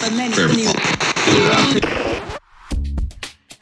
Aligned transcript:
but 0.00 0.12
many 0.14 0.34
new. 0.56 0.70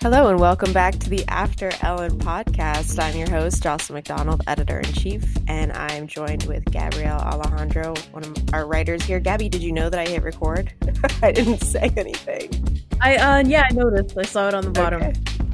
Hello 0.01 0.29
and 0.29 0.39
welcome 0.39 0.73
back 0.73 0.97
to 1.01 1.11
the 1.11 1.25
After 1.27 1.73
Ellen 1.83 2.13
podcast. 2.21 3.03
I'm 3.03 3.17
your 3.17 3.29
host, 3.29 3.61
Jocelyn 3.61 3.97
McDonald, 3.97 4.43
editor 4.47 4.79
in 4.79 4.93
chief, 4.93 5.25
and 5.49 5.73
I'm 5.73 6.07
joined 6.07 6.45
with 6.45 6.65
Gabrielle 6.67 7.19
Alejandro, 7.19 7.95
one 8.13 8.23
of 8.23 8.37
our 8.55 8.67
writers 8.67 9.03
here. 9.03 9.19
Gabby, 9.19 9.49
did 9.49 9.63
you 9.63 9.73
know 9.73 9.91
that 9.91 9.99
I 9.99 10.07
hit 10.09 10.23
record? 10.23 10.73
I 11.23 11.33
didn't 11.33 11.63
say 11.63 11.93
anything. 11.97 12.83
I 13.01 13.17
uh 13.17 13.43
yeah, 13.45 13.67
I 13.69 13.75
noticed. 13.75 14.17
I 14.17 14.23
saw 14.23 14.47
it 14.47 14.55
on 14.55 14.65
the 14.65 14.71
bottom. 14.71 15.03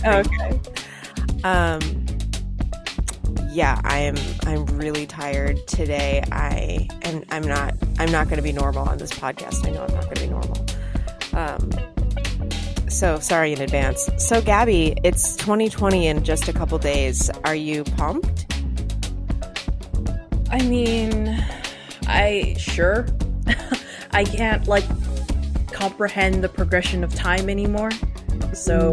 Okay. 0.05 0.61
Um 1.45 2.05
yeah, 3.55 3.81
I'm 3.85 4.17
I'm 4.47 4.67
really 4.67 5.07
tired 5.07 5.67
today. 5.67 6.23
I 6.33 6.89
and 7.03 7.25
I'm 7.31 7.45
not 7.45 7.75
I'm 7.99 8.11
not 8.11 8.27
going 8.27 8.37
to 8.37 8.43
be 8.43 8.53
normal 8.53 8.89
on 8.89 8.99
this 8.99 9.13
podcast. 9.13 9.65
I 9.67 9.71
know 9.71 9.85
I'm 9.85 9.95
not 9.95 10.05
going 10.05 10.17
to 10.17 10.23
be 10.23 10.29
normal. 10.29 10.67
Um 11.35 11.71
so 12.89 13.19
sorry 13.19 13.53
in 13.53 13.61
advance. 13.61 14.09
So 14.19 14.41
Gabby, 14.41 14.95
it's 15.03 15.35
2020 15.37 16.07
in 16.07 16.23
just 16.25 16.49
a 16.49 16.53
couple 16.53 16.79
days. 16.79 17.29
Are 17.45 17.55
you 17.55 17.83
pumped? 17.83 18.47
I 20.51 20.63
mean, 20.63 21.45
I 22.07 22.55
sure. 22.57 23.07
I 24.13 24.23
can't 24.23 24.69
like 24.69 24.85
comprehend 25.73 26.45
the 26.45 26.49
progression 26.49 27.03
of 27.03 27.13
time 27.15 27.51
anymore. 27.51 27.91
So 28.53 28.93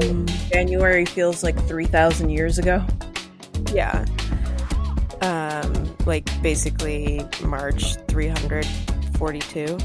January 0.52 1.06
feels 1.06 1.44
like 1.44 1.56
3000 1.68 2.32
years 2.32 2.58
ago. 2.58 2.84
Yeah. 3.72 4.06
Um 5.22 5.96
like 6.08 6.26
basically 6.42 7.24
March 7.44 7.98
342 8.08 9.78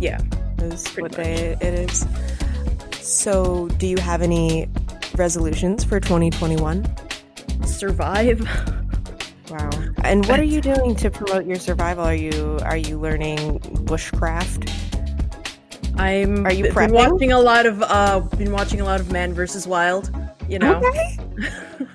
Yeah. 0.00 0.18
Is 0.62 0.82
Pretty 0.84 1.02
what 1.02 1.12
much. 1.12 1.26
day 1.26 1.56
it 1.60 1.90
is. 1.90 2.06
So, 3.00 3.68
do 3.78 3.86
you 3.86 3.98
have 3.98 4.22
any 4.22 4.68
resolutions 5.16 5.84
for 5.84 6.00
2021? 6.00 6.84
Survive. 7.64 8.40
Wow. 9.50 9.70
And 10.02 10.26
what 10.26 10.40
are 10.40 10.44
you 10.44 10.60
doing 10.60 10.96
to 10.96 11.10
promote 11.10 11.46
your 11.46 11.56
survival? 11.56 12.04
Are 12.04 12.14
you 12.14 12.58
are 12.62 12.76
you 12.76 12.98
learning 12.98 13.60
bushcraft? 13.86 14.70
I'm 15.98 16.44
Are 16.46 16.52
you 16.52 16.64
been 16.64 16.72
prepping? 16.74 16.92
watching 16.92 17.32
a 17.32 17.38
lot 17.40 17.64
of 17.64 17.80
uh 17.82 18.20
been 18.36 18.52
watching 18.52 18.80
a 18.80 18.84
lot 18.84 19.00
of 19.00 19.10
Man 19.12 19.32
versus 19.34 19.66
Wild, 19.66 20.10
you 20.48 20.58
know. 20.58 20.80
Okay. 20.84 21.18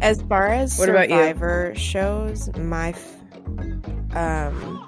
As 0.00 0.20
far 0.22 0.48
as 0.48 0.78
What 0.78 0.88
about 0.88 1.08
you? 1.08 1.16
Survivor 1.16 1.72
shows, 1.76 2.50
my 2.56 2.90
f- 2.90 4.16
um 4.16 4.83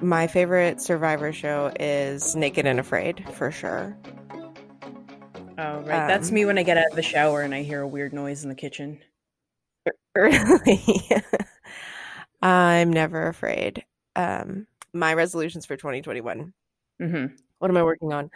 my 0.00 0.26
favorite 0.26 0.80
Survivor 0.80 1.32
show 1.32 1.72
is 1.78 2.34
Naked 2.34 2.66
and 2.66 2.80
Afraid 2.80 3.24
for 3.34 3.50
sure. 3.50 3.96
Oh, 5.58 5.80
right. 5.80 5.86
That's 6.06 6.28
Um, 6.28 6.34
me 6.34 6.44
when 6.44 6.58
I 6.58 6.62
get 6.62 6.78
out 6.78 6.86
of 6.90 6.96
the 6.96 7.02
shower 7.02 7.42
and 7.42 7.54
I 7.54 7.62
hear 7.62 7.82
a 7.82 7.88
weird 7.88 8.12
noise 8.12 8.42
in 8.42 8.48
the 8.48 8.54
kitchen. 8.54 9.00
Really? 10.16 10.82
I'm 12.42 12.92
never 12.92 13.28
afraid. 13.28 13.84
Um, 14.16 14.66
my 14.92 15.14
resolutions 15.14 15.66
for 15.66 15.76
2021. 15.76 16.52
Mhm. 17.00 17.36
What 17.58 17.70
am 17.70 17.76
I 17.76 17.82
working 17.84 18.12
on? 18.12 18.30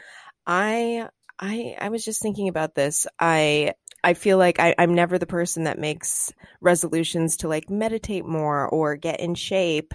I 0.47 1.09
I 1.41 1.77
I 1.81 1.89
was 1.89 2.05
just 2.05 2.23
thinking 2.23 2.49
about 2.49 2.77
this. 2.77 3.09
I 3.19 3.73
I 4.05 4.15
feel 4.15 4.39
like 4.39 4.61
I, 4.61 4.75
I'm 4.79 4.95
never 4.95 5.19
the 5.19 5.27
person 5.27 5.65
that 5.65 5.79
makes 5.79 6.33
resolutions 6.61 7.39
to 7.39 7.49
like 7.49 7.69
meditate 7.71 8.25
more 8.25 8.69
or 8.69 8.95
get 8.97 9.19
in 9.21 9.35
shape. 9.35 9.95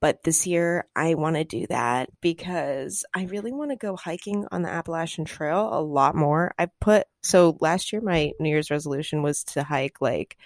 But 0.00 0.22
this 0.24 0.46
year 0.46 0.86
I 0.94 1.14
want 1.14 1.36
to 1.36 1.44
do 1.44 1.66
that 1.68 2.10
because 2.20 3.04
I 3.14 3.24
really 3.24 3.52
want 3.52 3.70
to 3.70 3.76
go 3.76 3.96
hiking 3.96 4.46
on 4.52 4.62
the 4.62 4.68
Appalachian 4.68 5.24
Trail 5.24 5.70
a 5.72 5.80
lot 5.80 6.14
more. 6.14 6.54
I 6.58 6.68
put 6.80 7.06
so 7.22 7.56
last 7.60 7.92
year 7.92 8.02
my 8.02 8.32
New 8.38 8.50
Year's 8.50 8.70
resolution 8.70 9.22
was 9.22 9.42
to 9.44 9.62
hike 9.62 10.00
like 10.00 10.36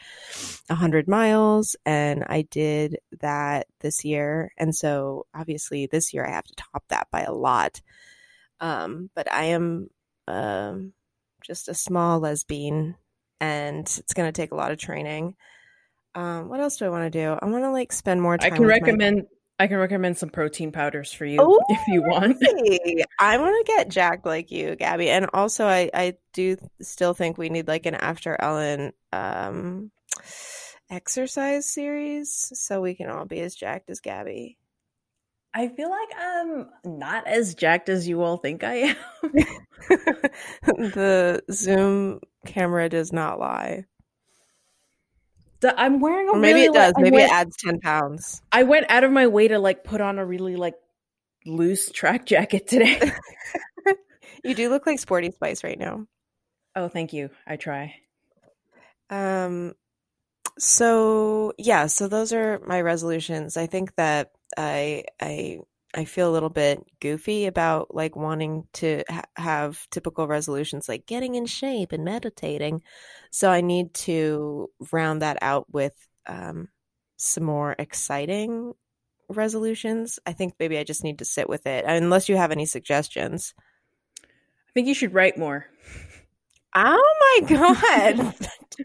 a 0.69 0.75
hundred 0.75 1.09
miles 1.09 1.75
and 1.85 2.25
I 2.29 2.43
did 2.43 2.99
that 3.21 3.67
this 3.81 4.05
year. 4.05 4.53
And 4.57 4.75
so 4.75 5.27
obviously 5.35 5.87
this 5.87 6.15
year 6.15 6.25
I 6.25 6.31
have 6.31 6.47
to 6.47 6.55
top 6.55 6.85
that 6.89 7.09
by 7.11 7.23
a 7.23 7.33
lot. 7.33 7.83
Um, 8.61 9.11
but 9.17 9.31
I 9.33 9.45
am 9.47 9.91
um, 10.29 10.93
just 11.43 11.69
a 11.69 11.75
small 11.75 12.21
lesbian 12.21 12.95
and 13.41 13.81
it's 13.81 14.15
going 14.15 14.29
to 14.33 14.41
take 14.41 14.53
a 14.53 14.57
lot 14.57 14.71
of 14.71 14.79
training. 14.79 15.35
Um, 16.15 16.49
what 16.49 16.61
else 16.61 16.77
do 16.77 16.85
I 16.85 16.91
want 16.91 17.11
to 17.13 17.19
do? 17.19 17.37
I 17.41 17.47
want 17.47 17.65
to 17.65 17.71
like 17.71 17.93
spend 17.93 18.23
more 18.23 18.39
time. 18.39 18.53
I 18.53 18.57
can 18.57 18.65
with 18.65 18.69
my- 18.69 18.87
recommend 18.87 19.27
I 19.61 19.67
can 19.67 19.77
recommend 19.77 20.17
some 20.17 20.31
protein 20.31 20.73
powders 20.73 21.13
for 21.13 21.27
you 21.27 21.37
Oh, 21.39 21.61
if 21.69 21.87
you 21.87 22.01
want. 22.01 22.39
Hey, 22.41 23.05
I 23.19 23.37
want 23.37 23.67
to 23.67 23.71
get 23.71 23.91
jacked 23.91 24.25
like 24.25 24.51
you, 24.51 24.75
Gabby. 24.75 25.11
And 25.11 25.27
also, 25.35 25.67
I, 25.67 25.91
I 25.93 26.17
do 26.33 26.57
still 26.81 27.13
think 27.13 27.37
we 27.37 27.51
need 27.51 27.69
like 27.69 27.85
an 27.85 27.95
After 27.95 28.41
Ellen 28.41 28.95
um, 29.13 29.91
exercise 30.89 31.69
series 31.69 32.51
so 32.55 32.81
we 32.81 32.95
can 32.95 33.11
all 33.11 33.27
be 33.27 33.41
as 33.41 33.55
jacked 33.55 33.91
as 33.91 34.01
Gabby. 34.01 34.57
I 35.53 35.69
feel 35.69 35.91
like 35.91 36.09
I'm 36.19 36.71
not 36.85 37.27
as 37.27 37.55
jacked 37.55 37.91
as 37.91 38.09
you 38.09 38.23
all 38.23 38.39
think 38.39 38.65
I 38.65 38.75
am. 38.75 38.97
the 40.69 41.43
Zoom 41.53 42.21
camera 42.47 42.89
does 42.89 43.13
not 43.13 43.39
lie. 43.39 43.85
I'm 45.65 46.01
wearing 46.01 46.29
a 46.29 46.33
Or 46.33 46.39
maybe 46.39 46.55
really, 46.61 46.65
it 46.67 46.73
does. 46.73 46.95
like- 46.95 47.03
Maybe 47.03 47.17
went, 47.17 47.31
it 47.31 47.35
adds 47.35 47.57
10 47.59 47.81
pounds. 47.81 48.43
I 48.53 48.63
went 48.63 48.87
out 48.91 49.05
of 49.05 49.13
my 49.13 49.27
way 49.27 49.49
to 49.49 49.59
like 49.59 49.85
put 49.85 50.01
on 50.01 50.19
a 50.19 50.25
really 50.27 50.57
like 50.57 50.75
loose 51.47 51.91
track 51.91 52.27
jacket 52.33 52.67
today. 52.67 53.01
You 54.43 54.55
do 54.55 54.71
look 54.71 54.87
like 54.87 54.99
Sporty 54.99 55.31
Spice 55.33 55.63
right 55.63 55.79
now. 55.79 56.07
oh, 56.75 56.89
thank 56.89 57.13
you. 57.13 57.29
I 57.47 57.57
try. 57.57 57.95
Um 59.11 59.75
so 60.59 61.53
yeah, 61.59 61.87
so 61.87 62.09
those 62.09 62.33
are 62.33 62.59
my 62.67 62.81
resolutions. 62.81 63.57
I 63.59 63.67
think 63.67 63.95
that 63.97 64.31
I 64.57 65.05
I 65.21 65.59
I 65.95 66.05
feel 66.05 66.31
a 66.31 66.33
little 66.33 66.51
bit 66.51 66.85
goofy 67.01 67.47
about 67.47 67.95
like 67.95 68.15
wanting 68.15 68.65
to 68.75 69.03
ha- 69.09 69.25
have 69.37 69.89
typical 69.91 70.27
resolutions 70.29 70.89
like 70.89 71.07
getting 71.07 71.35
in 71.35 71.47
shape 71.47 71.93
and 71.93 72.05
meditating. 72.05 72.83
So 73.31 73.51
I 73.51 73.61
need 73.61 73.93
to 73.95 74.71
round 74.93 75.23
that 75.23 75.39
out 75.43 75.67
with 75.73 75.95
um 76.27 76.69
some 77.17 77.45
more 77.45 77.75
exciting 77.79 78.73
resolutions. 79.29 80.19
I 80.27 80.33
think 80.33 80.55
maybe 80.59 80.79
I 80.79 80.85
just 80.85 81.05
need 81.05 81.19
to 81.19 81.25
sit 81.25 81.49
with 81.49 81.67
it. 81.67 81.85
Unless 81.87 82.29
you 82.29 82.37
have 82.37 82.53
any 82.53 82.67
suggestions. 82.67 83.55
I 84.23 84.73
think 84.73 84.87
you 84.87 84.95
should 84.95 85.15
write 85.15 85.37
more. 85.37 85.67
Oh 86.75 87.41
my 87.43 87.49
god, 87.57 88.35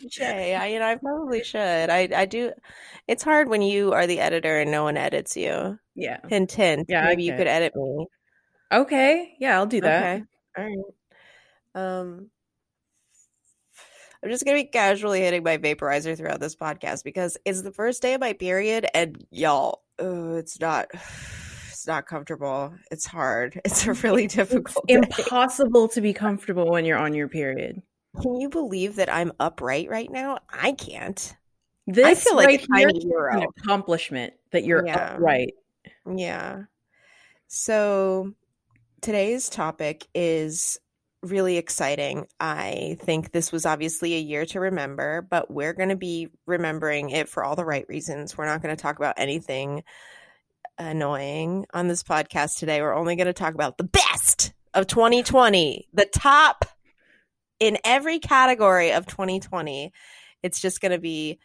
Jay! 0.09 0.55
I 0.55 0.67
you 0.67 0.79
know 0.79 0.87
I 0.87 0.95
probably 0.95 1.43
should. 1.43 1.89
I 1.89 2.09
I 2.15 2.25
do. 2.25 2.51
It's 3.07 3.23
hard 3.23 3.49
when 3.49 3.61
you 3.61 3.93
are 3.93 4.07
the 4.07 4.19
editor 4.19 4.59
and 4.59 4.71
no 4.71 4.83
one 4.83 4.97
edits 4.97 5.37
you. 5.37 5.77
Yeah. 5.93 6.19
Hint, 6.27 6.51
hint. 6.51 6.87
Yeah, 6.89 7.05
maybe 7.05 7.23
you 7.23 7.35
could 7.35 7.47
edit 7.47 7.75
me. 7.75 8.07
Okay. 8.71 9.35
Yeah, 9.39 9.57
I'll 9.57 9.67
do 9.67 9.81
that. 9.81 10.03
Okay, 10.03 10.23
all 10.57 10.63
right. 10.65 10.79
Um, 11.75 12.31
I'm 14.23 14.31
just 14.31 14.43
gonna 14.43 14.57
be 14.57 14.65
casually 14.65 15.21
hitting 15.21 15.43
my 15.43 15.57
vaporizer 15.57 16.17
throughout 16.17 16.39
this 16.39 16.55
podcast 16.55 17.03
because 17.03 17.37
it's 17.45 17.61
the 17.61 17.71
first 17.71 18.01
day 18.01 18.15
of 18.15 18.21
my 18.21 18.33
period, 18.33 18.87
and 18.95 19.23
y'all, 19.29 19.83
oh, 19.99 20.35
it's 20.35 20.59
not. 20.59 20.87
It's 21.85 21.89
not 21.91 22.07
comfortable. 22.07 22.73
It's 22.89 23.05
hard. 23.05 23.61
It's 23.65 23.85
a 23.85 23.93
really 23.93 24.25
difficult. 24.25 24.85
Impossible 24.87 25.87
to 25.89 26.01
be 26.01 26.13
comfortable 26.13 26.71
when 26.71 26.83
you're 26.83 26.97
on 26.97 27.13
your 27.13 27.27
period. 27.27 27.79
Can 28.19 28.37
you 28.37 28.49
believe 28.49 28.95
that 28.95 29.13
I'm 29.13 29.31
upright 29.39 29.87
right 29.87 30.09
now? 30.09 30.39
I 30.49 30.71
can't. 30.71 31.35
This 31.85 32.07
I 32.07 32.15
feel 32.15 32.35
like 32.35 32.47
right 32.47 32.63
a 32.63 32.67
tiny 32.67 32.99
here 33.01 33.29
is 33.29 33.35
an 33.35 33.47
accomplishment 33.55 34.33
that 34.51 34.63
you're 34.63 34.83
Yeah. 34.83 35.13
upright. 35.13 35.53
Yeah. 36.11 36.63
So 37.45 38.33
today's 39.01 39.47
topic 39.47 40.07
is 40.15 40.79
really 41.21 41.57
exciting. 41.57 42.25
I 42.39 42.97
think 43.01 43.31
this 43.31 43.51
was 43.51 43.67
obviously 43.67 44.15
a 44.15 44.19
year 44.19 44.47
to 44.47 44.59
remember, 44.59 45.21
but 45.21 45.51
we're 45.51 45.73
going 45.73 45.89
to 45.89 45.95
be 45.95 46.29
remembering 46.47 47.11
it 47.11 47.29
for 47.29 47.43
all 47.43 47.55
the 47.55 47.63
right 47.63 47.87
reasons. 47.87 48.35
We're 48.35 48.47
not 48.47 48.63
going 48.63 48.75
to 48.75 48.81
talk 48.81 48.97
about 48.97 49.19
anything 49.19 49.83
annoying 50.77 51.65
on 51.73 51.87
this 51.87 52.03
podcast 52.03 52.57
today. 52.57 52.81
We're 52.81 52.95
only 52.95 53.15
going 53.15 53.27
to 53.27 53.33
talk 53.33 53.53
about 53.53 53.77
the 53.77 53.83
best 53.83 54.53
of 54.73 54.87
2020, 54.87 55.87
the 55.93 56.05
top 56.05 56.65
in 57.59 57.77
every 57.83 58.19
category 58.19 58.91
of 58.91 59.05
2020. 59.05 59.91
It's 60.43 60.61
just 60.61 60.81
going 60.81 60.91
to 60.91 60.99
be 60.99 61.39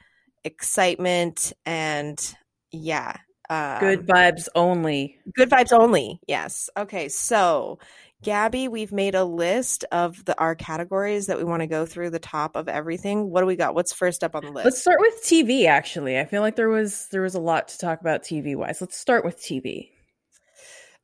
excitement 0.45 1.53
and 1.65 2.19
yeah. 2.73 3.15
Um, 3.49 3.81
Good 3.81 4.07
vibes 4.07 4.49
only. 4.55 5.19
Good 5.35 5.51
vibes 5.51 5.73
only. 5.73 6.21
Yes. 6.27 6.71
Okay. 6.77 7.09
So, 7.09 7.79
Gabby, 8.23 8.69
we've 8.69 8.93
made 8.93 9.15
a 9.15 9.25
list 9.25 9.85
of 9.93 10.25
the 10.27 10.39
our 10.39 10.55
categories 10.55 11.27
that 11.27 11.39
we 11.39 11.45
want 11.45 11.61
to 11.63 11.67
go 11.67 11.87
through 11.87 12.11
the 12.11 12.19
top 12.19 12.55
of 12.55 12.69
everything. 12.69 13.31
What 13.31 13.41
do 13.41 13.47
we 13.47 13.57
got? 13.57 13.75
What's 13.75 13.95
first 13.95 14.23
up 14.23 14.35
on 14.35 14.45
the 14.45 14.53
list? 14.53 14.65
Let's 14.67 14.81
start 14.81 15.01
with 15.01 15.23
TV. 15.25 15.67
Actually, 15.67 16.19
I 16.19 16.27
feel 16.27 16.43
like 16.43 16.57
there 16.57 16.69
was 16.69 17.09
there 17.11 17.23
was 17.23 17.35
a 17.35 17.41
lot 17.41 17.69
to 17.69 17.79
talk 17.79 18.01
about 18.01 18.23
TV 18.23 18.57
wise. 18.57 18.81
Let's 18.81 18.99
start 18.99 19.25
with 19.25 19.39
TV. 19.41 19.91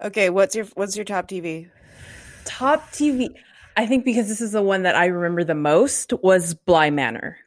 okay. 0.02 0.28
What's 0.28 0.54
your 0.54 0.66
What's 0.74 0.94
your 0.96 1.06
top 1.06 1.28
TV? 1.28 1.70
top 2.44 2.90
TV. 2.92 3.28
I 3.76 3.86
think 3.86 4.04
because 4.04 4.28
this 4.28 4.40
is 4.40 4.52
the 4.52 4.62
one 4.62 4.82
that 4.82 4.94
I 4.94 5.06
remember 5.06 5.44
the 5.44 5.54
most 5.54 6.12
was 6.22 6.54
Bly 6.54 6.90
Manor. 6.90 7.38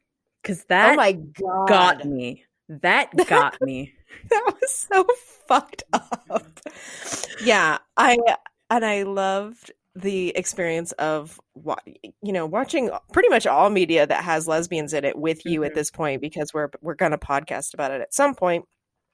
Because 0.42 0.64
that 0.66 0.94
oh 0.94 0.96
my 0.96 1.14
god, 1.14 1.68
got 1.68 2.06
me. 2.06 2.46
That 2.70 3.10
got 3.28 3.62
me. 3.62 3.94
that 4.30 4.54
was 4.62 4.72
so 4.72 5.06
fucked 5.48 5.84
up. 5.94 6.60
Yeah, 7.44 7.80
I 7.98 8.18
and 8.70 8.86
I 8.86 9.04
loved 9.04 9.72
the 9.96 10.30
experience 10.38 10.92
of 10.94 11.40
you 12.22 12.32
know 12.32 12.46
watching 12.46 12.90
pretty 13.12 13.28
much 13.30 13.46
all 13.48 13.70
media 13.70 14.06
that 14.08 14.24
has 14.24 14.48
lesbians 14.48 14.94
in 14.94 15.04
it 15.04 15.18
with 15.18 15.46
you 15.46 15.64
at 15.64 15.72
Mhm. 15.72 15.76
this 15.76 15.92
point 15.92 16.22
because 16.22 16.54
we're 16.54 16.70
we're 16.82 16.94
going 16.96 17.12
to 17.12 17.18
podcast 17.18 17.74
about 17.74 17.92
it 17.92 18.00
at 18.02 18.14
some 18.14 18.36
point. 18.36 18.66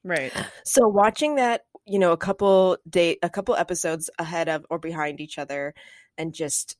Right. 0.03 0.31
So 0.65 0.87
watching 0.87 1.35
that, 1.35 1.61
you 1.87 1.97
know, 1.97 2.11
a 2.11 2.17
couple 2.17 2.77
day 2.87 3.17
a 3.23 3.29
couple 3.29 3.55
episodes 3.55 4.09
ahead 4.19 4.49
of 4.49 4.65
or 4.69 4.77
behind 4.77 5.19
each 5.21 5.37
other 5.39 5.73
and 6.17 6.33
just 6.33 6.75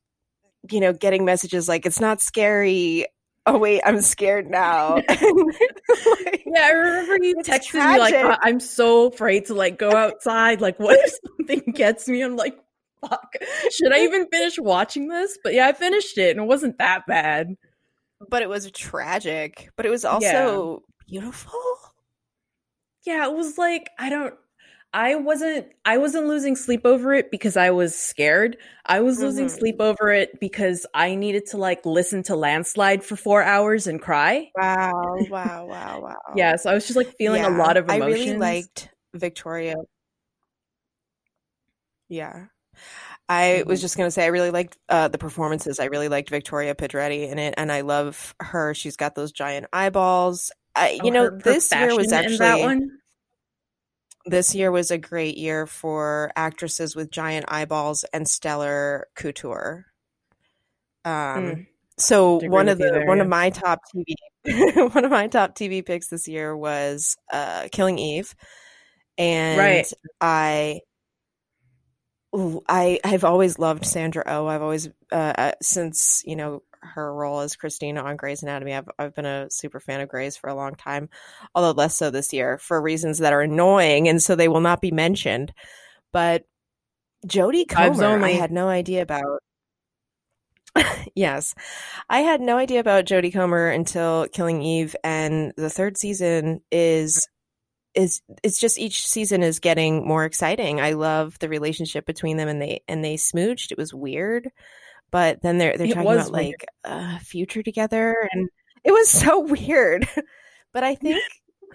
you 0.70 0.80
know, 0.80 0.94
getting 0.94 1.26
messages 1.26 1.68
like 1.68 1.86
it's 1.86 2.00
not 2.00 2.22
scary. 2.22 3.06
Oh 3.48 3.58
wait, 3.60 3.82
I'm 3.86 4.02
scared 4.02 4.50
now. 4.50 4.96
Like, 5.10 6.44
Yeah, 6.46 6.62
I 6.66 6.72
remember 6.72 7.24
you 7.26 7.36
texted 7.38 7.76
me 7.76 8.00
like, 8.00 8.14
tragic. 8.14 8.40
"I- 8.44 8.50
"I'm 8.50 8.60
so 8.60 9.08
afraid 9.08 9.46
to 9.46 9.54
like 9.54 9.78
go 9.80 9.92
outside. 9.92 10.62
Like, 10.62 10.80
what 10.80 10.98
if 11.00 11.14
something 11.38 11.72
gets 11.74 12.08
me?" 12.08 12.22
I'm 12.22 12.36
like, 12.36 12.58
"Fuck, 13.10 13.36
should 13.72 13.94
I 13.94 14.00
even 14.00 14.28
finish 14.32 14.58
watching 14.60 15.08
this?" 15.08 15.38
But 15.44 15.54
yeah, 15.54 15.68
I 15.68 15.74
finished 15.74 16.18
it, 16.18 16.32
and 16.36 16.46
it 16.46 16.48
wasn't 16.48 16.78
that 16.80 17.06
bad. 17.08 17.56
but 18.30 18.42
it 18.42 18.50
was 18.50 18.72
tragic, 18.72 19.70
but 19.76 19.86
it 19.86 19.90
was 19.90 20.06
also 20.06 20.84
beautiful. 21.08 21.52
Yeah, 23.06 23.26
it 23.28 23.34
was 23.36 23.58
like 23.58 23.90
I 24.00 24.10
don't. 24.10 24.34
I 24.94 25.16
wasn't. 25.16 25.68
I 25.84 25.98
wasn't 25.98 26.28
losing 26.28 26.56
sleep 26.56 26.82
over 26.86 27.14
it 27.14 27.30
because 27.30 27.58
I 27.58 27.72
was 27.72 27.94
scared. 27.96 28.58
I 28.86 29.02
was 29.02 29.20
losing 29.20 29.48
Mhm. 29.48 29.58
sleep 29.58 29.76
over 29.80 30.10
it 30.12 30.40
because 30.40 30.86
I 30.94 31.16
needed 31.16 31.48
to 31.48 31.58
like 31.58 31.86
listen 31.86 32.24
to 32.24 32.36
Landslide 32.36 33.04
for 33.04 33.16
four 33.18 33.44
hours 33.44 33.88
and 33.88 34.02
cry. 34.02 34.52
Wow, 34.56 35.16
wow, 35.30 35.66
wow, 35.66 36.00
wow. 36.02 36.16
Yeah, 36.36 36.56
so 36.56 36.72
I 36.72 36.74
was 36.74 36.86
just 36.88 36.96
like 36.98 37.14
feeling 37.18 37.44
a 37.44 37.50
lot 37.50 37.78
of 37.78 37.90
emotions. 37.90 38.28
I 38.28 38.32
really 38.32 38.40
liked 38.40 38.90
Victoria. 39.14 39.76
Yeah. 42.08 42.48
I 43.28 43.64
was 43.66 43.80
Mhm. 43.80 43.82
just 43.82 43.98
going 43.98 44.08
to 44.08 44.12
say, 44.12 44.24
I 44.24 44.28
really 44.28 44.52
liked 44.52 44.78
uh, 44.90 45.08
the 45.08 45.18
performances. 45.18 45.80
I 45.80 45.86
really 45.86 46.10
liked 46.10 46.30
Victoria 46.30 46.76
Pedretti 46.76 47.30
in 47.30 47.40
it, 47.40 47.56
and 47.58 47.72
I 47.72 47.82
love 47.82 48.36
her. 48.40 48.74
She's 48.74 48.96
got 48.98 49.16
those 49.16 49.32
giant 49.32 49.68
eyeballs. 49.74 50.52
I, 50.76 51.00
Oh, 51.02 51.06
you 51.06 51.12
know, 51.12 51.30
this 51.30 51.72
year 51.74 51.96
was 51.96 52.12
actually 52.12 52.62
one. 52.62 52.90
this 54.26 54.56
year 54.56 54.72
was 54.72 54.92
a 54.92 54.98
great 54.98 55.38
year 55.38 55.66
for 55.68 56.32
actresses 56.36 56.96
with 56.96 57.12
giant 57.12 57.46
eyeballs 57.48 58.04
and 58.14 58.28
stellar 58.28 59.08
couture. 59.16 59.86
Um, 61.04 61.12
Mm. 61.12 61.68
so 61.98 62.40
one 62.50 62.68
of 62.68 62.78
the 62.78 62.86
there, 62.92 63.06
one 63.06 63.18
yeah. 63.18 63.24
of 63.24 63.30
my 63.30 63.50
top 63.52 63.80
TV 63.96 64.16
one 64.94 65.06
of 65.06 65.12
my 65.12 65.28
top 65.28 65.56
TV 65.56 65.82
picks 65.86 66.08
this 66.10 66.28
year 66.28 66.56
was 66.56 67.16
uh, 67.32 67.68
Killing 67.72 67.98
Eve, 68.00 68.36
and 69.18 69.58
Right. 69.60 69.94
I. 70.22 70.82
I 72.68 73.00
I've 73.04 73.24
always 73.24 73.60
loved 73.60 73.86
Sandra 73.86 74.24
Oh. 74.26 74.48
I've 74.48 74.62
always 74.62 74.90
uh, 75.12 75.34
uh, 75.38 75.52
since 75.62 76.22
you 76.26 76.36
know 76.36 76.64
her 76.82 77.14
role 77.14 77.40
as 77.40 77.56
Christina 77.56 78.04
on 78.04 78.16
Grey's 78.18 78.44
Anatomy. 78.44 78.74
I've 78.74 78.90
I've 79.00 79.16
been 79.16 79.26
a 79.26 79.50
super 79.50 79.80
fan 79.80 80.02
of 80.02 80.10
Grey's 80.10 80.38
for 80.38 80.50
a 80.50 80.56
long 80.56 80.76
time, 80.76 81.10
although 81.54 81.72
less 81.72 81.96
so 81.96 82.10
this 82.10 82.34
year 82.34 82.58
for 82.58 82.82
reasons 82.82 83.20
that 83.20 83.34
are 83.34 83.42
annoying, 83.42 84.08
and 84.08 84.22
so 84.22 84.36
they 84.36 84.48
will 84.48 84.62
not 84.62 84.82
be 84.82 84.92
mentioned. 84.92 85.54
But 86.12 86.46
Jodie 87.28 87.68
Comer, 87.68 88.04
I 88.04 88.14
only. 88.14 88.34
had 88.34 88.52
no 88.52 88.68
idea 88.68 89.02
about. 89.02 89.42
yes, 91.16 91.56
I 92.10 92.20
had 92.20 92.42
no 92.42 92.58
idea 92.58 92.82
about 92.82 93.06
Jodie 93.06 93.34
Comer 93.34 93.70
until 93.70 94.28
Killing 94.32 94.62
Eve, 94.62 94.96
and 95.04 95.54
the 95.58 95.70
third 95.70 95.98
season 95.98 96.62
is 96.72 97.28
is 97.96 98.22
it's 98.44 98.60
just 98.60 98.78
each 98.78 99.08
season 99.08 99.42
is 99.44 99.60
getting 99.60 100.08
more 100.08 100.26
exciting. 100.26 100.82
I 100.82 100.92
love 100.92 101.40
the 101.40 101.50
relationship 101.50 102.06
between 102.06 102.38
them, 102.38 102.48
and 102.48 102.62
they 102.62 102.82
and 102.88 103.04
they 103.04 103.16
smooched. 103.16 103.72
It 103.72 103.78
was 103.78 103.94
weird, 103.94 104.50
but 105.12 105.42
then 105.42 105.58
they're 105.58 105.78
they're 105.78 105.88
It 105.88 105.94
talking 105.94 106.12
about 106.12 106.32
weird. 106.32 106.46
like 106.46 106.66
uh, 106.84 107.18
future 107.20 107.64
together, 107.64 108.28
and 108.32 108.50
it 108.84 108.92
was 108.92 109.10
so 109.10 109.40
weird. 109.46 110.08
but 110.74 110.84
I 110.84 110.96
think 110.96 111.22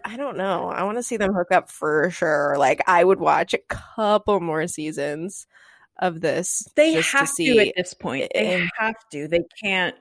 I 0.05 0.17
don't 0.17 0.37
know. 0.37 0.69
I 0.69 0.82
want 0.84 0.99
to 0.99 1.02
see 1.02 1.17
them 1.17 1.34
hook 1.34 1.52
up 1.52 1.70
for 1.70 2.11
sure. 2.11 2.56
Like 2.58 2.82
I 2.87 3.02
would 3.02 3.20
watch 3.20 3.55
a 3.55 3.58
couple 3.69 4.40
more 4.40 4.66
seasons 4.66 5.46
of 5.99 6.20
this. 6.20 6.66
They 6.76 6.94
have 6.94 7.34
to 7.37 7.44
to, 7.55 7.58
at 7.69 7.75
this 7.76 7.94
point. 7.94 8.31
They 8.34 8.55
and- 8.61 8.70
have 8.78 8.94
to. 9.12 9.26
They 9.28 9.40
can't 9.62 9.96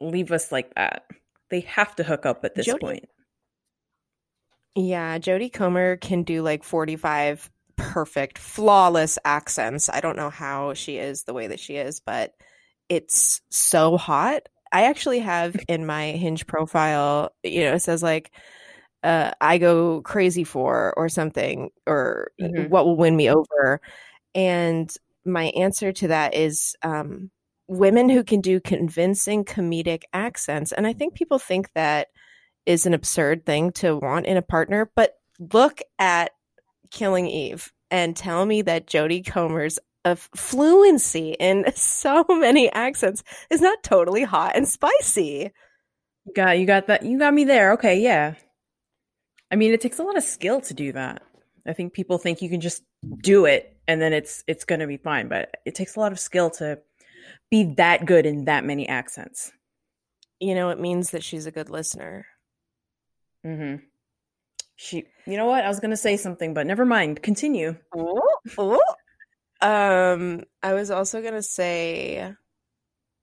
leave 0.00 0.32
us 0.32 0.50
like 0.50 0.74
that. 0.74 1.04
They 1.50 1.60
have 1.60 1.96
to 1.96 2.02
hook 2.04 2.24
up 2.26 2.44
at 2.44 2.54
this 2.54 2.66
Jodie- 2.68 2.80
point. 2.80 3.08
Yeah, 4.74 5.18
Jodie 5.18 5.52
Comer 5.52 5.96
can 5.96 6.22
do 6.22 6.42
like 6.42 6.62
45 6.62 7.50
perfect, 7.76 8.38
flawless 8.38 9.18
accents. 9.24 9.88
I 9.88 10.00
don't 10.00 10.16
know 10.16 10.30
how 10.30 10.74
she 10.74 10.98
is 10.98 11.24
the 11.24 11.34
way 11.34 11.48
that 11.48 11.60
she 11.60 11.76
is, 11.76 12.00
but 12.00 12.34
it's 12.88 13.40
so 13.50 13.96
hot. 13.96 14.48
I 14.72 14.84
actually 14.84 15.20
have 15.20 15.56
in 15.68 15.86
my 15.86 16.12
Hinge 16.12 16.46
profile, 16.46 17.30
you 17.42 17.62
know, 17.64 17.74
it 17.74 17.80
says 17.80 18.02
like, 18.02 18.30
uh, 19.02 19.32
I 19.40 19.58
go 19.58 20.02
crazy 20.02 20.44
for 20.44 20.94
or 20.96 21.08
something, 21.08 21.70
or 21.86 22.32
Mhm. 22.40 22.68
what 22.70 22.86
will 22.86 22.96
win 22.96 23.16
me 23.16 23.30
over. 23.30 23.80
And 24.34 24.92
my 25.24 25.46
answer 25.56 25.92
to 25.92 26.08
that 26.08 26.34
is 26.34 26.76
um, 26.82 27.30
women 27.68 28.08
who 28.10 28.24
can 28.24 28.40
do 28.40 28.60
convincing 28.60 29.44
comedic 29.44 30.04
accents. 30.14 30.72
And 30.72 30.86
I 30.86 30.92
think 30.94 31.14
people 31.14 31.38
think 31.38 31.70
that 31.74 32.08
is 32.70 32.86
an 32.86 32.94
absurd 32.94 33.44
thing 33.44 33.72
to 33.72 33.96
want 33.96 34.26
in 34.26 34.36
a 34.36 34.42
partner, 34.42 34.88
but 34.94 35.14
look 35.52 35.80
at 35.98 36.30
Killing 36.92 37.26
Eve 37.26 37.72
and 37.90 38.14
tell 38.16 38.46
me 38.46 38.62
that 38.62 38.86
Jodie 38.86 39.26
Comer's 39.26 39.80
of 40.04 40.30
fluency 40.36 41.36
in 41.40 41.64
so 41.74 42.24
many 42.28 42.72
accents 42.72 43.24
is 43.50 43.60
not 43.60 43.82
totally 43.82 44.22
hot 44.22 44.52
and 44.54 44.68
spicy. 44.68 45.50
Got 46.34 46.60
you 46.60 46.66
got 46.66 46.86
that 46.86 47.02
you 47.02 47.18
got 47.18 47.34
me 47.34 47.42
there. 47.42 47.72
Okay, 47.72 48.00
yeah. 48.00 48.34
I 49.50 49.56
mean, 49.56 49.72
it 49.72 49.80
takes 49.80 49.98
a 49.98 50.04
lot 50.04 50.16
of 50.16 50.22
skill 50.22 50.60
to 50.60 50.74
do 50.74 50.92
that. 50.92 51.22
I 51.66 51.72
think 51.72 51.92
people 51.92 52.18
think 52.18 52.40
you 52.40 52.48
can 52.48 52.60
just 52.60 52.84
do 53.20 53.46
it 53.46 53.76
and 53.88 54.00
then 54.00 54.12
it's 54.12 54.44
it's 54.46 54.64
going 54.64 54.78
to 54.78 54.86
be 54.86 54.96
fine, 54.96 55.26
but 55.26 55.56
it 55.66 55.74
takes 55.74 55.96
a 55.96 56.00
lot 56.00 56.12
of 56.12 56.20
skill 56.20 56.50
to 56.50 56.78
be 57.50 57.74
that 57.74 58.06
good 58.06 58.26
in 58.26 58.44
that 58.44 58.64
many 58.64 58.88
accents. 58.88 59.50
You 60.38 60.54
know, 60.54 60.70
it 60.70 60.78
means 60.78 61.10
that 61.10 61.24
she's 61.24 61.46
a 61.46 61.50
good 61.50 61.68
listener. 61.68 62.26
Mhm. 63.44 63.82
She 64.76 65.04
You 65.26 65.36
know 65.36 65.46
what? 65.46 65.64
I 65.64 65.68
was 65.68 65.80
going 65.80 65.90
to 65.90 65.96
say 65.96 66.16
something, 66.16 66.54
but 66.54 66.66
never 66.66 66.84
mind. 66.84 67.22
Continue. 67.22 67.76
Ooh, 67.96 68.20
ooh. 68.58 68.80
Um, 69.62 70.42
I 70.62 70.72
was 70.72 70.90
also 70.90 71.20
gonna 71.20 71.42
say 71.42 72.34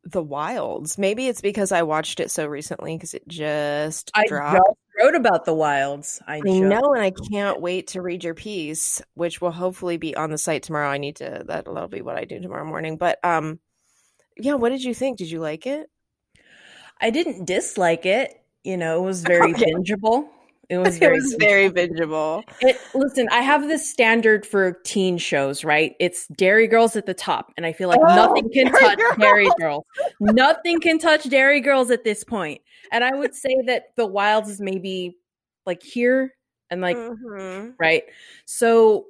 The 0.04 0.22
Wilds. 0.22 0.98
Maybe 1.00 1.28
it's 1.28 1.42
because 1.42 1.72
I 1.72 1.82
watched 1.82 2.20
it 2.20 2.30
so 2.30 2.46
recently 2.46 2.96
because 2.96 3.16
it 3.16 3.28
just 3.28 4.12
I 4.14 4.26
dropped. 4.28 4.58
just 4.58 4.78
wrote 5.00 5.16
about 5.16 5.46
the 5.46 5.56
wilds. 5.56 6.22
I, 6.28 6.38
I 6.38 6.40
know, 6.42 6.94
and 6.94 7.02
I 7.02 7.12
can't 7.32 7.60
wait 7.60 7.88
to 7.88 8.04
read 8.04 8.24
your 8.24 8.36
piece, 8.36 9.02
which 9.16 9.42
will 9.42 9.52
hopefully 9.52 9.98
be 9.98 10.16
on 10.16 10.30
the 10.30 10.38
site 10.38 10.62
tomorrow. 10.62 10.90
I 10.90 11.00
need 11.00 11.16
to 11.16 11.44
that 11.48 11.66
that'll 11.66 11.88
be 11.88 12.04
what 12.04 12.18
I 12.18 12.26
do 12.26 12.40
tomorrow 12.40 12.66
morning. 12.66 12.98
But 12.98 13.18
um, 13.26 13.60
yeah, 14.38 14.54
what 14.54 14.70
did 14.70 14.84
you 14.84 14.94
think? 14.94 15.18
Did 15.18 15.32
you 15.32 15.40
like 15.40 15.66
it? 15.66 15.90
I 17.02 17.10
didn't 17.10 17.46
dislike 17.46 18.06
it. 18.06 18.40
You 18.68 18.76
know, 18.76 19.02
it 19.02 19.06
was 19.06 19.24
very 19.26 19.54
Okay. 19.54 19.64
bingeable. 19.74 20.28
It 20.70 20.78
was 20.84 20.98
It 20.98 21.00
very 21.00 21.16
was 21.16 21.36
very 21.40 21.70
bingeable. 21.70 22.44
It, 22.60 22.76
listen, 22.94 23.30
I 23.32 23.42
have 23.42 23.68
this 23.70 23.90
standard 23.90 24.46
for 24.46 24.74
teen 24.84 25.18
shows, 25.18 25.64
right? 25.64 25.96
It's 26.02 26.28
Derry 26.28 26.68
Girls 26.68 26.98
at 26.98 27.06
the 27.06 27.14
top, 27.14 27.54
and 27.56 27.66
I 27.66 27.72
feel 27.72 27.88
like 27.88 28.02
Oh, 28.04 28.16
nothing 28.16 28.52
can 28.52 28.66
Derry 28.68 28.84
touch 28.84 28.98
Girls. 28.98 29.18
Derry 29.18 29.50
Girls. 29.60 29.86
nothing 30.20 30.82
can 30.82 31.00
touch 31.00 31.30
Derry 31.30 31.62
Girls 31.62 31.90
at 31.92 32.04
this 32.04 32.26
point. 32.26 32.60
And 32.92 33.04
I 33.06 33.14
would 33.16 33.34
say 33.34 33.56
that 33.68 33.96
The 33.96 34.06
Wilds 34.06 34.50
is 34.50 34.60
maybe 34.60 35.18
like 35.66 35.82
here 35.82 36.34
and 36.70 36.82
like 36.82 36.98
Mhm. 36.98 37.76
right. 37.80 38.04
So, 38.46 39.06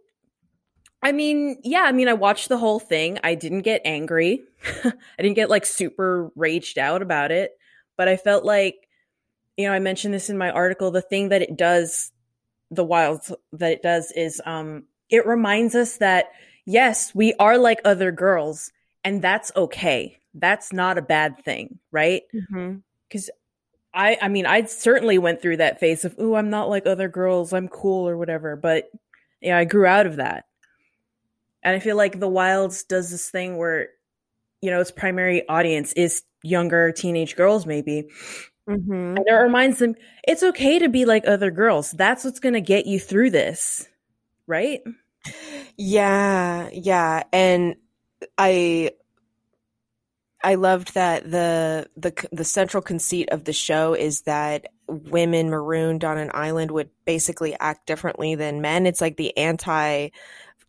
I 1.02 1.12
mean, 1.12 1.60
yeah, 1.64 1.82
I 1.84 1.92
mean, 1.92 2.08
I 2.08 2.14
watched 2.14 2.50
the 2.50 2.58
whole 2.58 2.80
thing. 2.80 3.18
I 3.24 3.34
didn't 3.34 3.62
get 3.62 3.82
angry. 3.86 4.44
I 4.84 4.94
didn't 5.22 5.36
get 5.36 5.50
like 5.50 5.66
super 5.66 6.32
raged 6.36 6.78
out 6.78 7.02
about 7.02 7.32
it, 7.32 7.58
but 7.98 8.08
I 8.08 8.18
felt 8.18 8.44
like, 8.46 8.87
you 9.58 9.68
know, 9.68 9.74
I 9.74 9.80
mentioned 9.80 10.14
this 10.14 10.30
in 10.30 10.38
my 10.38 10.52
article. 10.52 10.92
The 10.92 11.02
thing 11.02 11.30
that 11.30 11.42
it 11.42 11.58
does, 11.58 12.12
the 12.72 12.84
wilds 12.86 13.32
that 13.54 13.72
it 13.72 13.82
does 13.82 14.12
is, 14.12 14.42
um, 14.46 14.86
it 15.10 15.26
reminds 15.26 15.76
us 15.76 15.98
that 15.98 16.32
yes, 16.66 17.16
we 17.16 17.34
are 17.36 17.58
like 17.58 17.80
other 17.86 18.12
girls, 18.12 18.72
and 19.04 19.22
that's 19.22 19.52
okay. 19.56 20.20
That's 20.34 20.74
not 20.74 20.98
a 20.98 21.02
bad 21.02 21.44
thing, 21.44 21.80
right? 21.92 22.24
Mhm. 22.34 22.84
I 23.94 24.18
I 24.22 24.28
mean, 24.28 24.46
I 24.46 24.64
certainly 24.66 25.18
went 25.18 25.42
through 25.42 25.58
that 25.58 25.80
phase 25.80 26.06
of, 26.06 26.18
"Ooh, 26.20 26.36
I'm 26.36 26.50
not 26.50 26.70
like 26.70 26.86
other 26.86 27.08
girls. 27.10 27.54
I'm 27.54 27.68
cool 27.68 28.08
or 28.08 28.18
whatever." 28.18 28.56
But 28.56 28.90
yeah, 29.42 29.58
I 29.58 29.66
grew 29.66 29.86
out 29.86 30.06
of 30.06 30.18
that. 30.18 30.46
And 31.64 31.76
I 31.76 31.80
feel 31.80 31.98
like 31.98 32.20
The 32.20 32.28
Wilds 32.28 32.84
does 32.84 33.10
this 33.12 33.30
thing 33.30 33.58
where 33.58 33.90
you 34.62 34.72
know 34.72 34.82
its 34.82 34.92
primary 34.92 35.48
audience 35.48 35.94
is 35.94 36.24
younger 36.44 36.92
teenage 36.92 37.36
girls 37.36 37.66
maybe 37.66 38.08
Mm-hmm. 38.68 39.16
and 39.18 39.24
it 39.26 39.32
reminds 39.32 39.80
them 39.80 39.96
it's 40.28 40.44
okay 40.44 40.78
to 40.80 40.90
be 40.90 41.06
like 41.06 41.26
other 41.26 41.52
girls 41.52 41.92
that's 41.92 42.26
what's 42.26 42.40
going 42.40 42.54
to 42.54 42.62
get 42.62 42.86
you 42.86 43.00
through 43.00 43.30
this 43.30 43.88
right 44.46 44.82
Yeah, 45.78 46.70
yeah, 46.74 47.24
and 47.32 47.76
I 48.38 48.92
I 50.44 50.56
loved 50.56 50.94
that 50.94 51.30
the 51.30 51.88
the 51.98 52.14
the 52.32 52.44
central 52.44 52.82
conceit 52.82 53.30
of 53.32 53.44
the 53.44 53.54
show 53.54 53.94
is 53.94 54.22
that 54.22 54.68
women 54.88 55.50
marooned 55.50 56.04
on 56.04 56.18
an 56.18 56.32
island 56.34 56.72
would 56.72 56.90
basically 57.06 57.56
act 57.60 57.88
differently 57.88 58.36
than 58.36 58.62
men. 58.62 58.86
It's 58.86 59.02
like 59.02 59.18
the 59.18 59.36
anti 59.38 60.10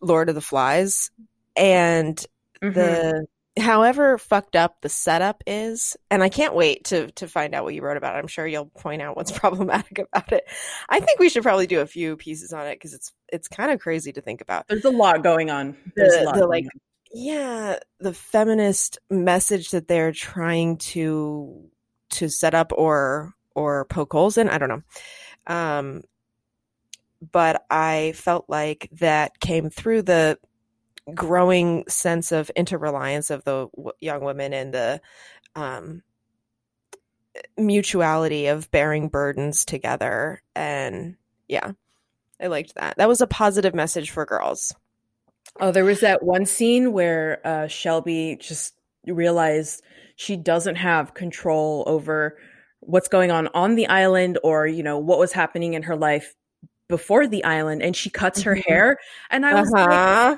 Lord 0.01 0.29
of 0.29 0.35
the 0.35 0.41
Flies, 0.41 1.11
and 1.55 2.23
Mm-hmm. 2.61 2.73
the 2.73 3.25
however 3.59 4.17
fucked 4.17 4.55
up 4.55 4.81
the 4.81 4.89
setup 4.89 5.43
is 5.47 5.95
and 6.09 6.23
i 6.23 6.29
can't 6.29 6.55
wait 6.55 6.85
to 6.85 7.11
to 7.11 7.27
find 7.27 7.53
out 7.53 7.63
what 7.63 7.73
you 7.73 7.81
wrote 7.81 7.97
about 7.97 8.15
it. 8.15 8.19
I'm 8.19 8.27
sure 8.27 8.47
you'll 8.47 8.65
point 8.67 9.01
out 9.01 9.15
what's 9.15 9.31
problematic 9.37 9.99
about 9.99 10.31
it. 10.31 10.45
I 10.89 10.99
think 10.99 11.19
we 11.19 11.29
should 11.29 11.43
probably 11.43 11.67
do 11.67 11.81
a 11.81 11.85
few 11.85 12.15
pieces 12.17 12.53
on 12.53 12.65
it 12.67 12.75
because 12.75 12.93
it's 12.93 13.11
it's 13.31 13.47
kind 13.47 13.71
of 13.71 13.79
crazy 13.79 14.11
to 14.13 14.21
think 14.21 14.41
about. 14.41 14.67
There's 14.67 14.85
a 14.85 14.89
lot 14.89 15.21
going 15.23 15.49
on. 15.49 15.75
There's 15.95 16.13
The- 16.13 16.23
a 16.23 16.25
lot 16.25 16.35
the, 16.35 16.47
like, 16.47 16.63
on. 16.65 16.69
yeah 17.13 17.79
the 17.99 18.13
feminist 18.13 18.97
message 19.09 19.71
that 19.71 19.87
they're 19.87 20.11
trying 20.11 20.77
to 20.77 21.69
to 22.11 22.29
set 22.29 22.53
up 22.53 22.71
or 22.75 23.33
or 23.55 23.85
poke 23.85 24.13
holes 24.13 24.37
in 24.37 24.49
i 24.49 24.57
don't 24.57 24.69
know. 24.69 24.81
Um 25.47 26.03
but 27.31 27.65
i 27.69 28.13
felt 28.15 28.45
like 28.47 28.89
that 28.93 29.39
came 29.39 29.69
through 29.69 30.01
the 30.03 30.37
growing 31.15 31.83
sense 31.87 32.31
of 32.31 32.51
interreliance 32.55 33.29
of 33.31 33.43
the 33.43 33.67
w- 33.75 33.91
young 33.99 34.23
women 34.23 34.53
and 34.53 34.73
the 34.73 35.01
um 35.55 36.01
mutuality 37.57 38.47
of 38.47 38.69
bearing 38.71 39.07
burdens 39.07 39.63
together 39.63 40.41
and 40.55 41.15
yeah 41.47 41.71
i 42.41 42.47
liked 42.47 42.75
that 42.75 42.97
that 42.97 43.07
was 43.07 43.21
a 43.21 43.27
positive 43.27 43.73
message 43.73 44.11
for 44.11 44.25
girls 44.25 44.73
Oh, 45.59 45.71
there 45.71 45.85
was 45.85 46.01
that 46.01 46.23
one 46.23 46.45
scene 46.45 46.93
where 46.93 47.41
uh, 47.45 47.67
Shelby 47.67 48.37
just 48.39 48.75
realized 49.05 49.83
she 50.15 50.35
doesn't 50.37 50.75
have 50.75 51.13
control 51.13 51.83
over 51.87 52.37
what's 52.81 53.07
going 53.09 53.31
on 53.31 53.47
on 53.53 53.75
the 53.75 53.87
island 53.87 54.39
or, 54.43 54.67
you 54.67 54.83
know, 54.83 54.97
what 54.97 55.19
was 55.19 55.33
happening 55.33 55.73
in 55.73 55.83
her 55.83 55.95
life 55.95 56.35
before 56.87 57.27
the 57.27 57.43
island. 57.43 57.81
And 57.81 57.95
she 57.95 58.09
cuts 58.09 58.41
her 58.43 58.55
Mhm. 58.55 58.63
hair. 58.67 58.97
And 59.29 59.45
I 59.45 59.55
was 59.55 59.69
like, 59.71 59.89
uh-huh 59.89 60.37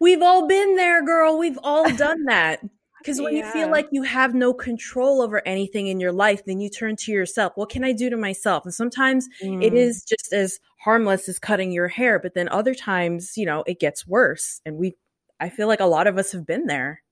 we've 0.00 0.22
all 0.22 0.46
been 0.46 0.76
there, 0.76 1.04
girl. 1.04 1.38
We've 1.38 1.58
all 1.62 1.90
done 1.96 2.24
that. 2.24 2.60
Because 2.98 3.20
when 3.20 3.36
you 3.36 3.44
feel 3.52 3.70
like 3.70 3.86
you 3.92 4.02
have 4.02 4.34
no 4.34 4.52
control 4.52 5.22
over 5.22 5.40
anything 5.46 5.86
in 5.86 6.00
your 6.00 6.10
life, 6.10 6.44
then 6.44 6.58
you 6.58 6.68
turn 6.68 6.96
to 6.96 7.12
yourself. 7.12 7.52
What 7.54 7.68
can 7.68 7.84
I 7.84 7.92
do 7.92 8.10
to 8.10 8.16
myself? 8.16 8.64
And 8.64 8.74
sometimes 8.74 9.28
it 9.40 9.72
Mm. 9.72 9.76
is 9.76 10.02
just 10.02 10.32
as 10.32 10.58
harmless 10.80 11.28
as 11.28 11.38
cutting 11.38 11.72
your 11.72 11.88
hair 11.88 12.18
but 12.20 12.34
then 12.34 12.48
other 12.48 12.72
times 12.72 13.36
you 13.36 13.44
know 13.44 13.64
it 13.66 13.80
gets 13.80 14.06
worse 14.06 14.60
and 14.64 14.76
we 14.76 14.94
i 15.40 15.48
feel 15.48 15.66
like 15.66 15.80
a 15.80 15.84
lot 15.84 16.06
of 16.06 16.16
us 16.16 16.30
have 16.30 16.46
been 16.46 16.66
there 16.66 17.02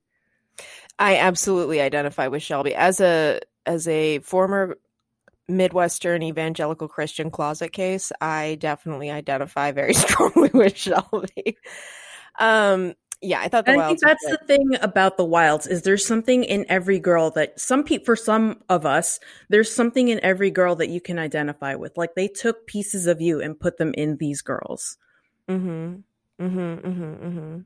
I 1.01 1.17
absolutely 1.17 1.81
identify 1.81 2.29
with 2.29 2.41
Shelby 2.43 2.73
as 2.75 3.01
a 3.01 3.41
as 3.67 3.89
a 3.89 4.21
former 4.21 4.77
Midwestern 5.49 6.23
evangelical 6.23 6.87
Christian 6.87 7.31
closet 7.33 7.73
case. 7.73 8.13
I 8.21 8.57
definitely 8.61 9.11
identify 9.11 9.73
very 9.73 9.95
strongly 10.05 10.51
with 10.55 10.77
Shelby. 10.77 11.59
Um, 12.39 12.95
yeah, 13.21 13.41
I 13.41 13.49
thought 13.49 13.65
the 13.65 13.73
I 13.73 13.87
think 13.87 14.01
that's 14.01 14.27
the 14.27 14.41
thing 14.47 14.77
about 14.83 15.17
the 15.17 15.25
wilds 15.25 15.67
is 15.67 15.83
there's 15.83 16.05
something 16.05 16.45
in 16.45 16.67
every 16.69 16.99
girl 16.99 17.31
that 17.31 17.59
some 17.59 17.83
people 17.83 18.05
for 18.05 18.17
some 18.17 18.63
of 18.69 18.85
us 18.85 19.19
there's 19.49 19.75
something 19.75 20.09
in 20.09 20.21
every 20.23 20.51
girl 20.51 20.77
that 20.77 20.91
you 20.91 21.01
can 21.01 21.19
identify 21.19 21.75
with 21.75 21.97
like 21.97 22.15
they 22.17 22.29
took 22.29 22.67
pieces 22.67 23.07
of 23.07 23.23
you 23.23 23.41
and 23.41 23.59
put 23.59 23.79
them 23.79 23.95
in 23.97 24.19
these 24.19 24.43
girls 24.43 24.99
Mm-hmm. 25.49 26.45
Mm-hmm. 26.45 26.89
Mm-hmm. 26.89 27.27
Mm-hmm. 27.27 27.59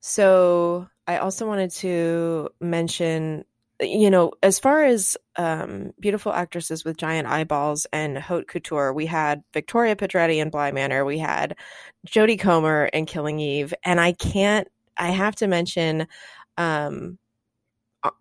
So 0.00 0.88
I 1.06 1.18
also 1.18 1.46
wanted 1.46 1.70
to 1.72 2.50
mention, 2.60 3.44
you 3.80 4.10
know, 4.10 4.32
as 4.42 4.58
far 4.58 4.84
as 4.84 5.16
um, 5.36 5.92
beautiful 5.98 6.32
actresses 6.32 6.84
with 6.84 6.96
giant 6.96 7.26
eyeballs 7.28 7.86
and 7.92 8.16
haute 8.18 8.46
couture, 8.48 8.92
we 8.92 9.06
had 9.06 9.42
Victoria 9.52 9.96
Pedretti 9.96 10.36
in 10.40 10.50
Bly 10.50 10.70
Manor, 10.70 11.04
we 11.04 11.18
had 11.18 11.56
Jodie 12.06 12.38
Comer 12.38 12.86
in 12.86 13.06
Killing 13.06 13.40
Eve, 13.40 13.74
and 13.84 14.00
I 14.00 14.12
can't, 14.12 14.68
I 14.96 15.10
have 15.10 15.34
to 15.36 15.48
mention 15.48 16.06
um, 16.56 17.18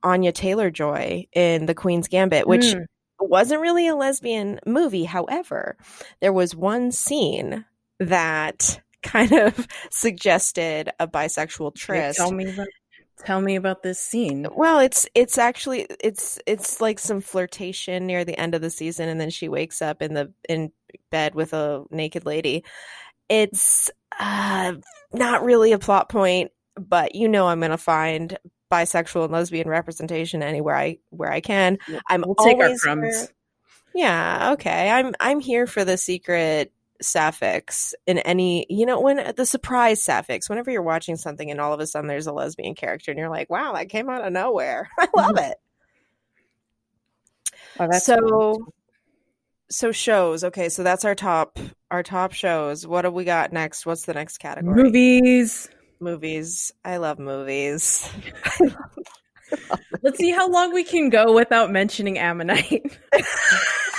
Anya 0.01 0.31
Taylor 0.31 0.71
Joy 0.71 1.27
in 1.33 1.65
The 1.65 1.75
Queen's 1.75 2.07
Gambit, 2.07 2.47
which 2.47 2.63
Mm. 2.63 2.85
wasn't 3.19 3.61
really 3.61 3.87
a 3.87 3.95
lesbian 3.95 4.59
movie. 4.65 5.03
However, 5.03 5.77
there 6.19 6.33
was 6.33 6.55
one 6.55 6.91
scene 6.91 7.65
that 7.99 8.81
kind 9.03 9.33
of 9.33 9.67
suggested 9.91 10.89
a 10.99 11.07
bisexual 11.07 11.75
tryst. 11.75 12.17
tell 12.17 12.31
me 12.31 12.49
about 12.49 12.67
tell 13.25 13.39
me 13.41 13.55
about 13.55 13.83
this 13.83 13.99
scene 13.99 14.47
Well, 14.55 14.79
it's 14.79 15.07
it's 15.15 15.37
actually 15.37 15.87
it's 15.99 16.39
it's 16.45 16.81
like 16.81 16.99
some 16.99 17.21
flirtation 17.21 18.05
near 18.07 18.25
the 18.25 18.37
end 18.39 18.55
of 18.55 18.61
the 18.61 18.69
season, 18.69 19.09
and 19.09 19.19
then 19.19 19.29
she 19.29 19.47
wakes 19.49 19.81
up 19.81 20.01
in 20.01 20.13
the 20.13 20.31
in 20.49 20.71
bed 21.09 21.35
with 21.35 21.53
a 21.53 21.83
naked 21.91 22.25
lady. 22.25 22.63
It's 23.29 23.89
uh, 24.19 24.73
not 25.13 25.43
really 25.43 25.71
a 25.71 25.79
plot 25.79 26.09
point, 26.09 26.51
but 26.75 27.15
you 27.15 27.27
know 27.27 27.47
I'm 27.47 27.59
gonna 27.61 27.77
find 27.77 28.37
bisexual 28.71 29.25
and 29.25 29.33
lesbian 29.33 29.67
representation 29.69 30.41
anywhere 30.43 30.75
I 30.75 30.97
where 31.09 31.31
I 31.31 31.41
can. 31.41 31.77
I'm 32.07 32.23
we'll 32.25 32.35
take 32.35 32.57
our 32.57 32.63
always 32.65 32.81
crumbs 32.81 33.15
here- 33.19 33.27
Yeah, 33.95 34.51
okay. 34.53 34.89
I'm 34.89 35.13
I'm 35.19 35.39
here 35.39 35.67
for 35.67 35.85
the 35.85 35.97
secret 35.97 36.71
sapphics 37.03 37.93
in 38.07 38.19
any 38.19 38.65
you 38.69 38.85
know 38.85 38.99
when 38.99 39.33
the 39.35 39.45
surprise 39.45 40.03
sapphics 40.03 40.49
whenever 40.49 40.71
you're 40.71 40.81
watching 40.81 41.15
something 41.15 41.51
and 41.51 41.59
all 41.59 41.73
of 41.73 41.79
a 41.79 41.87
sudden 41.87 42.07
there's 42.07 42.27
a 42.27 42.33
lesbian 42.33 42.75
character 42.75 43.11
and 43.11 43.19
you're 43.19 43.29
like 43.29 43.49
wow 43.49 43.73
that 43.73 43.89
came 43.89 44.09
out 44.09 44.25
of 44.25 44.31
nowhere. 44.33 44.89
I 44.99 45.07
love 45.15 45.35
mm-hmm. 45.35 45.51
it. 45.51 45.57
Oh, 47.79 47.99
so 47.99 48.19
cool. 48.19 48.73
so 49.69 49.91
shows. 49.91 50.43
Okay 50.43 50.69
so 50.69 50.83
that's 50.83 51.05
our 51.05 51.15
top 51.15 51.59
our 51.91 52.03
top 52.03 52.33
shows. 52.33 52.87
What 52.87 53.05
have 53.05 53.13
we 53.13 53.23
got 53.23 53.53
next? 53.53 53.85
What's 53.85 54.05
the 54.05 54.13
next 54.13 54.37
category? 54.39 54.83
Movies. 54.83 55.69
Movies. 55.99 56.71
I 56.83 56.97
love 56.97 57.19
movies. 57.19 58.09
Let's 60.01 60.17
see 60.17 60.31
how 60.31 60.49
long 60.49 60.73
we 60.73 60.83
can 60.83 61.09
go 61.09 61.33
without 61.33 61.71
mentioning 61.71 62.17
ammonite 62.17 62.97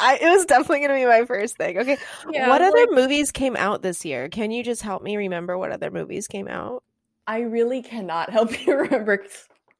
I, 0.00 0.18
it 0.20 0.28
was 0.28 0.44
definitely 0.44 0.80
going 0.80 0.90
to 0.90 0.96
be 0.96 1.06
my 1.06 1.24
first 1.24 1.56
thing. 1.56 1.78
Okay. 1.78 1.96
Yeah, 2.30 2.48
what 2.48 2.62
other 2.62 2.86
like- 2.86 2.90
movies 2.90 3.32
came 3.32 3.56
out 3.56 3.82
this 3.82 4.04
year? 4.04 4.28
Can 4.28 4.50
you 4.50 4.62
just 4.62 4.82
help 4.82 5.02
me 5.02 5.16
remember 5.16 5.56
what 5.58 5.72
other 5.72 5.90
movies 5.90 6.26
came 6.26 6.48
out? 6.48 6.82
I 7.26 7.40
really 7.40 7.82
cannot 7.82 8.30
help 8.30 8.66
you 8.66 8.76
remember 8.76 9.18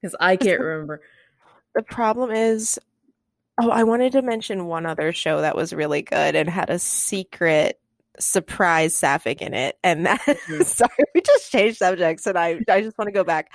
because 0.00 0.16
I 0.20 0.36
can't 0.36 0.60
remember. 0.60 1.00
The 1.74 1.82
problem 1.82 2.30
is, 2.30 2.78
oh, 3.60 3.70
I 3.70 3.84
wanted 3.84 4.12
to 4.12 4.22
mention 4.22 4.66
one 4.66 4.86
other 4.86 5.12
show 5.12 5.40
that 5.42 5.56
was 5.56 5.72
really 5.72 6.02
good 6.02 6.34
and 6.34 6.48
had 6.48 6.70
a 6.70 6.78
secret 6.78 7.78
surprise 8.18 8.94
sapphic 8.94 9.40
in 9.42 9.54
it. 9.54 9.76
And 9.82 10.06
that, 10.06 10.20
Mhm. 10.48 10.64
sorry, 10.64 10.90
we 11.14 11.20
just 11.22 11.50
changed 11.50 11.78
subjects 11.78 12.26
and 12.26 12.38
I, 12.38 12.60
I 12.68 12.80
just 12.80 12.96
want 12.98 13.08
to 13.08 13.12
go 13.12 13.24
back 13.24 13.50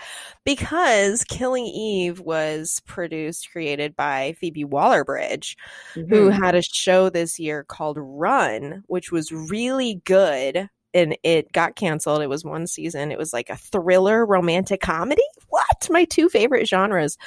because 0.46 1.24
Killing 1.24 1.65
Eve 1.65 2.20
was 2.20 2.82
produced, 2.86 3.51
created 3.51 3.96
by 3.96 4.34
Phoebe 4.39 4.65
Waller 4.65 5.03
Bridge, 5.03 5.58
who 5.94 6.30
had 6.30 6.56
a 6.56 6.62
show 6.62 7.10
this 7.10 7.39
year 7.39 7.63
called 7.63 7.98
Run, 8.00 8.84
which 8.88 9.12
was 9.12 9.32
really 9.32 10.01
good. 10.06 10.70
And 10.94 11.18
it 11.24 11.53
got 11.53 11.77
canceled. 11.77 12.22
It 12.22 12.27
was 12.27 12.44
one 12.44 12.68
season. 12.68 13.12
It 13.12 13.18
was 13.18 13.32
like 13.32 13.50
a 13.50 13.56
thriller 13.56 14.25
romantic 14.25 14.82
comedy. 14.82 15.24
What? 15.48 15.88
My 15.89 16.03
two 16.03 16.27
favorite 16.27 16.68
genres. 16.68 17.18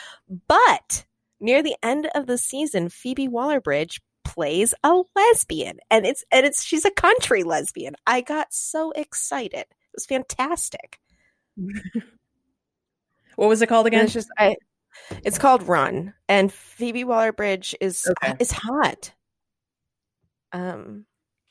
But 0.49 1.07
near 1.41 1.63
the 1.63 1.77
end 1.83 2.11
of 2.15 2.27
the 2.27 2.37
season, 2.37 2.91
Phoebe 2.91 3.27
Waller 3.29 3.63
Bridge 3.63 4.03
plays 4.35 4.75
a 4.83 5.03
lesbian. 5.15 5.79
And 5.91 6.05
it's 6.07 6.25
and 6.31 6.45
it's 6.47 6.63
she's 6.65 6.85
a 6.85 6.91
country 6.91 7.43
lesbian. 7.43 7.95
I 8.07 8.21
got 8.21 8.53
so 8.53 8.91
excited. 8.93 9.61
It 9.61 9.95
was 9.95 10.07
fantastic. 10.07 10.99
What 13.37 13.49
was 13.49 13.63
it 13.63 13.69
called 13.69 13.87
And 13.87 13.95
again? 13.95 14.05
it's 14.05 14.15
just 14.15 14.31
I 14.39 14.57
it's 15.25 15.39
called 15.39 15.65
Run. 15.65 16.15
And 16.29 16.53
Phoebe 16.53 17.03
Waller 17.05 17.33
Bridge 17.33 17.75
is 17.81 18.07
Okay. 18.23 18.35
is 18.39 18.53
hot. 18.53 19.13
Um 20.53 21.07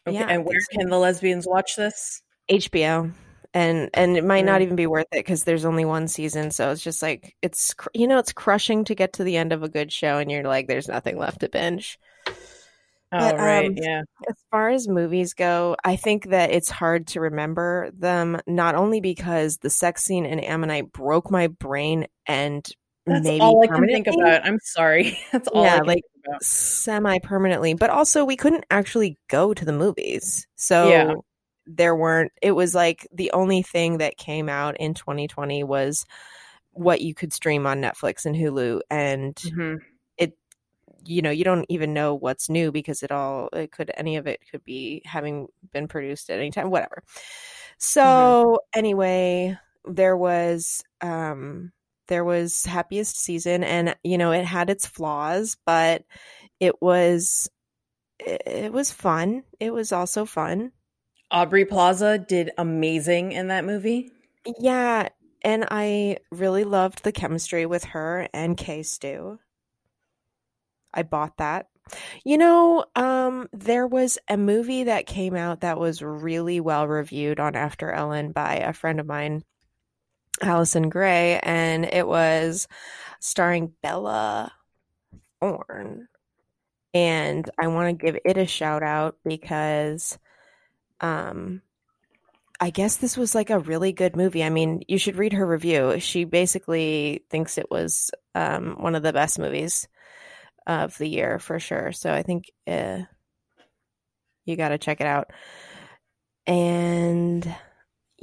Okay, 0.07 0.17
yeah, 0.17 0.27
and 0.29 0.45
where 0.45 0.59
can 0.71 0.89
the 0.89 0.97
lesbians 0.97 1.47
watch 1.47 1.75
this? 1.77 2.21
HBO 2.49 3.13
and 3.53 3.89
and 3.93 4.17
it 4.17 4.23
might 4.23 4.43
not 4.45 4.59
Mm. 4.59 4.63
even 4.63 4.75
be 4.75 4.87
worth 4.87 5.07
it 5.13 5.19
because 5.19 5.43
there's 5.43 5.63
only 5.65 5.85
one 5.85 6.07
season 6.07 6.51
so 6.51 6.71
it's 6.71 6.81
just 6.83 7.01
like 7.01 7.35
it's 7.41 7.73
cr- 7.73 7.89
you 7.93 8.07
know 8.07 8.17
it's 8.17 8.33
crushing 8.33 8.83
to 8.85 8.95
get 8.95 9.13
to 9.13 9.23
the 9.23 9.37
end 9.37 9.53
of 9.53 9.61
a 9.63 9.69
good 9.69 9.91
show 9.93 10.17
and 10.17 10.29
you're 10.31 10.43
like 10.43 10.67
there's 10.67 10.87
nothing 10.89 11.17
left 11.17 11.39
to 11.41 11.49
binge 11.49 11.99
Oh, 13.13 13.35
right. 13.37 13.67
um, 13.67 13.75
yeah. 13.77 14.01
As 14.29 14.35
far 14.51 14.69
as 14.69 14.87
movies 14.87 15.33
go, 15.33 15.75
I 15.83 15.95
think 15.95 16.29
that 16.29 16.51
it's 16.51 16.69
hard 16.69 17.07
to 17.07 17.19
remember 17.19 17.91
them, 17.97 18.39
not 18.47 18.75
only 18.75 19.01
because 19.01 19.57
the 19.57 19.69
sex 19.69 20.03
scene 20.03 20.25
in 20.25 20.39
Ammonite 20.39 20.91
broke 20.93 21.29
my 21.29 21.47
brain 21.47 22.07
and 22.25 22.67
That's 23.05 23.23
maybe 23.25 23.41
all 23.41 23.61
I 23.61 23.67
can 23.67 23.85
think 23.87 24.07
about. 24.07 24.45
I'm 24.45 24.59
sorry. 24.63 25.17
That's 25.31 25.47
all 25.49 25.63
Yeah, 25.63 25.73
I 25.75 25.77
can 25.79 25.87
like, 25.87 25.95
think 25.95 26.25
about. 26.27 26.43
semi 26.43 27.19
permanently, 27.19 27.73
but 27.73 27.89
also 27.89 28.23
we 28.23 28.37
couldn't 28.37 28.65
actually 28.71 29.17
go 29.29 29.53
to 29.53 29.65
the 29.65 29.73
movies. 29.73 30.47
So 30.55 30.87
Yeah. 30.89 31.13
there 31.65 31.95
weren't, 31.95 32.31
it 32.41 32.51
was 32.51 32.73
like 32.73 33.07
the 33.13 33.31
only 33.31 33.61
thing 33.61 33.97
that 33.97 34.17
came 34.17 34.47
out 34.49 34.77
in 34.79 34.93
2020 34.93 35.63
was 35.63 36.05
what 36.71 37.01
you 37.01 37.13
could 37.13 37.33
stream 37.33 37.67
on 37.67 37.81
Netflix 37.81 38.25
and 38.25 38.35
Hulu. 38.35 38.81
And 38.89 39.35
Mhm. 39.35 39.79
You 41.05 41.21
know 41.21 41.31
you 41.31 41.43
don't 41.43 41.65
even 41.69 41.93
know 41.93 42.15
what's 42.15 42.49
new 42.49 42.71
because 42.71 43.03
it 43.03 43.11
all 43.11 43.49
it 43.53 43.71
could 43.71 43.91
any 43.95 44.17
of 44.17 44.27
it 44.27 44.39
could 44.49 44.63
be 44.63 45.01
having 45.05 45.47
been 45.71 45.87
produced 45.87 46.29
at 46.29 46.39
any 46.39 46.51
time 46.51 46.69
whatever. 46.69 47.03
So 47.77 48.59
anyway 48.75 49.57
there 49.85 50.15
was 50.15 50.83
um 51.01 51.71
there 52.07 52.23
was 52.23 52.65
happiest 52.65 53.17
season 53.17 53.63
and 53.63 53.95
you 54.03 54.17
know 54.17 54.31
it 54.31 54.45
had 54.45 54.69
its 54.69 54.85
flaws 54.85 55.57
but 55.65 56.03
it 56.59 56.81
was 56.81 57.49
it, 58.19 58.41
it 58.45 58.73
was 58.73 58.91
fun. 58.91 59.43
It 59.59 59.73
was 59.73 59.91
also 59.91 60.25
fun. 60.25 60.71
Aubrey 61.31 61.65
Plaza 61.65 62.17
did 62.19 62.51
amazing 62.57 63.31
in 63.31 63.47
that 63.47 63.65
movie. 63.65 64.11
yeah 64.59 65.09
and 65.43 65.65
i 65.71 66.17
really 66.31 66.63
loved 66.63 67.03
the 67.03 67.11
chemistry 67.11 67.65
with 67.65 67.83
her 67.83 68.27
and 68.33 68.57
k 68.57 68.83
stew 68.83 69.39
I 70.93 71.03
bought 71.03 71.37
that. 71.37 71.67
You 72.23 72.37
know, 72.37 72.85
um, 72.95 73.49
there 73.51 73.85
was 73.85 74.17
a 74.29 74.37
movie 74.37 74.85
that 74.85 75.05
came 75.05 75.35
out 75.35 75.61
that 75.61 75.79
was 75.79 76.01
really 76.01 76.59
well 76.59 76.87
reviewed 76.87 77.39
on 77.39 77.55
After 77.55 77.91
Ellen 77.91 78.31
by 78.31 78.55
a 78.55 78.73
friend 78.73 78.99
of 78.99 79.05
mine, 79.05 79.43
Allison 80.41 80.89
Gray, 80.89 81.39
and 81.43 81.85
it 81.85 82.07
was 82.07 82.67
starring 83.19 83.73
Bella 83.81 84.51
Thorne. 85.39 86.07
And 86.93 87.49
I 87.59 87.67
want 87.67 87.99
to 87.99 88.05
give 88.05 88.17
it 88.23 88.37
a 88.37 88.45
shout 88.45 88.83
out 88.83 89.17
because 89.25 90.17
um 91.01 91.61
I 92.59 92.69
guess 92.69 92.95
this 92.95 93.17
was 93.17 93.35
like 93.35 93.49
a 93.49 93.59
really 93.59 93.91
good 93.91 94.15
movie. 94.15 94.43
I 94.43 94.49
mean, 94.49 94.83
you 94.87 94.97
should 94.97 95.17
read 95.17 95.33
her 95.33 95.45
review. 95.45 95.99
She 95.99 96.23
basically 96.23 97.25
thinks 97.29 97.57
it 97.57 97.69
was 97.69 98.09
um, 98.35 98.75
one 98.79 98.95
of 98.95 99.03
the 99.03 99.11
best 99.11 99.37
movies 99.37 99.87
of 100.67 100.97
the 100.97 101.07
year 101.07 101.39
for 101.39 101.59
sure. 101.59 101.91
So 101.91 102.13
I 102.13 102.23
think 102.23 102.51
uh, 102.67 102.99
you 104.45 104.55
got 104.55 104.69
to 104.69 104.77
check 104.77 105.01
it 105.01 105.07
out. 105.07 105.31
And 106.45 107.55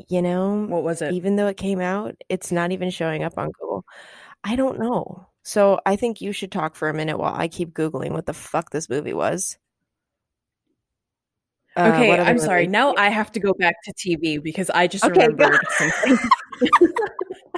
you 0.09 0.23
know, 0.23 0.66
What 0.66 0.82
was 0.82 1.02
it? 1.02 1.12
even 1.12 1.37
though 1.37 1.49
it 1.49 1.56
came 1.56 1.80
out, 1.80 2.14
it's 2.28 2.52
not 2.52 2.73
even 2.73 2.90
showing 2.90 3.23
up 3.23 3.35
on 3.38 3.50
Google. 3.61 3.85
I 4.44 4.56
don't 4.56 4.78
know. 4.78 5.26
So 5.44 5.80
I 5.87 5.97
think 5.97 6.20
you 6.20 6.32
should 6.32 6.52
talk 6.52 6.76
for 6.76 6.88
a 6.88 6.94
minute 6.94 7.18
while 7.18 7.35
I 7.35 7.49
keep 7.49 7.73
googling 7.75 8.12
what 8.12 8.26
the 8.26 8.35
fuck 8.35 8.70
this 8.70 8.88
movie 8.90 9.14
was. 9.14 9.59
Uh, 11.80 11.88
Okay, 11.94 12.18
I'm 12.18 12.38
sorry. 12.38 12.66
Now 12.66 12.94
I 12.96 13.08
have 13.08 13.32
to 13.32 13.40
go 13.40 13.52
back 13.54 13.76
to 13.84 13.92
TV 13.94 14.42
because 14.42 14.70
I 14.70 14.87
just 14.87 15.04
Okay, 15.04 15.26
remembered 15.28 15.60
something. 15.78 16.18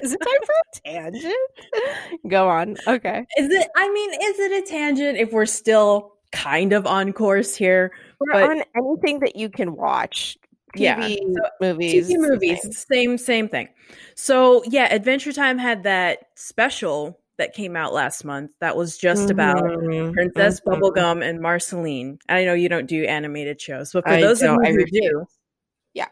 Is 0.02 0.12
it 0.14 0.20
time 0.20 0.40
for 0.44 0.54
a 0.54 1.10
tangent? 1.12 2.20
Go 2.28 2.48
on. 2.48 2.76
Okay. 2.88 3.24
Is 3.38 3.50
it? 3.50 3.68
I 3.76 3.88
mean, 3.92 4.10
is 4.14 4.38
it 4.40 4.64
a 4.64 4.66
tangent 4.68 5.16
if 5.16 5.30
we're 5.32 5.46
still 5.46 6.14
kind 6.32 6.72
of 6.72 6.86
on 6.86 7.12
course 7.12 7.54
here? 7.54 7.92
We're 8.18 8.32
But- 8.32 8.50
on 8.50 8.62
anything 8.76 9.20
that 9.20 9.36
you 9.36 9.48
can 9.48 9.76
watch. 9.76 10.36
TV, 10.74 10.80
Yeah, 10.80 11.08
so 11.08 11.48
movies. 11.60 12.08
TV 12.08 12.16
movies, 12.18 12.62
the 12.62 12.72
same 12.72 13.18
same 13.18 13.48
thing. 13.48 13.68
So 14.16 14.62
yeah, 14.66 14.92
Adventure 14.92 15.32
Time 15.32 15.58
had 15.58 15.82
that 15.84 16.28
special 16.34 17.20
that 17.38 17.54
came 17.54 17.76
out 17.76 17.92
last 17.92 18.24
month. 18.24 18.52
That 18.60 18.76
was 18.76 18.98
just 18.98 19.30
about 19.30 19.62
Mhm, 19.62 20.12
Princess 20.12 20.60
mhm. 20.60 20.80
Bubblegum 20.80 21.24
and 21.26 21.40
Marceline. 21.40 22.18
I 22.28 22.44
know 22.44 22.54
you 22.54 22.68
don't 22.68 22.86
do 22.86 23.04
animated 23.04 23.60
shows, 23.60 23.92
but 23.92 24.04
for 24.04 24.10
I 24.10 24.20
those 24.20 24.42
of 24.42 24.50
you 24.50 24.72
who 24.72 24.86
do, 24.86 25.26
Yeah. 25.94 26.08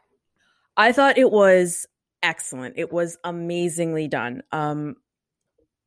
I 0.77 0.93
thought 0.93 1.19
it 1.19 1.31
was 1.31 1.87
excellent. 2.23 2.75
It 2.77 2.93
was 2.93 3.19
amazingly 3.25 4.09
done. 4.09 4.43
Um, 4.53 4.97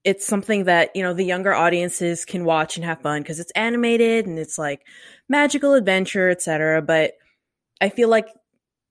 it's 0.03 0.25
something 0.25 0.65
that 0.65 0.95
you 0.95 1.01
know 1.01 1.13
the 1.13 1.23
younger 1.23 1.53
audiences 1.53 2.25
can 2.25 2.43
watch 2.45 2.75
and 2.75 2.85
have 2.85 3.01
fun 3.01 3.21
because 3.21 3.39
it's 3.39 3.51
animated 3.51 4.27
and 4.27 4.37
it's 4.37 4.57
like 4.57 4.85
magical 5.29 5.73
adventure, 5.73 6.29
etc. 6.29 6.81
But 6.81 7.13
I 7.81 7.89
feel 7.89 8.09
like 8.09 8.27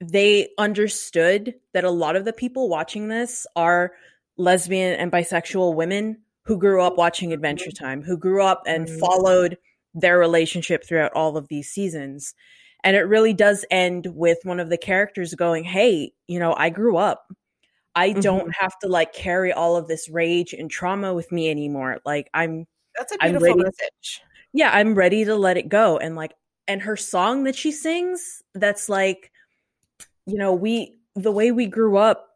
they 0.01 0.49
understood 0.59 1.55
that 1.75 1.85
a 1.85 1.91
lot 1.91 2.17
of 2.17 2.25
the 2.25 2.33
people 2.33 2.69
watching 2.69 3.09
this 3.09 3.47
are 3.55 3.93
lesbian 4.37 4.95
and 4.95 5.13
bisexual 5.13 5.75
women 5.75 6.23
who 6.45 6.59
grew 6.59 6.83
up 6.83 6.97
watching 6.97 7.33
Adventure 7.33 7.71
Time, 7.73 8.03
who 8.03 8.17
grew 8.17 8.43
up 8.43 8.63
and 8.67 8.89
Mhm. 8.89 8.99
followed 9.01 9.59
their 9.95 10.19
relationship 10.19 10.85
throughout 10.85 11.13
all 11.15 11.37
of 11.37 11.49
these 11.49 11.71
seasons. 11.71 12.35
And 12.85 12.97
it 12.97 13.03
really 13.03 13.33
does 13.33 13.65
end 13.71 14.07
with 14.15 14.39
one 14.45 14.59
of 14.61 14.69
the 14.71 14.79
characters 14.79 15.35
going, 15.35 15.65
Hey, 15.65 16.13
you 16.27 16.39
know, 16.39 16.55
I 16.55 16.71
grew 16.71 16.97
up. 16.97 17.33
I 17.95 18.13
don't 18.13 18.53
have 18.55 18.79
to 18.81 18.89
like 18.89 19.13
carry 19.13 19.53
all 19.53 19.77
of 19.77 19.87
this 19.89 20.09
rage 20.09 20.53
and 20.55 20.71
trauma 20.71 21.15
with 21.15 21.31
me 21.33 21.51
anymore. 21.51 22.01
Like, 22.07 22.31
I'm 22.35 22.67
That's 22.97 23.13
a 23.13 23.19
beautiful 23.19 23.57
message. 23.57 24.23
yeah, 24.53 24.71
I'm 24.73 24.95
ready 24.95 25.25
to 25.25 25.37
let 25.37 25.57
it 25.57 25.69
go. 25.69 25.99
And 25.99 26.17
like, 26.17 26.33
and 26.69 26.83
her 26.83 26.97
song 26.97 27.45
that 27.45 27.57
she 27.57 27.73
sings, 27.73 28.43
that's 28.55 28.89
like, 28.89 29.31
you 30.27 30.39
know, 30.39 30.53
we, 30.55 30.97
the 31.15 31.33
way 31.33 31.53
we 31.53 31.67
grew 31.67 31.97
up 31.99 32.32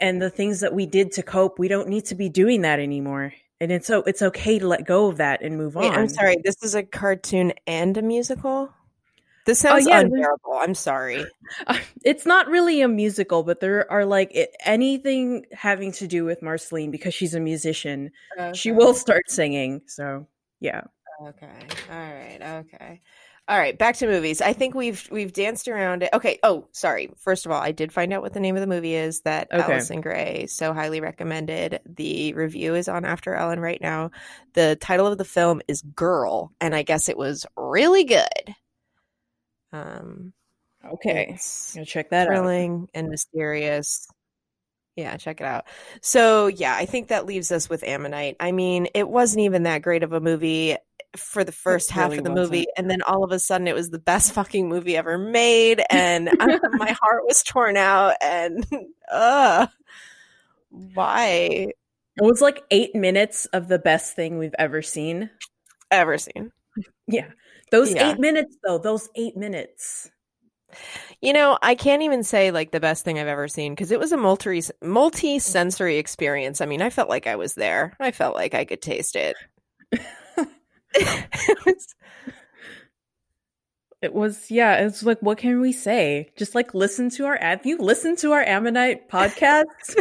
and 0.00 0.20
the 0.20 0.30
things 0.30 0.60
that 0.60 0.74
we 0.74 0.86
did 0.86 1.12
to 1.12 1.22
cope, 1.22 1.58
we 1.58 1.68
don't 1.68 1.88
need 1.88 2.06
to 2.06 2.14
be 2.14 2.28
doing 2.28 2.62
that 2.62 2.78
anymore. 2.78 3.32
And 3.60 3.72
it's 3.72 3.86
so, 3.86 4.02
it's 4.02 4.22
okay 4.22 4.58
to 4.58 4.68
let 4.68 4.84
go 4.84 5.08
of 5.08 5.16
that 5.16 5.42
and 5.42 5.56
move 5.56 5.74
Wait, 5.74 5.88
on. 5.88 5.98
I'm 5.98 6.08
sorry. 6.08 6.36
This 6.44 6.62
is 6.62 6.74
a 6.74 6.82
cartoon 6.82 7.54
and 7.66 7.96
a 7.96 8.02
musical. 8.02 8.70
This 9.46 9.64
oh, 9.64 9.70
sounds 9.70 9.86
Oh, 9.86 9.90
yeah, 9.90 10.00
unbearable. 10.00 10.54
I'm 10.54 10.74
sorry. 10.74 11.24
Uh, 11.68 11.78
it's 12.04 12.26
not 12.26 12.48
really 12.48 12.82
a 12.82 12.88
musical, 12.88 13.44
but 13.44 13.60
there 13.60 13.90
are 13.90 14.04
like 14.04 14.34
it, 14.34 14.50
anything 14.64 15.46
having 15.52 15.92
to 15.92 16.08
do 16.08 16.24
with 16.24 16.42
Marceline 16.42 16.90
because 16.90 17.14
she's 17.14 17.34
a 17.34 17.40
musician. 17.40 18.10
She 18.52 18.72
will 18.72 18.94
start 18.94 19.30
singing. 19.30 19.82
So 19.86 20.26
yeah. 20.58 20.82
Okay. 21.22 21.66
All 21.90 21.96
right. 21.96 22.38
Okay. 22.42 23.00
All 23.48 23.56
right. 23.56 23.78
Back 23.78 23.94
to 23.98 24.08
movies. 24.08 24.40
I 24.40 24.52
think 24.52 24.74
we've 24.74 25.06
we've 25.10 25.32
danced 25.32 25.68
around 25.68 26.02
it. 26.02 26.10
Okay. 26.12 26.40
Oh, 26.42 26.66
sorry. 26.72 27.10
First 27.16 27.46
of 27.46 27.52
all, 27.52 27.60
I 27.62 27.70
did 27.70 27.92
find 27.92 28.12
out 28.12 28.20
what 28.22 28.32
the 28.32 28.40
name 28.40 28.56
of 28.56 28.60
the 28.60 28.66
movie 28.66 28.94
is 28.96 29.20
that 29.20 29.48
Okay. 29.52 29.72
Allison 29.74 30.00
Gray 30.00 30.46
so 30.48 30.72
highly 30.74 31.00
recommended. 31.00 31.80
The 31.86 32.32
review 32.34 32.74
is 32.74 32.88
on 32.88 33.04
After 33.04 33.34
Ellen 33.34 33.60
right 33.60 33.80
now. 33.80 34.10
The 34.54 34.76
title 34.80 35.06
of 35.06 35.18
the 35.18 35.24
film 35.24 35.62
is 35.68 35.82
Girl, 35.82 36.50
and 36.60 36.74
I 36.74 36.82
guess 36.82 37.08
it 37.08 37.16
was 37.16 37.46
really 37.56 38.02
good. 38.04 38.54
Um. 39.72 40.32
Okay. 40.84 41.36
check 41.84 42.10
that 42.10 42.26
out. 42.28 42.30
thrilling 42.30 42.88
and 42.94 43.08
mysterious. 43.08 44.08
Yeah, 44.96 45.16
check 45.18 45.40
it 45.40 45.46
out. 45.46 45.66
So, 46.00 46.46
yeah, 46.46 46.74
I 46.74 46.86
think 46.86 47.08
that 47.08 47.26
leaves 47.26 47.52
us 47.52 47.68
with 47.68 47.84
Ammonite. 47.84 48.36
I 48.40 48.52
mean, 48.52 48.88
it 48.94 49.08
wasn't 49.08 49.42
even 49.42 49.64
that 49.64 49.82
great 49.82 50.02
of 50.02 50.12
a 50.14 50.20
movie 50.20 50.76
for 51.16 51.44
the 51.44 51.52
first 51.52 51.90
half 51.90 52.12
really 52.12 52.18
of 52.18 52.24
the 52.24 52.30
wasn't. 52.30 52.50
movie, 52.52 52.66
and 52.76 52.90
then 52.90 53.02
all 53.02 53.24
of 53.24 53.32
a 53.32 53.38
sudden 53.38 53.68
it 53.68 53.74
was 53.74 53.90
the 53.90 53.98
best 53.98 54.32
fucking 54.32 54.68
movie 54.68 54.96
ever 54.96 55.18
made, 55.18 55.82
and 55.90 56.30
my 56.40 56.96
heart 57.02 57.24
was 57.26 57.42
torn 57.42 57.76
out. 57.76 58.14
And 58.22 58.66
uh, 59.10 59.66
why 60.70 61.68
It 62.16 62.22
was 62.22 62.40
like 62.40 62.62
eight 62.70 62.94
minutes 62.94 63.46
of 63.46 63.68
the 63.68 63.78
best 63.78 64.14
thing 64.16 64.38
we've 64.38 64.54
ever 64.58 64.82
seen. 64.82 65.30
ever 65.90 66.18
seen? 66.18 66.52
Yeah. 67.06 67.30
Those 67.70 67.94
Yeah. 67.94 68.12
eight 68.12 68.18
minutes, 68.18 68.56
though, 68.64 68.78
those 68.78 69.08
eight 69.16 69.36
minutes. 69.36 70.10
You 71.22 71.32
know, 71.32 71.58
I 71.62 71.74
can't 71.74 72.02
even 72.02 72.22
say 72.22 72.50
like 72.50 72.70
the 72.72 72.80
best 72.80 73.04
thing 73.04 73.18
I've 73.18 73.28
ever 73.28 73.48
seen 73.48 73.72
because 73.72 73.90
it 73.92 73.98
was 74.00 74.12
a 74.12 74.16
multi 74.16 74.62
multi 74.82 75.38
sensory 75.38 75.96
experience. 75.98 76.60
I 76.60 76.66
mean, 76.66 76.82
I 76.82 76.90
felt 76.90 77.08
like 77.08 77.26
I 77.26 77.36
was 77.36 77.54
there. 77.54 77.94
I 78.00 78.10
felt 78.10 78.34
like 78.34 78.52
I 78.54 78.64
could 78.64 78.82
taste 78.82 79.16
it. 79.16 79.36
it 81.48 81.64
was, 81.66 81.94
It 84.02 84.12
was, 84.12 84.50
yeah, 84.50 84.84
it's 84.86 85.02
like, 85.02 85.20
what 85.20 85.38
can 85.38 85.60
we 85.60 85.72
say? 85.72 86.30
Just 86.36 86.54
like 86.54 86.74
listen 86.74 87.08
to 87.10 87.24
our, 87.26 87.38
if 87.40 87.64
you 87.64 87.78
listen 87.78 88.14
to 88.16 88.32
our 88.32 88.42
Ammonite 88.42 89.08
podcast, 89.08 89.64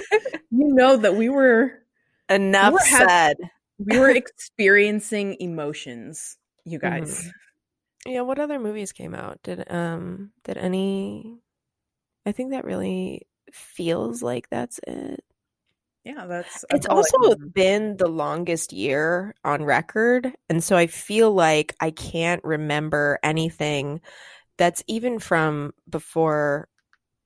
you 0.52 0.74
know 0.74 0.98
that 0.98 1.16
we 1.16 1.30
were, 1.30 1.82
enough 2.30 2.74
were 2.74 2.80
hav- 2.80 3.10
said. 3.10 3.38
we 3.80 3.98
were 3.98 4.10
experiencing 4.10 5.38
emotions, 5.40 6.38
you 6.66 6.78
guys. 6.78 7.24
Mhm. 7.24 7.32
Yeah, 8.08 8.22
what 8.22 8.38
other 8.38 8.60
movies 8.60 8.92
came 8.92 9.16
out? 9.16 9.40
Did 9.44 9.72
um 9.72 10.32
did 10.44 10.58
any 10.58 11.40
I 12.26 12.32
think 12.34 12.52
that 12.52 12.66
really 12.66 13.26
feels 13.52 14.22
like 14.22 14.50
that's 14.50 14.80
it. 14.86 15.24
Yeah, 16.06 16.28
that's. 16.28 16.64
that's 16.70 16.86
It's 16.86 16.86
also 16.86 17.36
been 17.54 17.98
the 17.98 18.08
longest 18.08 18.72
year 18.72 19.34
on 19.44 19.64
record. 19.66 20.32
And 20.50 20.64
so 20.64 20.78
I 20.78 20.88
feel 20.88 21.32
like 21.34 21.76
I 21.80 21.90
can't 21.92 22.44
remember 22.44 23.18
anything 23.24 24.02
that's 24.58 24.84
even 24.88 25.20
from 25.20 25.74
before 25.90 26.70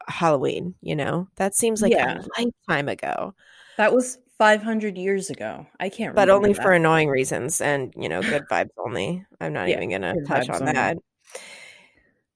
Halloween, 0.08 0.76
you 0.82 0.96
know? 0.96 1.30
That 1.38 1.56
seems 1.56 1.82
like 1.82 1.94
Yeah. 1.94 2.20
a 2.38 2.44
lifetime 2.44 2.90
ago, 2.90 3.36
that 3.78 3.94
was 3.94 4.18
500 4.38 4.98
years 4.98 5.30
ago. 5.30 5.66
I 5.80 5.90
can't. 5.90 6.14
Remember. 6.14 6.16
But 6.16 6.30
only 6.30 6.54
that. 6.54 6.64
for 6.64 6.72
annoying 6.74 7.10
reasons 7.10 7.62
and, 7.62 7.94
you 7.98 8.10
know, 8.10 8.24
good 8.24 8.48
vibes 8.48 8.72
only. 8.78 9.26
I'm 9.40 9.54
not 9.54 9.68
Yeah, 9.68 9.80
even 9.82 9.90
to 10.02 10.18
touch 10.26 10.50
on 10.50 10.62
only. 10.62 10.74
that. 10.74 10.98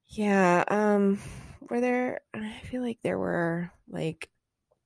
Yeah, 0.08 0.64
um 0.68 1.18
were 1.70 1.80
there 1.80 2.20
I 2.34 2.60
feel 2.64 2.82
like 2.82 2.98
there 3.02 3.18
were 3.18 3.70
like 3.88 4.28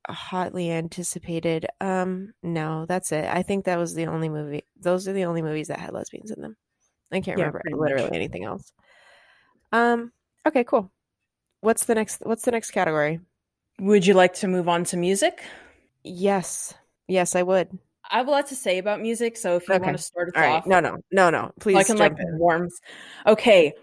hotly 0.08 0.70
anticipated 0.70 1.66
um 1.80 2.32
no, 2.42 2.86
that's 2.86 3.12
it. 3.12 3.24
I 3.24 3.42
think 3.42 3.64
that 3.64 3.78
was 3.78 3.94
the 3.94 4.06
only 4.06 4.28
movie. 4.28 4.62
Those 4.80 5.06
are 5.08 5.12
the 5.12 5.24
only 5.24 5.42
movies 5.42 5.68
that 5.68 5.78
had 5.80 5.92
lesbians 5.92 6.30
in 6.30 6.40
them. 6.40 6.56
I 7.12 7.20
can't 7.20 7.38
Yeah, 7.38 7.46
remember 7.46 7.62
literally 7.72 8.08
much. 8.10 8.14
anything 8.16 8.44
else. 8.44 8.72
Um 9.72 10.12
okay, 10.46 10.64
cool. 10.64 10.90
What's 11.60 11.84
the 11.84 11.94
next 11.94 12.22
what's 12.24 12.42
the 12.42 12.50
next 12.52 12.70
category? 12.70 13.20
Would 13.80 14.06
you 14.06 14.14
like 14.14 14.34
to 14.34 14.48
move 14.48 14.68
on 14.68 14.84
to 14.84 14.96
music? 14.96 15.42
Yes. 16.04 16.74
Yes, 17.06 17.36
I 17.36 17.42
would. 17.42 17.78
I 18.10 18.18
have 18.18 18.28
a 18.28 18.30
lot 18.30 18.46
to 18.48 18.56
say 18.56 18.78
about 18.78 19.00
music, 19.00 19.36
so 19.36 19.56
if 19.56 19.68
you 19.68 19.74
Okay. 19.74 19.84
want 19.84 19.96
to 19.96 20.02
start 20.02 20.28
us 20.28 20.34
All 20.36 20.42
right. 20.42 20.54
off, 20.56 20.66
No, 20.66 20.80
no. 20.80 20.96
No, 21.10 21.30
no. 21.30 21.52
Please 21.60 21.76
I 21.76 21.84
can 21.84 21.98
like 21.98 22.12
in. 22.18 22.38
warm. 22.38 22.68
Okay, 23.26 23.74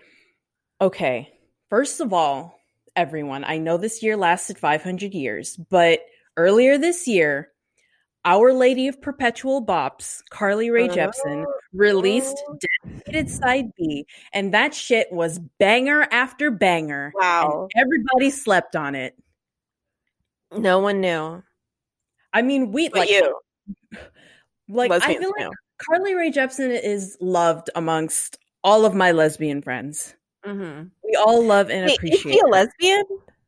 okay. 0.82 1.32
First 1.70 2.00
of 2.02 2.14
all, 2.14 2.60
everyone, 2.96 3.44
I 3.44 3.58
know 3.58 3.78
this 3.78 4.02
year 4.02 4.18
lasted 4.18 4.58
500 4.58 5.14
years, 5.14 5.58
but 5.58 6.00
earlier 6.38 6.78
this 6.78 7.08
year, 7.08 7.52
Our 8.26 8.54
Lady 8.54 8.88
of 8.88 9.02
Perpetual 9.02 9.66
Bops, 9.66 10.22
Carly 10.30 10.70
Rae 10.72 10.88
Jepsen, 10.90 11.46
released 11.74 12.36
Oh. 12.48 12.58
Dedicated 13.06 13.30
Side 13.30 13.72
B, 13.78 14.06
and 14.34 14.54
that 14.54 14.74
shit 14.74 15.12
was 15.12 15.40
banger 15.60 16.08
after 16.12 16.50
banger. 16.52 17.06
and 17.06 17.14
Wow. 17.16 17.68
everybody 17.76 18.30
slept 18.32 18.76
on 18.76 18.96
it. 18.96 19.16
No 20.52 20.80
one 20.80 21.02
knew. 21.02 21.44
I 22.34 22.42
mean, 22.42 22.72
we 22.72 22.90
But 22.90 23.00
like 23.00 23.10
you. 23.10 23.40
like 24.68 24.92
I 24.92 24.96
Lesbians 24.96 25.20
feel 25.22 25.30
like 25.38 25.40
knew. 25.48 25.52
Carly 25.78 26.16
Rae 26.16 26.32
Jepsen 26.32 26.82
is 26.84 27.18
loved 27.22 27.70
amongst 27.76 28.38
all 28.64 28.86
of 28.86 28.96
my 28.96 29.12
lesbian 29.12 29.62
friends. 29.62 30.16
Mhm. 30.46 30.90
We 31.04 31.16
all 31.16 31.44
love 31.44 31.70
and 31.70 31.86
Wait, 31.86 31.92
is 31.92 31.98
appreciate. 31.98 32.34
she 32.34 32.40
a 32.40 32.44
her. 32.44 32.50
lesbian? 32.50 33.04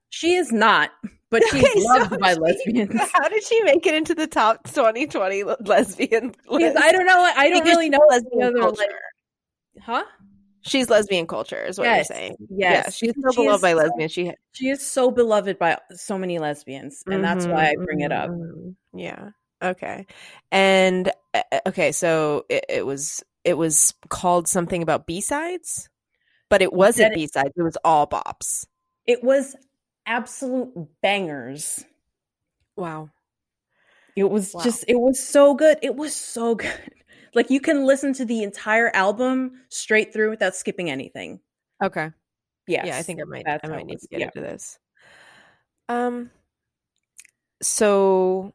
She 0.10 0.36
is 0.36 0.52
not, 0.52 0.92
but 1.30 1.44
she's 1.52 1.64
Okay, 1.64 1.80
so 1.82 1.88
loved 1.88 2.20
by 2.20 2.34
she- 2.36 2.40
lesbians. 2.40 3.02
How 3.14 3.28
did 3.30 3.44
she 3.44 3.62
make 3.64 3.86
it 3.86 3.94
into 3.96 4.16
the 4.16 4.28
top 4.28 4.64
2020 4.66 5.44
le- 5.44 5.58
lesbian 5.66 6.34
list? 6.48 6.78
I 6.78 6.92
don't 6.92 7.06
know. 7.06 7.32
I 7.36 7.50
don't 7.50 7.64
Because 7.64 7.76
really 7.78 7.90
know 7.90 8.00
lesbian 8.10 8.56
culture. 8.58 8.78
like, 8.82 9.82
huh? 9.84 10.04
She's 10.62 10.90
lesbian 10.90 11.28
culture, 11.28 11.64
is 11.64 11.78
what 11.78 11.86
Yes, 11.86 12.10
you're 12.10 12.18
saying. 12.18 12.36
yes. 12.50 12.86
Yeah, 12.86 12.90
she's 12.92 13.14
so 13.24 13.32
She 13.32 13.42
beloved 13.44 13.62
by 13.62 13.72
so- 13.72 13.78
lesbians. 13.78 14.12
She 14.12 14.32
She 14.54 14.70
is 14.70 14.86
so 14.86 15.12
beloved 15.12 15.58
by 15.60 15.78
so 15.92 16.18
many 16.18 16.40
lesbians, 16.40 17.04
and 17.08 17.24
that's 17.24 17.46
why 17.46 17.70
I 17.70 17.76
bring 17.76 18.02
it 18.02 18.12
up. 18.12 18.30
mhm, 18.30 18.76
Yeah. 18.94 19.30
Okay. 19.64 20.06
And 20.52 21.10
uh, 21.34 21.42
okay, 21.68 21.92
so 21.92 22.46
it, 22.50 22.66
it 22.70 22.86
was 22.86 23.24
it 23.46 23.54
was 23.58 23.94
called 24.10 24.48
something 24.50 24.84
about 24.84 25.08
B 25.08 25.22
sides, 25.22 25.90
but 26.50 26.62
it 26.62 26.74
wasn't 26.74 27.14
B 27.16 27.28
sides. 27.28 27.54
It 27.56 27.64
was 27.64 27.78
all 27.86 28.06
bops. 28.06 28.66
It 29.06 29.24
was 29.24 29.56
absolute 30.08 30.74
bangers. 31.02 31.86
Wow. 32.76 33.10
It 34.16 34.24
was 34.24 34.54
Wow. 34.54 34.64
just, 34.64 34.86
it 34.88 35.00
was 35.00 35.20
so 35.24 35.54
good. 35.54 35.78
It 35.84 35.96
was 35.96 36.16
so 36.16 36.56
good. 36.56 36.72
Like 37.36 37.52
you 37.52 37.60
can 37.60 37.86
listen 37.86 38.14
to 38.14 38.26
the 38.26 38.42
entire 38.42 38.90
album 38.96 39.62
straight 39.70 40.12
through 40.14 40.32
without 40.32 40.56
skipping 40.56 40.90
anything. 40.90 41.40
Okay. 41.84 42.10
Yes. 42.68 42.88
Yeah, 42.88 42.98
I 42.98 43.04
think 43.04 43.22
I 43.22 43.26
might 43.26 43.46
that's 43.46 43.64
I 43.64 43.72
might 43.72 43.86
need 43.86 44.00
to 44.00 44.08
get 44.08 44.20
Yeah. 44.22 44.26
into 44.28 44.42
this. 44.42 44.80
Um 45.90 46.32
so 47.62 48.54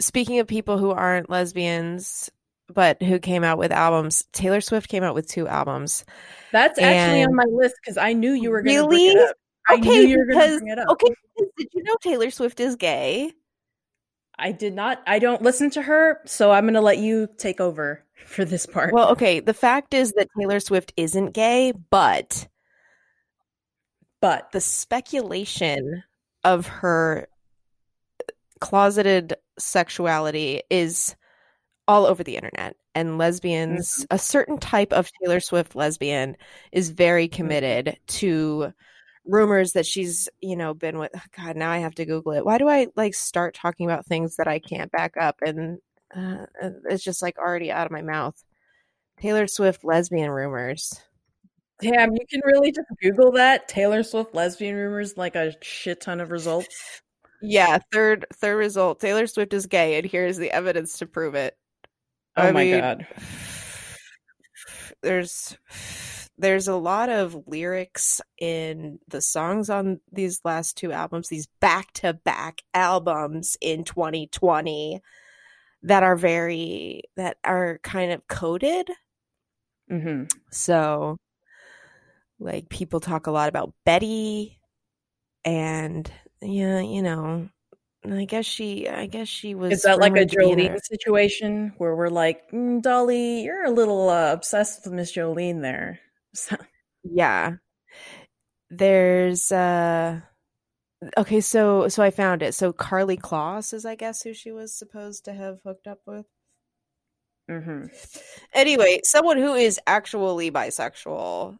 speaking 0.00 0.38
of 0.38 0.46
people 0.46 0.78
who 0.78 0.90
aren't 0.90 1.30
lesbians 1.30 2.30
but 2.72 3.02
who 3.02 3.18
came 3.18 3.44
out 3.44 3.58
with 3.58 3.72
albums, 3.72 4.24
Taylor 4.32 4.60
Swift 4.60 4.88
came 4.88 5.02
out 5.02 5.14
with 5.14 5.28
two 5.28 5.46
albums. 5.46 6.04
That's 6.52 6.78
actually 6.78 7.22
on 7.22 7.34
my 7.34 7.44
list 7.44 7.74
because 7.82 7.98
I 7.98 8.14
knew 8.14 8.32
you 8.32 8.50
were 8.50 8.62
going 8.62 8.76
to 8.76 8.82
Really? 8.88 9.14
It 9.68 9.72
up. 9.72 9.78
I 9.78 9.80
knew 9.80 9.90
Okay, 9.90 10.08
you 10.08 10.18
were 10.18 10.26
because- 10.26 10.60
bring 10.60 10.72
it 10.72 10.78
up. 10.78 10.88
Okay, 10.88 11.14
did 11.58 11.68
you 11.72 11.82
know 11.82 11.96
Taylor 12.00 12.30
Swift 12.30 12.60
is 12.60 12.76
gay? 12.76 13.32
I 14.38 14.52
did 14.52 14.74
not. 14.74 15.02
I 15.06 15.18
don't 15.20 15.42
listen 15.42 15.70
to 15.70 15.82
her, 15.82 16.20
so 16.26 16.50
I'm 16.50 16.64
going 16.64 16.74
to 16.74 16.80
let 16.80 16.98
you 16.98 17.28
take 17.38 17.60
over 17.60 18.04
for 18.26 18.44
this 18.44 18.66
part. 18.66 18.92
Well, 18.92 19.10
okay, 19.10 19.40
the 19.40 19.54
fact 19.54 19.94
is 19.94 20.12
that 20.12 20.28
Taylor 20.38 20.60
Swift 20.60 20.92
isn't 20.96 21.32
gay, 21.32 21.72
but 21.90 22.48
but 24.20 24.50
the 24.52 24.60
speculation 24.60 26.02
of 26.44 26.66
her 26.66 27.28
closeted 28.60 29.34
sexuality 29.58 30.62
is 30.70 31.14
all 31.86 32.06
over 32.06 32.24
the 32.24 32.36
internet 32.36 32.76
and 32.94 33.18
lesbians 33.18 33.98
mm-hmm. 33.98 34.14
a 34.14 34.18
certain 34.18 34.58
type 34.58 34.92
of 34.92 35.10
Taylor 35.20 35.40
Swift 35.40 35.76
lesbian 35.76 36.36
is 36.72 36.90
very 36.90 37.28
mm-hmm. 37.28 37.36
committed 37.36 37.98
to 38.06 38.72
rumors 39.26 39.72
that 39.72 39.86
she's 39.86 40.28
you 40.40 40.56
know 40.56 40.74
been 40.74 40.98
with 40.98 41.12
god 41.36 41.56
now 41.56 41.70
i 41.70 41.78
have 41.78 41.94
to 41.94 42.04
google 42.04 42.32
it 42.32 42.44
why 42.44 42.58
do 42.58 42.68
i 42.68 42.86
like 42.96 43.14
start 43.14 43.54
talking 43.54 43.86
about 43.86 44.06
things 44.06 44.36
that 44.36 44.48
i 44.48 44.58
can't 44.58 44.92
back 44.92 45.14
up 45.18 45.36
and 45.42 45.78
uh, 46.14 46.46
it's 46.88 47.02
just 47.02 47.22
like 47.22 47.38
already 47.38 47.72
out 47.72 47.86
of 47.86 47.92
my 47.92 48.02
mouth 48.02 48.42
taylor 49.18 49.46
swift 49.46 49.84
lesbian 49.84 50.30
rumors 50.30 51.00
damn, 51.80 52.12
you 52.12 52.26
can 52.28 52.40
really 52.44 52.72
just 52.72 52.88
Google 53.00 53.32
that 53.32 53.68
Taylor 53.68 54.02
Swift 54.02 54.34
lesbian 54.34 54.76
rumors, 54.76 55.16
like 55.16 55.36
a 55.36 55.54
shit 55.62 56.00
ton 56.00 56.20
of 56.20 56.30
results. 56.30 57.02
Yeah, 57.42 57.78
third 57.92 58.26
third 58.34 58.56
result. 58.56 59.00
Taylor 59.00 59.26
Swift 59.26 59.52
is 59.52 59.66
gay, 59.66 59.98
and 59.98 60.06
here's 60.06 60.36
the 60.36 60.50
evidence 60.50 60.98
to 60.98 61.06
prove 61.06 61.34
it. 61.34 61.56
Oh 62.36 62.42
I 62.42 62.52
my 62.52 62.64
mean, 62.64 62.80
god. 62.80 63.06
There's 65.02 65.56
there's 66.36 66.68
a 66.68 66.76
lot 66.76 67.08
of 67.08 67.46
lyrics 67.46 68.20
in 68.38 68.98
the 69.08 69.20
songs 69.20 69.70
on 69.70 70.00
these 70.12 70.40
last 70.44 70.76
two 70.76 70.92
albums, 70.92 71.28
these 71.28 71.48
back 71.60 71.92
to 71.94 72.12
back 72.12 72.62
albums 72.72 73.56
in 73.60 73.84
2020 73.84 75.00
that 75.84 76.02
are 76.02 76.16
very 76.16 77.02
that 77.16 77.36
are 77.44 77.78
kind 77.82 78.10
of 78.10 78.26
coded. 78.26 78.90
Mm-hmm. 79.90 80.24
So 80.50 81.16
like 82.40 82.68
people 82.68 83.00
talk 83.00 83.26
a 83.26 83.32
lot 83.32 83.48
about 83.48 83.72
Betty 83.84 84.58
and 85.44 86.10
yeah, 86.42 86.80
you 86.80 87.02
know, 87.02 87.48
I 88.10 88.24
guess 88.24 88.44
she 88.44 88.88
I 88.88 89.06
guess 89.06 89.28
she 89.28 89.54
was 89.54 89.72
Is 89.72 89.82
that 89.82 90.00
like 90.00 90.16
a 90.16 90.26
Jolene 90.26 90.80
situation 90.82 91.74
where 91.78 91.94
we're 91.94 92.08
like, 92.08 92.50
mm, 92.50 92.82
Dolly, 92.82 93.42
you're 93.42 93.64
a 93.64 93.70
little 93.70 94.08
uh, 94.08 94.32
obsessed 94.32 94.84
with 94.84 94.94
Miss 94.94 95.12
Jolene 95.12 95.62
there? 95.62 96.00
So- 96.34 96.56
Yeah. 97.04 97.56
There's 98.70 99.52
uh 99.52 100.20
okay, 101.18 101.40
so 101.40 101.88
so 101.88 102.02
I 102.02 102.10
found 102.10 102.42
it. 102.42 102.54
So 102.54 102.72
Karlie 102.72 103.18
Kloss 103.20 103.72
is 103.72 103.84
I 103.86 103.94
guess 103.94 104.22
who 104.22 104.34
she 104.34 104.50
was 104.52 104.74
supposed 104.74 105.24
to 105.26 105.32
have 105.34 105.60
hooked 105.64 105.86
up 105.86 106.00
with. 106.06 106.26
Mhm. 107.50 107.90
Anyway, 108.54 109.00
someone 109.04 109.36
who 109.38 109.54
is 109.54 109.78
actually 109.86 110.50
bisexual, 110.50 111.58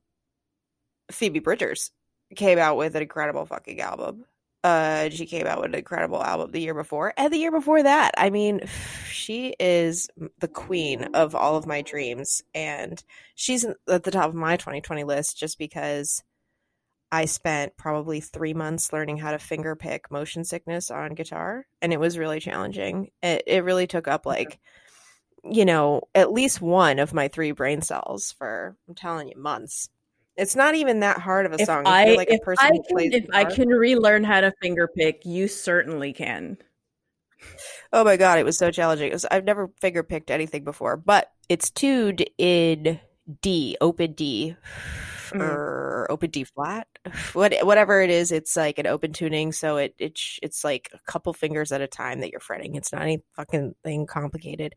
Phoebe 1.10 1.40
Bridgers, 1.40 1.90
came 2.36 2.58
out 2.58 2.76
with 2.76 2.96
an 2.96 3.02
incredible 3.02 3.44
fucking 3.46 3.80
album. 3.80 4.24
Uh, 4.64 5.10
she 5.10 5.26
came 5.26 5.46
out 5.46 5.60
with 5.60 5.68
an 5.68 5.74
incredible 5.74 6.22
album 6.22 6.50
the 6.50 6.60
year 6.60 6.72
before, 6.72 7.12
and 7.18 7.30
the 7.30 7.36
year 7.38 7.52
before 7.52 7.82
that. 7.82 8.12
I 8.16 8.30
mean, 8.30 8.62
she 9.10 9.54
is 9.60 10.08
the 10.38 10.48
queen 10.48 11.04
of 11.14 11.34
all 11.34 11.56
of 11.56 11.66
my 11.66 11.82
dreams, 11.82 12.42
and 12.54 13.02
she's 13.34 13.66
at 13.88 14.04
the 14.04 14.10
top 14.10 14.30
of 14.30 14.34
my 14.34 14.56
2020 14.56 15.04
list 15.04 15.38
just 15.38 15.58
because 15.58 16.22
I 17.12 17.26
spent 17.26 17.76
probably 17.76 18.20
three 18.20 18.54
months 18.54 18.92
learning 18.92 19.18
how 19.18 19.32
to 19.32 19.38
finger 19.38 19.76
pick 19.76 20.10
motion 20.10 20.44
sickness 20.44 20.90
on 20.90 21.14
guitar, 21.14 21.66
and 21.82 21.92
it 21.92 22.00
was 22.00 22.18
really 22.18 22.40
challenging. 22.40 23.10
It 23.22 23.44
it 23.46 23.64
really 23.64 23.86
took 23.86 24.08
up 24.08 24.24
like 24.26 24.58
you 25.44 25.64
know, 25.66 26.02
at 26.14 26.32
least 26.32 26.60
one 26.62 26.98
of 26.98 27.12
my 27.12 27.28
three 27.28 27.52
brain 27.52 27.82
cells 27.82 28.32
for 28.32 28.76
I'm 28.88 28.94
telling 28.94 29.28
you 29.28 29.36
months. 29.36 29.90
It's 30.36 30.56
not 30.56 30.74
even 30.74 31.00
that 31.00 31.18
hard 31.18 31.46
of 31.46 31.52
a 31.52 31.60
If 31.60 31.66
song. 31.66 31.84
I 31.86 32.14
like 32.14 32.28
a 32.28 32.34
if 32.34 32.42
person 32.42 32.66
I 32.66 32.70
can 32.70 33.12
if 33.12 33.26
I 33.32 33.44
can 33.44 33.68
relearn 33.68 34.24
how 34.24 34.40
to 34.40 34.52
finger 34.60 34.88
pick, 34.88 35.24
you 35.24 35.48
certainly 35.48 36.12
can. 36.12 36.58
Oh 37.92 38.04
my 38.04 38.16
god, 38.16 38.38
it 38.38 38.44
was 38.44 38.58
so 38.58 38.70
challenging. 38.70 39.12
Was, 39.12 39.24
I've 39.26 39.44
never 39.44 39.70
finger 39.80 40.02
picked 40.02 40.30
anything 40.30 40.64
before, 40.64 40.96
but 40.96 41.30
it's 41.48 41.70
tuned 41.70 42.24
in 42.38 42.98
D, 43.42 43.76
open 43.80 44.12
D. 44.12 44.56
mm. 45.34 45.40
or 45.40 46.06
open 46.10 46.30
D 46.30 46.44
flat, 46.44 46.86
what 47.32 47.54
whatever 47.62 48.00
it 48.00 48.10
is. 48.10 48.32
It's 48.32 48.56
like 48.56 48.78
an 48.78 48.86
open 48.86 49.12
tuning, 49.12 49.52
so 49.52 49.76
it 49.76 49.94
it 49.98 50.18
it's 50.42 50.64
like 50.64 50.90
a 50.92 50.98
couple 51.10 51.32
fingers 51.32 51.72
at 51.72 51.80
a 51.80 51.86
time 51.86 52.20
that 52.20 52.30
you're 52.30 52.40
fretting. 52.40 52.74
It's 52.74 52.92
not 52.92 53.02
any 53.02 53.22
fucking 53.36 53.74
thing 53.84 54.06
complicated, 54.06 54.74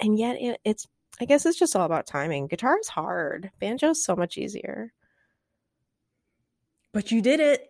and 0.00 0.18
yet 0.18 0.36
it, 0.40 0.60
it's. 0.64 0.86
I 1.18 1.24
guess 1.24 1.46
it's 1.46 1.58
just 1.58 1.74
all 1.74 1.86
about 1.86 2.06
timing. 2.06 2.46
Guitar 2.46 2.78
is 2.78 2.88
hard. 2.88 3.50
Banjo's 3.58 4.04
so 4.04 4.14
much 4.14 4.36
easier. 4.36 4.92
But 6.96 7.12
you 7.12 7.20
did 7.20 7.40
it. 7.40 7.68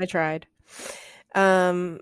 I 0.00 0.06
tried. 0.06 0.46
Um, 1.34 1.98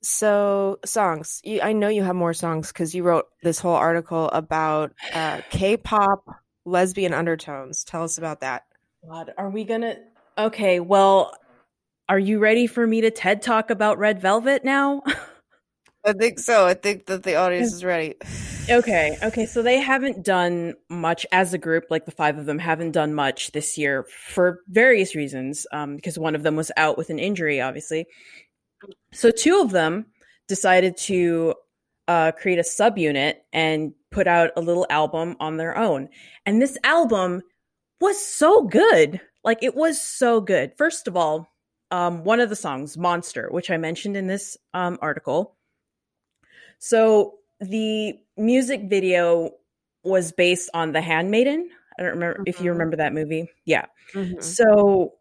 so 0.00 0.78
songs. 0.82 1.42
You, 1.44 1.60
I 1.60 1.74
know 1.74 1.88
you 1.88 2.02
have 2.04 2.16
more 2.16 2.32
songs 2.32 2.68
because 2.68 2.94
you 2.94 3.02
wrote 3.02 3.26
this 3.42 3.58
whole 3.58 3.74
article 3.74 4.30
about 4.30 4.94
uh, 5.12 5.42
K-pop 5.50 6.24
lesbian 6.64 7.12
undertones. 7.12 7.84
Tell 7.84 8.02
us 8.02 8.16
about 8.16 8.40
that. 8.40 8.62
God, 9.06 9.34
are 9.36 9.50
we 9.50 9.64
gonna? 9.64 9.96
Okay, 10.38 10.80
well, 10.80 11.36
are 12.08 12.18
you 12.18 12.38
ready 12.38 12.66
for 12.66 12.86
me 12.86 13.02
to 13.02 13.10
TED 13.10 13.42
talk 13.42 13.68
about 13.68 13.98
Red 13.98 14.22
Velvet 14.22 14.64
now? 14.64 15.02
I 16.04 16.12
think 16.12 16.38
so. 16.38 16.66
I 16.66 16.74
think 16.74 17.06
that 17.06 17.22
the 17.22 17.36
audience 17.36 17.72
is 17.72 17.84
ready. 17.84 18.14
okay, 18.68 19.16
okay. 19.22 19.46
So 19.46 19.62
they 19.62 19.80
haven't 19.80 20.24
done 20.24 20.74
much 20.90 21.24
as 21.32 21.54
a 21.54 21.58
group. 21.58 21.84
Like 21.90 22.04
the 22.04 22.10
five 22.10 22.36
of 22.38 22.46
them 22.46 22.58
haven't 22.58 22.92
done 22.92 23.14
much 23.14 23.52
this 23.52 23.78
year 23.78 24.04
for 24.04 24.60
various 24.68 25.14
reasons. 25.14 25.66
Um, 25.72 25.96
because 25.96 26.18
one 26.18 26.34
of 26.34 26.42
them 26.42 26.56
was 26.56 26.70
out 26.76 26.98
with 26.98 27.10
an 27.10 27.18
injury, 27.18 27.60
obviously. 27.60 28.06
So 29.12 29.30
two 29.30 29.60
of 29.60 29.70
them 29.70 30.06
decided 30.46 30.96
to 30.98 31.54
uh, 32.06 32.32
create 32.32 32.58
a 32.58 32.62
subunit 32.62 33.36
and 33.52 33.92
put 34.10 34.26
out 34.26 34.50
a 34.56 34.60
little 34.60 34.86
album 34.90 35.36
on 35.40 35.56
their 35.56 35.76
own. 35.76 36.08
And 36.44 36.60
this 36.60 36.76
album 36.84 37.42
was 38.00 38.20
so 38.24 38.64
good. 38.64 39.20
Like 39.42 39.62
it 39.62 39.74
was 39.74 40.00
so 40.00 40.40
good. 40.40 40.72
First 40.76 41.08
of 41.08 41.16
all, 41.16 41.48
um, 41.90 42.24
one 42.24 42.40
of 42.40 42.48
the 42.48 42.56
songs, 42.56 42.96
Monster, 42.98 43.48
which 43.50 43.70
I 43.70 43.76
mentioned 43.76 44.16
in 44.16 44.26
this 44.26 44.56
um, 44.74 44.98
article. 45.00 45.56
So 46.78 47.34
the 47.60 48.18
music 48.36 48.82
video 48.88 49.52
was 50.02 50.32
based 50.32 50.70
on 50.74 50.92
The 50.92 51.00
Handmaiden. 51.00 51.70
I 51.98 52.02
don't 52.02 52.12
remember 52.12 52.34
mm-hmm. 52.34 52.42
if 52.46 52.56
you 52.56 52.70
mm-hmm. 52.70 52.78
remember 52.78 52.96
that 52.96 53.12
movie. 53.12 53.48
Yeah. 53.64 53.86
Mm-hmm. 54.12 54.40
So 54.40 55.14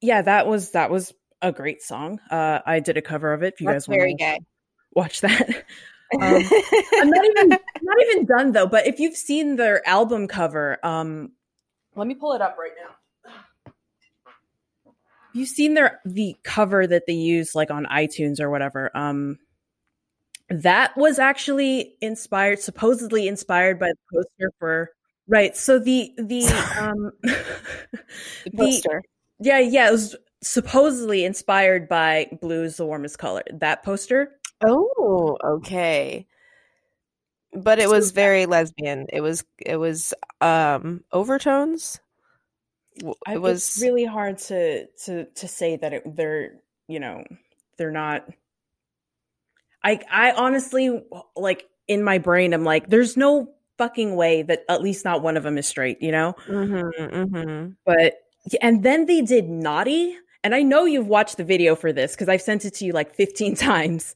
yeah, 0.00 0.22
that 0.22 0.46
was 0.46 0.70
that 0.70 0.90
was 0.90 1.12
a 1.42 1.52
great 1.52 1.82
song. 1.82 2.20
Uh, 2.30 2.60
I 2.64 2.80
did 2.80 2.96
a 2.96 3.02
cover 3.02 3.32
of 3.32 3.42
it. 3.42 3.54
If 3.54 3.60
you 3.60 3.66
That's 3.66 3.86
guys 3.86 3.96
want 3.96 4.18
to 4.18 4.38
watch 4.94 5.20
that. 5.20 5.48
um, 6.20 6.42
I'm 6.94 7.10
not 7.10 7.24
even 7.24 7.48
not 7.48 7.96
even 8.02 8.26
done 8.26 8.52
though. 8.52 8.66
But 8.66 8.86
if 8.86 8.98
you've 8.98 9.16
seen 9.16 9.56
their 9.56 9.86
album 9.88 10.28
cover, 10.28 10.78
um, 10.84 11.32
let 11.94 12.06
me 12.06 12.14
pull 12.14 12.32
it 12.32 12.40
up 12.40 12.56
right 12.58 12.72
now. 12.82 13.72
You've 15.32 15.48
seen 15.48 15.74
their 15.74 16.00
the 16.04 16.36
cover 16.42 16.86
that 16.86 17.04
they 17.06 17.12
use 17.12 17.54
like 17.54 17.70
on 17.70 17.86
iTunes 17.86 18.40
or 18.40 18.50
whatever. 18.50 18.90
Um, 18.96 19.38
that 20.50 20.96
was 20.96 21.18
actually 21.18 21.94
inspired, 22.00 22.60
supposedly 22.60 23.28
inspired 23.28 23.78
by 23.78 23.88
the 23.88 23.96
poster 24.12 24.52
for 24.58 24.90
right. 25.28 25.56
So 25.56 25.78
the 25.78 26.12
the 26.18 26.44
um 26.80 27.12
the 27.24 28.50
poster. 28.56 29.02
The, 29.38 29.48
yeah, 29.48 29.58
yeah, 29.60 29.88
it 29.88 29.92
was 29.92 30.16
supposedly 30.42 31.24
inspired 31.24 31.88
by 31.88 32.28
Blues 32.40 32.76
the 32.76 32.86
Warmest 32.86 33.18
Color. 33.18 33.42
That 33.52 33.82
poster. 33.82 34.36
Oh, 34.62 35.38
okay. 35.42 36.26
But 37.52 37.78
it 37.78 37.88
was 37.88 38.12
very 38.12 38.46
lesbian. 38.46 39.06
It 39.12 39.20
was 39.22 39.44
it 39.58 39.76
was 39.76 40.14
um 40.40 41.04
overtones. 41.12 42.00
It 43.28 43.40
was 43.40 43.78
really 43.80 44.04
hard 44.04 44.38
to 44.38 44.86
to 45.04 45.24
to 45.24 45.48
say 45.48 45.76
that 45.76 45.92
it, 45.92 46.16
they're 46.16 46.60
you 46.88 47.00
know 47.00 47.24
they're 47.76 47.90
not. 47.90 48.28
I 49.82 50.00
I 50.10 50.32
honestly 50.32 51.02
like 51.36 51.68
in 51.88 52.02
my 52.02 52.18
brain 52.18 52.52
I'm 52.52 52.64
like 52.64 52.88
there's 52.88 53.16
no 53.16 53.52
fucking 53.80 54.14
way 54.14 54.42
that 54.42 54.62
at 54.68 54.82
least 54.82 55.06
not 55.06 55.22
one 55.22 55.38
of 55.38 55.42
them 55.42 55.56
is 55.56 55.66
straight, 55.66 56.02
you 56.02 56.12
know. 56.12 56.34
Mm-hmm, 56.46 57.14
mm-hmm. 57.14 57.70
But 57.86 58.20
and 58.60 58.82
then 58.82 59.06
they 59.06 59.22
did 59.22 59.48
naughty, 59.48 60.16
and 60.44 60.54
I 60.54 60.62
know 60.62 60.84
you've 60.84 61.06
watched 61.06 61.38
the 61.38 61.44
video 61.44 61.74
for 61.74 61.92
this 61.92 62.12
because 62.12 62.28
I've 62.28 62.42
sent 62.42 62.66
it 62.66 62.74
to 62.74 62.84
you 62.84 62.92
like 62.92 63.14
15 63.14 63.54
times. 63.56 64.14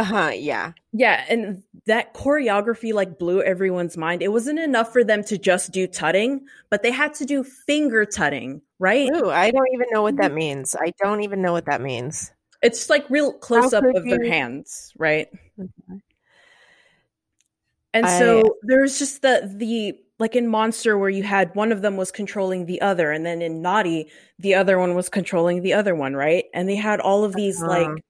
Uh 0.00 0.04
huh. 0.04 0.30
Yeah. 0.34 0.72
Yeah. 0.92 1.24
And 1.28 1.62
that 1.86 2.14
choreography 2.14 2.92
like 2.92 3.18
blew 3.18 3.42
everyone's 3.42 3.96
mind. 3.96 4.22
It 4.22 4.32
wasn't 4.32 4.58
enough 4.58 4.92
for 4.92 5.04
them 5.04 5.22
to 5.24 5.36
just 5.36 5.72
do 5.72 5.86
tutting, 5.86 6.46
but 6.70 6.82
they 6.82 6.90
had 6.90 7.14
to 7.14 7.26
do 7.26 7.44
finger 7.44 8.06
tutting, 8.06 8.62
right? 8.78 9.10
Ooh, 9.14 9.30
I 9.30 9.50
don't 9.50 9.68
even 9.74 9.88
know 9.92 10.02
what 10.02 10.16
that 10.16 10.32
means. 10.32 10.74
I 10.74 10.94
don't 11.02 11.22
even 11.22 11.42
know 11.42 11.52
what 11.52 11.66
that 11.66 11.82
means. 11.82 12.32
It's 12.62 12.90
like 12.90 13.08
real 13.08 13.32
close 13.32 13.72
up 13.72 13.84
of 13.84 14.04
their 14.04 14.24
hands, 14.24 14.92
right? 14.98 15.28
Okay. 15.58 16.00
And 17.94 18.06
I... 18.06 18.18
so 18.18 18.56
there's 18.62 18.98
just 18.98 19.22
the 19.22 19.50
the 19.56 19.98
like 20.18 20.36
in 20.36 20.46
Monster 20.48 20.98
where 20.98 21.08
you 21.08 21.22
had 21.22 21.54
one 21.54 21.72
of 21.72 21.80
them 21.80 21.96
was 21.96 22.10
controlling 22.10 22.66
the 22.66 22.80
other, 22.80 23.10
and 23.10 23.24
then 23.24 23.40
in 23.40 23.62
Naughty, 23.62 24.10
the 24.38 24.54
other 24.54 24.78
one 24.78 24.94
was 24.94 25.08
controlling 25.08 25.62
the 25.62 25.72
other 25.72 25.94
one, 25.94 26.14
right? 26.14 26.44
And 26.52 26.68
they 26.68 26.76
had 26.76 27.00
all 27.00 27.24
of 27.24 27.34
these 27.34 27.62
uh-huh. 27.62 27.70
like 27.70 28.04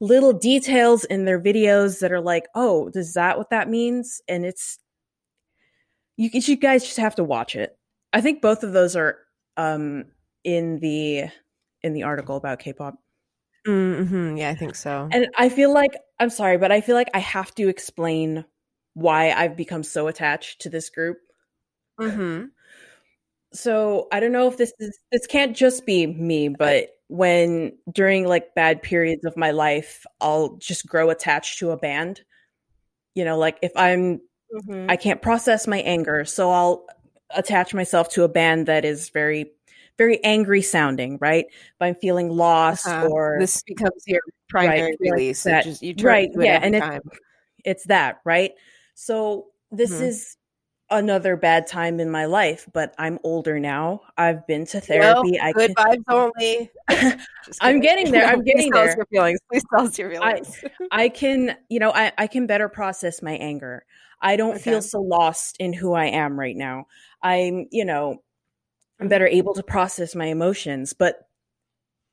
little 0.00 0.32
details 0.32 1.04
in 1.04 1.24
their 1.24 1.40
videos 1.40 1.98
that 2.00 2.12
are 2.12 2.20
like, 2.20 2.46
oh, 2.54 2.90
is 2.94 3.14
that 3.14 3.36
what 3.36 3.50
that 3.50 3.68
means? 3.68 4.22
And 4.28 4.46
it's 4.46 4.78
you, 6.16 6.30
you 6.32 6.56
guys 6.56 6.84
just 6.84 6.98
have 6.98 7.16
to 7.16 7.24
watch 7.24 7.56
it. 7.56 7.76
I 8.12 8.20
think 8.20 8.40
both 8.40 8.62
of 8.62 8.72
those 8.72 8.96
are 8.96 9.18
um 9.56 10.04
in 10.44 10.78
the 10.78 11.24
in 11.82 11.92
the 11.92 12.04
article 12.04 12.36
about 12.36 12.60
K-pop. 12.60 12.94
Mm-hmm. 13.66 14.36
Yeah, 14.36 14.50
I 14.50 14.54
think 14.54 14.74
so. 14.74 15.08
And 15.10 15.28
I 15.36 15.48
feel 15.48 15.72
like 15.72 15.92
I'm 16.18 16.30
sorry, 16.30 16.58
but 16.58 16.72
I 16.72 16.80
feel 16.80 16.94
like 16.94 17.10
I 17.14 17.18
have 17.18 17.54
to 17.56 17.68
explain 17.68 18.44
why 18.94 19.30
I've 19.30 19.56
become 19.56 19.82
so 19.82 20.08
attached 20.08 20.62
to 20.62 20.70
this 20.70 20.90
group 20.90 21.18
Mm-hmm. 22.00 22.46
So 23.52 24.08
I 24.12 24.20
don't 24.20 24.32
know 24.32 24.48
if 24.48 24.56
this 24.56 24.72
is 24.78 24.98
this 25.10 25.26
can't 25.26 25.56
just 25.56 25.86
be 25.86 26.06
me, 26.06 26.48
but 26.48 26.90
when 27.08 27.72
during 27.90 28.26
like 28.26 28.54
bad 28.54 28.82
periods 28.82 29.24
of 29.24 29.36
my 29.36 29.50
life, 29.50 30.04
I'll 30.20 30.56
just 30.56 30.86
grow 30.86 31.10
attached 31.10 31.58
to 31.60 31.70
a 31.70 31.76
band. 31.76 32.22
You 33.14 33.24
know, 33.24 33.38
like 33.38 33.58
if 33.62 33.72
I'm 33.74 34.20
mm-hmm. 34.54 34.90
I 34.90 34.96
can't 34.96 35.22
process 35.22 35.66
my 35.66 35.78
anger, 35.78 36.24
so 36.24 36.50
I'll 36.50 36.86
attach 37.30 37.74
myself 37.74 38.10
to 38.10 38.24
a 38.24 38.28
band 38.28 38.66
that 38.66 38.84
is 38.84 39.08
very 39.10 39.52
very 39.98 40.22
angry 40.24 40.62
sounding, 40.62 41.18
right? 41.20 41.46
If 41.48 41.76
I'm 41.80 41.96
feeling 41.96 42.30
lost 42.30 42.86
uh-huh. 42.86 43.08
or 43.08 43.36
this 43.40 43.62
becomes 43.64 44.04
your 44.06 44.20
primary 44.48 44.96
right, 45.00 45.12
release, 45.12 45.42
that, 45.42 45.64
just, 45.64 45.82
right? 46.02 46.30
yeah, 46.38 46.60
and 46.62 46.76
it's, 46.76 47.06
it's 47.64 47.84
that, 47.86 48.20
right? 48.24 48.52
So 48.94 49.48
this 49.70 49.92
mm-hmm. 49.92 50.04
is 50.04 50.36
another 50.90 51.36
bad 51.36 51.66
time 51.66 52.00
in 52.00 52.10
my 52.10 52.24
life, 52.24 52.66
but 52.72 52.94
I'm 52.98 53.18
older 53.22 53.60
now. 53.60 54.00
I've 54.16 54.46
been 54.46 54.64
to 54.66 54.80
therapy. 54.80 55.32
No, 55.32 55.38
I 55.42 55.52
good 55.52 55.76
can... 55.76 56.02
vibes 56.02 56.04
only. 56.08 56.70
I'm 57.60 57.80
getting 57.80 58.10
there. 58.10 58.26
I'm 58.26 58.42
getting 58.44 58.70
Please 58.70 58.72
there. 58.72 58.84
Tell 58.84 58.90
us 58.90 58.96
your 58.96 59.06
feelings. 59.06 59.40
Please 59.50 59.62
tell 59.74 59.86
us 59.86 59.98
your 59.98 60.10
feelings. 60.10 60.64
I, 60.90 61.04
I 61.04 61.08
can, 61.08 61.56
you 61.68 61.78
know, 61.78 61.92
I, 61.92 62.12
I 62.16 62.26
can 62.26 62.46
better 62.46 62.68
process 62.68 63.22
my 63.22 63.32
anger. 63.32 63.84
I 64.20 64.36
don't 64.36 64.54
okay. 64.54 64.62
feel 64.62 64.82
so 64.82 65.00
lost 65.00 65.56
in 65.58 65.72
who 65.72 65.92
I 65.92 66.06
am 66.06 66.38
right 66.38 66.56
now. 66.56 66.86
I'm, 67.22 67.66
you 67.70 67.84
know, 67.84 68.22
I'm 69.00 69.08
better 69.08 69.26
able 69.26 69.54
to 69.54 69.62
process 69.62 70.14
my 70.14 70.26
emotions, 70.26 70.92
but 70.92 71.28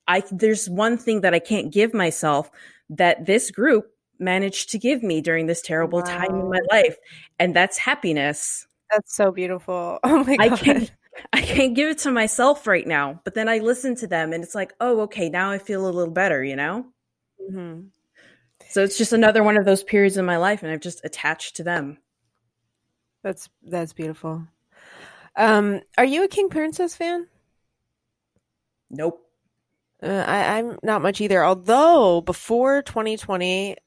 I 0.08 0.24
there's 0.32 0.70
one 0.70 0.98
thing 0.98 1.22
that 1.22 1.34
I 1.34 1.40
can't 1.40 1.72
give 1.72 1.94
myself 1.94 2.52
that 2.90 3.26
this 3.26 3.52
group 3.52 3.92
managed 4.20 4.70
to 4.70 4.80
give 4.80 5.04
me 5.04 5.22
during 5.22 5.48
this 5.48 5.62
terrible 5.62 6.00
wow. 6.00 6.06
time 6.06 6.36
in 6.36 6.50
my 6.50 6.62
life 6.72 6.98
and 7.40 7.56
that's 7.56 7.78
happiness. 7.78 8.68
That's 8.92 9.16
so 9.16 9.32
beautiful. 9.32 10.00
Oh 10.04 10.24
my 10.24 10.38
god. 10.38 10.54
I 10.54 10.56
can't, 10.56 10.92
I 11.34 11.42
can't 11.42 11.76
give 11.76 11.90
it 11.90 11.98
to 12.00 12.12
myself 12.12 12.68
right 12.68 12.86
now 12.86 13.22
but 13.24 13.34
then 13.34 13.48
i 13.48 13.60
listen 13.60 13.96
to 13.96 14.08
them 14.08 14.34
and 14.34 14.44
it's 14.44 14.54
like 14.54 14.74
oh 14.82 15.02
okay 15.02 15.30
now 15.30 15.50
i 15.50 15.58
feel 15.58 15.88
a 15.88 15.90
little 15.90 16.14
better 16.14 16.44
you 16.44 16.58
know? 16.58 16.86
Mm-hmm. 17.42 17.88
so 18.70 18.84
it's 18.84 18.98
just 18.98 19.14
another 19.14 19.42
one 19.42 19.56
of 19.56 19.66
those 19.66 19.84
periods 19.84 20.18
in 20.18 20.26
my 20.26 20.38
life 20.38 20.62
and 20.62 20.72
i've 20.72 20.82
just 20.82 21.04
attached 21.06 21.56
to 21.56 21.64
them. 21.64 21.98
That's 23.24 23.50
that's 23.64 23.94
beautiful 23.94 24.46
um 25.38 25.82
are 25.98 26.06
you 26.06 26.24
a 26.24 26.28
king 26.28 26.50
princess 26.50 26.96
fan 26.96 27.28
nope 28.90 29.26
uh, 30.04 30.24
I, 30.28 30.58
I'm 30.58 30.78
not 30.84 31.02
much 31.02 31.22
either. 31.22 31.44
Although 31.44 32.22
before 32.22 32.82
2020, 32.82 33.78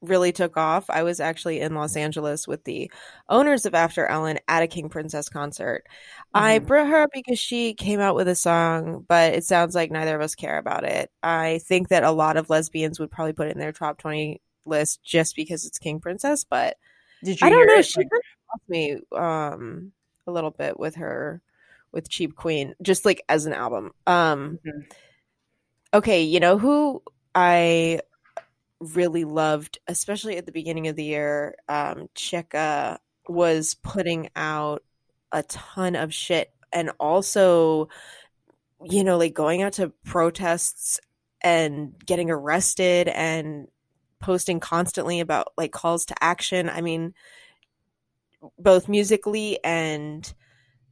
really 0.00 0.32
took 0.32 0.56
off, 0.56 0.88
I 0.90 1.02
was 1.02 1.20
actually 1.20 1.60
in 1.60 1.74
Los 1.74 1.96
Angeles 1.96 2.46
with 2.46 2.64
the 2.64 2.90
owners 3.28 3.66
of 3.66 3.74
After 3.74 4.06
Ellen 4.06 4.38
at 4.46 4.62
a 4.62 4.68
King 4.68 4.88
Princess 4.88 5.28
concert. 5.28 5.84
Mm-hmm. 5.88 6.44
I 6.44 6.58
brought 6.58 6.88
her 6.88 7.02
up 7.02 7.10
because 7.12 7.38
she 7.38 7.74
came 7.74 8.00
out 8.00 8.14
with 8.14 8.28
a 8.28 8.34
song, 8.34 9.04
but 9.08 9.34
it 9.34 9.44
sounds 9.44 9.74
like 9.74 9.90
neither 9.90 10.14
of 10.14 10.22
us 10.22 10.34
care 10.34 10.58
about 10.58 10.84
it. 10.84 11.10
I 11.22 11.60
think 11.64 11.88
that 11.88 12.04
a 12.04 12.12
lot 12.12 12.36
of 12.36 12.50
lesbians 12.50 13.00
would 13.00 13.10
probably 13.10 13.32
put 13.32 13.48
it 13.48 13.52
in 13.52 13.58
their 13.58 13.72
top 13.72 13.98
20 13.98 14.40
list 14.64 15.02
just 15.02 15.34
because 15.34 15.64
it's 15.64 15.78
King 15.78 16.00
Princess, 16.00 16.44
but 16.44 16.76
Did 17.24 17.40
you 17.40 17.46
I 17.46 17.50
don't 17.50 17.66
know. 17.66 17.74
It? 17.74 17.86
She 17.86 18.00
lost 18.00 18.68
me 18.68 18.98
um, 19.16 19.92
a 20.28 20.32
little 20.32 20.50
bit 20.50 20.78
with 20.78 20.96
her 20.96 21.42
with 21.90 22.08
Cheap 22.08 22.36
Queen, 22.36 22.74
just 22.82 23.04
like 23.04 23.22
as 23.28 23.46
an 23.46 23.54
album. 23.54 23.92
Um, 24.06 24.58
Mhm. 24.64 24.84
okay, 25.94 26.22
you 26.22 26.38
know 26.38 26.58
who 26.58 27.02
I 27.34 28.00
really 28.80 29.24
loved, 29.24 29.78
especially 29.88 30.36
at 30.36 30.46
the 30.46 30.52
beginning 30.52 30.86
of 30.88 30.96
the 30.96 31.04
year. 31.04 31.56
Um, 31.68 32.08
Chika 32.14 32.98
was 33.28 33.74
putting 33.74 34.30
out 34.36 34.84
a 35.32 35.42
ton 35.44 35.96
of 35.96 36.14
shit, 36.14 36.52
and 36.72 36.90
also, 37.00 37.88
you 38.84 39.04
know, 39.04 39.16
like 39.18 39.34
going 39.34 39.62
out 39.62 39.74
to 39.74 39.88
protests 40.04 41.00
and 41.40 41.94
getting 42.04 42.30
arrested 42.30 43.08
and 43.08 43.68
posting 44.20 44.60
constantly 44.60 45.20
about 45.20 45.52
like 45.56 45.72
calls 45.72 46.04
to 46.06 46.14
action. 46.22 46.68
I 46.68 46.80
mean, 46.80 47.14
both 48.58 48.88
musically 48.88 49.62
and 49.64 50.32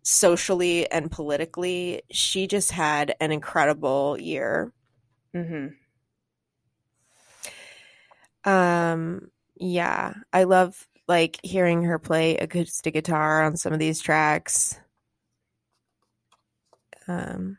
socially 0.02 0.90
and 0.90 1.11
politically, 1.11 2.02
she 2.11 2.46
just 2.46 2.72
had 2.72 3.14
an 3.20 3.32
incredible 3.32 4.18
year. 4.20 4.72
hmm 5.35 5.66
Um, 8.44 9.30
yeah, 9.56 10.14
I 10.32 10.44
love 10.44 10.87
like 11.09 11.38
hearing 11.42 11.82
her 11.85 11.98
play 11.98 12.37
acoustic 12.37 12.94
guitar 12.94 13.42
on 13.44 13.56
some 13.56 13.72
of 13.72 13.78
these 13.78 14.00
tracks. 14.00 14.78
Um, 17.09 17.59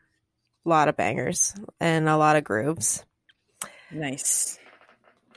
a 0.66 0.68
lot 0.68 0.88
of 0.88 0.96
bangers 0.96 1.54
and 1.80 2.08
a 2.08 2.16
lot 2.16 2.36
of 2.36 2.44
grooves. 2.44 3.04
Nice. 3.90 4.58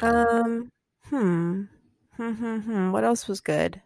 Um, 0.02 0.70
hmm. 1.06 1.64
Hmm, 2.18 2.32
hmm, 2.34 2.58
hmm. 2.60 2.92
What 2.92 3.04
else 3.04 3.28
was 3.28 3.42
good? 3.42 3.82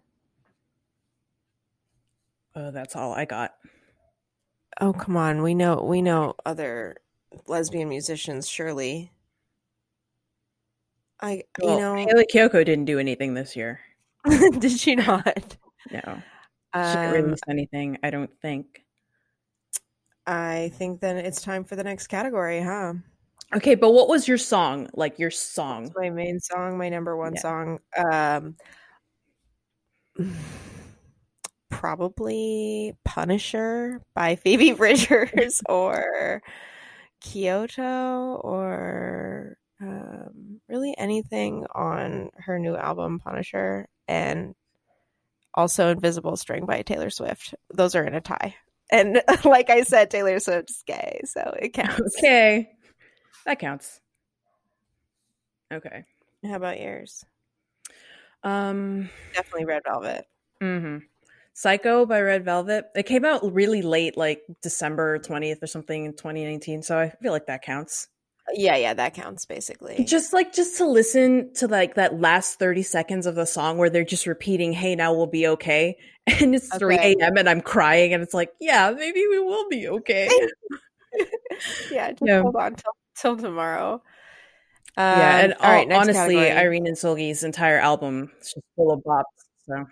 Oh, 2.55 2.71
that's 2.71 2.95
all 2.95 3.13
I 3.13 3.25
got. 3.25 3.55
Oh, 4.79 4.93
come 4.93 5.17
on. 5.17 5.41
We 5.41 5.53
know 5.53 5.81
we 5.83 6.01
know 6.01 6.35
other 6.45 6.97
lesbian 7.47 7.89
musicians, 7.89 8.47
surely. 8.47 9.11
I 11.21 11.43
you 11.61 11.67
Well, 11.67 11.77
know 11.77 11.95
Hayley 11.95 12.25
Kiyoko 12.33 12.65
didn't 12.65 12.85
do 12.85 12.99
anything 12.99 13.33
this 13.33 13.55
year. 13.55 13.79
did 14.59 14.71
she 14.71 14.95
not? 14.95 15.57
No, 15.91 16.21
she 16.83 16.97
didn't 16.97 17.13
Um, 17.13 17.23
release 17.25 17.41
anything. 17.49 17.97
I 18.03 18.09
don't 18.09 18.31
think. 18.41 18.83
I 20.27 20.71
think 20.75 21.01
then 21.01 21.17
it's 21.17 21.41
time 21.41 21.63
for 21.63 21.75
the 21.75 21.83
next 21.83 22.07
category, 22.07 22.61
huh? 22.61 22.93
Okay, 23.55 23.75
but 23.75 23.91
what 23.91 24.09
was 24.09 24.27
your 24.27 24.37
song? 24.37 24.89
Like 24.93 25.19
your 25.19 25.31
song? 25.31 25.85
It's 25.85 25.95
my 25.95 26.09
main 26.09 26.39
song, 26.39 26.77
my 26.77 26.89
number 26.89 27.15
one 27.15 27.35
Yeah. 27.35 27.41
song. 27.41 27.79
Um 28.11 28.55
probably 31.75 32.95
Punisher 33.03 34.01
by 34.13 34.35
Phoebe 34.43 34.71
Bridgers 34.71 35.61
or 35.67 36.41
Kyoto 37.21 38.35
or 38.43 39.57
um 39.81 40.61
really 40.69 40.97
anything 40.97 41.65
on 41.75 42.29
her 42.37 42.57
new 42.59 42.75
album 42.77 43.19
Punisher 43.19 43.87
and 44.07 44.55
also 45.53 45.89
Invisible 45.91 46.37
String 46.37 46.65
by 46.65 46.81
Taylor 46.81 47.09
Swift. 47.09 47.55
Those 47.73 47.95
are 47.95 48.03
in 48.05 48.13
a 48.13 48.21
tie. 48.21 48.55
And 48.89 49.21
like 49.45 49.69
I 49.69 49.81
said, 49.83 50.09
Taylor 50.09 50.39
Swift's 50.39 50.81
gay, 50.83 51.21
so 51.25 51.41
it 51.59 51.73
counts. 51.73 52.17
Okay, 52.17 52.69
that 53.45 53.59
counts. 53.59 53.99
Okay. 55.73 56.05
How 56.45 56.55
about 56.55 56.79
yours? 56.79 57.25
Um. 58.43 59.09
Definitely 59.33 59.65
Red 59.65 59.81
Velvet. 59.85 60.25
hmm 60.61 60.97
Psycho 61.57 62.05
by 62.05 62.19
Red 62.19 62.43
Velvet. 62.43 62.87
It 62.95 63.03
came 63.05 63.23
out 63.23 63.53
really 63.53 63.81
late, 63.81 64.17
like 64.17 64.41
December 64.61 65.19
twentieth 65.19 65.63
or 65.63 65.67
something 65.67 66.03
in 66.03 66.11
2019. 66.11 66.83
So 66.83 66.99
I 66.99 67.09
feel 67.21 67.31
like 67.31 67.45
that 67.47 67.61
counts. 67.61 68.09
Yeah, 68.53 68.75
yeah, 68.75 68.93
that 68.93 69.13
counts 69.13 69.45
basically. 69.45 70.03
Just 70.03 70.33
like 70.33 70.53
just 70.53 70.77
to 70.77 70.85
listen 70.85 71.53
to 71.55 71.67
like 71.67 71.95
that 71.95 72.19
last 72.19 72.59
30 72.59 72.83
seconds 72.83 73.25
of 73.25 73.35
the 73.35 73.45
song 73.45 73.77
where 73.77 73.89
they're 73.89 74.03
just 74.03 74.27
repeating, 74.27 74.73
"Hey, 74.73 74.95
now 74.95 75.13
we'll 75.13 75.27
be 75.27 75.47
okay," 75.47 75.95
and 76.27 76.53
it's 76.53 76.75
3 76.77 76.97
a.m. 76.97 77.37
and 77.37 77.47
I'm 77.49 77.61
crying, 77.61 78.13
and 78.13 78.21
it's 78.21 78.33
like, 78.33 78.51
yeah, 78.59 78.91
maybe 78.91 79.25
we 79.29 79.39
will 79.39 79.67
be 79.69 79.87
okay. 79.87 80.29
yeah, 81.89 82.11
just 82.11 82.21
Yeah. 82.25 82.41
hold 82.41 82.57
on 82.57 82.75
till 82.75 82.91
till 83.15 83.37
tomorrow. 83.37 84.03
yeah, 84.97 85.37
Um, 85.37 85.43
and 85.45 85.53
all 85.53 85.71
right, 85.71 85.89
honestly, 85.89 86.35
category. 86.35 86.51
Irene 86.51 86.87
and 86.87 86.97
Seulgi's 86.97 87.45
entire 87.45 87.79
album 87.79 88.29
is 88.41 88.53
just 88.53 88.65
full 88.75 88.91
of 88.91 88.99
bops. 89.03 89.23
So 89.67 89.85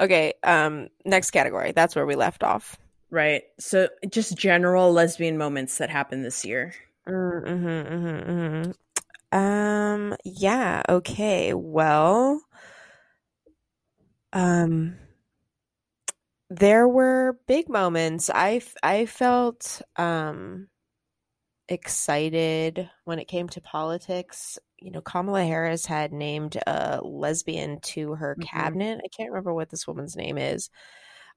okay, 0.00 0.34
um, 0.42 0.88
next 1.04 1.30
category. 1.30 1.72
That's 1.72 1.94
where 1.96 2.06
we 2.06 2.14
left 2.16 2.42
off. 2.42 2.76
right, 3.10 3.42
so 3.58 3.88
just 4.10 4.36
general 4.36 4.92
lesbian 4.92 5.38
moments 5.38 5.78
that 5.78 5.90
happened 5.90 6.24
this 6.24 6.44
year. 6.44 6.74
Mm-hmm, 7.08 7.66
mm-hmm, 7.66 8.30
mm-hmm. 8.30 9.36
Um, 9.36 10.16
yeah, 10.24 10.82
okay. 10.88 11.54
Well, 11.54 12.40
um, 14.32 14.96
there 16.50 16.86
were 16.88 17.38
big 17.46 17.68
moments. 17.68 18.30
I 18.32 18.62
I 18.82 19.06
felt 19.06 19.82
um 19.96 20.68
excited 21.68 22.90
when 23.04 23.18
it 23.18 23.28
came 23.28 23.48
to 23.50 23.60
politics. 23.60 24.58
You 24.78 24.90
know, 24.90 25.00
Kamala 25.00 25.44
Harris 25.44 25.86
had 25.86 26.12
named 26.12 26.56
a 26.66 27.00
lesbian 27.02 27.80
to 27.80 28.14
her 28.14 28.36
Mhm. 28.36 28.42
cabinet. 28.42 29.00
I 29.04 29.08
can't 29.08 29.30
remember 29.30 29.54
what 29.54 29.70
this 29.70 29.86
woman's 29.86 30.16
name 30.16 30.36
is. 30.38 30.70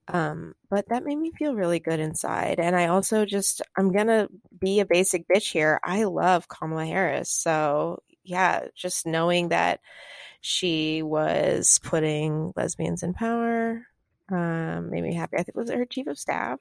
Um, 0.08 0.54
but 0.70 0.88
that 0.88 1.04
made 1.04 1.16
me 1.18 1.32
feel 1.32 1.54
really 1.54 1.80
good 1.80 2.00
inside. 2.00 2.60
And 2.60 2.76
I 2.76 2.86
also 2.88 3.26
just, 3.26 3.62
I'm 3.76 3.92
gonna 3.92 4.28
be 4.58 4.80
a 4.80 4.86
basic 4.86 5.26
bitch 5.28 5.52
here. 5.52 5.80
I 5.84 6.04
love 6.04 6.48
Kamala 6.48 6.86
Harris. 6.86 7.30
So, 7.30 8.02
yeah, 8.24 8.66
just 8.74 9.06
knowing 9.06 9.50
that 9.50 9.80
she 10.40 11.02
was 11.02 11.80
putting 11.84 12.52
lesbians 12.56 13.02
in 13.02 13.14
power 13.14 13.86
um, 14.30 14.90
made 14.90 15.02
me 15.02 15.14
happy. 15.14 15.36
I 15.36 15.42
think 15.42 15.50
it 15.50 15.56
was 15.56 15.70
it 15.70 15.78
her 15.78 15.86
chief 15.86 16.06
of 16.08 16.18
staff? 16.18 16.60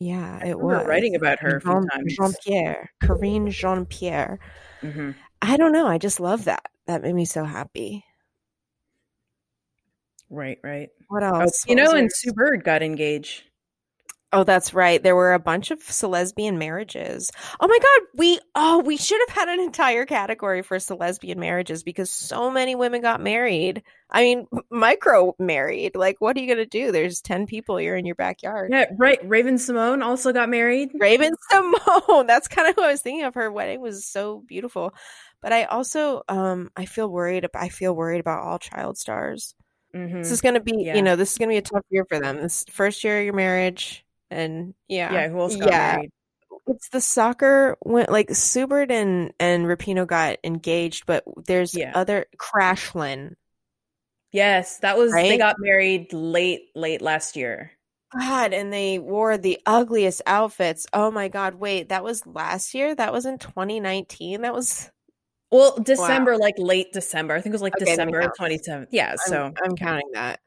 Yeah, 0.00 0.38
I 0.42 0.48
it 0.48 0.58
was. 0.58 0.86
writing 0.86 1.14
about 1.14 1.38
her 1.40 1.56
a 1.56 1.60
few 1.60 1.72
Jean, 1.72 1.86
times. 1.92 2.14
Jean 2.16 2.32
Pierre, 2.44 2.90
Karine 3.02 3.50
Jean 3.50 3.86
Pierre. 3.86 4.38
hmm 4.82 5.10
I 5.42 5.56
don't 5.56 5.72
know. 5.72 5.86
I 5.86 5.98
just 5.98 6.20
love 6.20 6.44
that. 6.46 6.66
That 6.86 7.02
made 7.02 7.14
me 7.14 7.24
so 7.24 7.44
happy. 7.44 8.04
Right, 10.30 10.58
right. 10.62 10.88
What 11.08 11.22
Oh, 11.22 11.42
else? 11.42 11.64
you 11.66 11.74
What 11.74 11.84
know, 11.84 11.92
and? 11.98 12.10
Sue 12.12 12.32
Bird 12.32 12.64
got 12.64 12.82
engaged. 12.82 13.44
Oh, 14.32 14.44
that's 14.44 14.72
right. 14.72 15.02
There 15.02 15.16
were 15.16 15.32
a 15.32 15.40
bunch 15.40 15.72
of 15.72 16.02
lesbian 16.04 16.56
marriages. 16.56 17.30
Oh 17.58 17.66
my 17.66 17.78
god, 17.78 18.06
we 18.16 18.38
oh 18.54 18.78
we 18.78 18.96
should 18.96 19.20
have 19.26 19.36
had 19.36 19.48
an 19.48 19.58
entire 19.58 20.06
category 20.06 20.62
for 20.62 20.78
lesbian 20.90 21.40
marriages 21.40 21.82
because 21.82 22.12
so 22.12 22.48
many 22.48 22.76
women 22.76 23.00
got 23.02 23.20
married. 23.20 23.82
I 24.08 24.22
mean, 24.22 24.46
micro 24.70 25.34
married. 25.40 25.96
Like, 25.96 26.20
what 26.20 26.36
are 26.36 26.40
you 26.40 26.46
gonna 26.46 26.64
do? 26.66 26.92
There's 26.92 27.20
ten 27.20 27.46
people 27.46 27.80
you're 27.80 27.96
in 27.96 28.06
your 28.06 28.14
backyard. 28.14 28.70
Yeah, 28.72 28.84
right. 28.96 29.18
Raven 29.28 29.56
Symoné 29.56 30.04
also 30.04 30.32
got 30.32 30.48
married. 30.48 30.90
Raven 30.94 31.34
Symoné. 31.52 32.26
That's 32.28 32.46
kind 32.46 32.68
of 32.68 32.76
who 32.76 32.82
I 32.84 32.92
was 32.92 33.00
thinking 33.02 33.24
of. 33.24 33.34
Her 33.34 33.50
wedding 33.50 33.80
was 33.80 34.06
so 34.06 34.44
beautiful, 34.46 34.94
but 35.42 35.52
I 35.52 35.64
also 35.64 36.22
um 36.28 36.70
I 36.76 36.84
feel 36.86 37.08
worried. 37.08 37.48
I 37.54 37.68
feel 37.68 37.94
worried 37.96 38.20
about 38.20 38.44
all 38.44 38.60
child 38.60 38.96
stars. 38.96 39.54
hmm 39.92 40.18
This 40.18 40.30
is 40.30 40.40
gonna 40.40 40.60
be 40.60 40.84
Yeah. 40.84 40.94
you 40.94 41.02
know 41.02 41.16
this 41.16 41.32
is 41.32 41.38
gonna 41.38 41.48
be 41.50 41.56
a 41.56 41.62
tough 41.62 41.84
year 41.90 42.04
for 42.08 42.20
them. 42.20 42.36
This 42.36 42.64
first 42.70 43.02
year 43.02 43.18
of 43.18 43.24
your 43.24 43.34
marriage, 43.34 44.04
and 44.30 44.74
yeah, 44.88 45.12
Yeah, 45.12 45.28
who 45.28 45.40
else 45.40 45.56
got 45.56 45.68
Yeah. 45.70 45.92
married? 45.96 46.10
it's 46.66 46.88
the 46.90 47.00
soccer 47.00 47.76
when 47.80 48.06
like 48.08 48.30
Sue 48.34 48.66
Bird 48.66 48.90
and 48.92 49.32
and 49.40 49.66
Rapinoe 49.66 50.06
got 50.06 50.38
engaged, 50.44 51.04
but 51.06 51.24
there's 51.46 51.74
Yeah. 51.74 51.92
other 51.94 52.26
Krashlyn. 52.36 53.34
Yes, 54.32 54.78
that 54.78 54.96
was 54.96 55.12
they 55.12 55.38
got 55.38 55.56
married 55.58 56.12
late, 56.12 56.70
late 56.76 57.02
last 57.02 57.34
year. 57.34 57.72
God, 58.16 58.52
and 58.52 58.72
they 58.72 58.98
wore 58.98 59.38
the 59.38 59.58
ugliest 59.66 60.22
outfits. 60.26 60.86
Oh 60.92 61.10
my 61.10 61.28
God! 61.28 61.56
Wait, 61.56 61.88
that 61.88 62.04
was 62.04 62.26
last 62.26 62.74
year. 62.74 62.94
That 62.94 63.12
was 63.12 63.26
in 63.26 63.38
2019. 63.38 64.42
That 64.42 64.54
was. 64.54 64.90
Well, 65.52 65.76
December, 65.82 66.36
like 66.36 66.54
late 66.58 66.92
December. 66.92 67.34
I 67.34 67.40
think 67.40 67.52
it 67.52 67.54
was 67.54 67.62
like 67.62 67.74
Okay, 67.76 67.86
December 67.86 68.30
twenty 68.36 68.58
seventh. 68.58 68.90
Yeah. 68.92 69.14
So 69.16 69.46
I'm, 69.46 69.54
I'm 69.64 69.76
counting 69.76 70.10
that. 70.12 70.38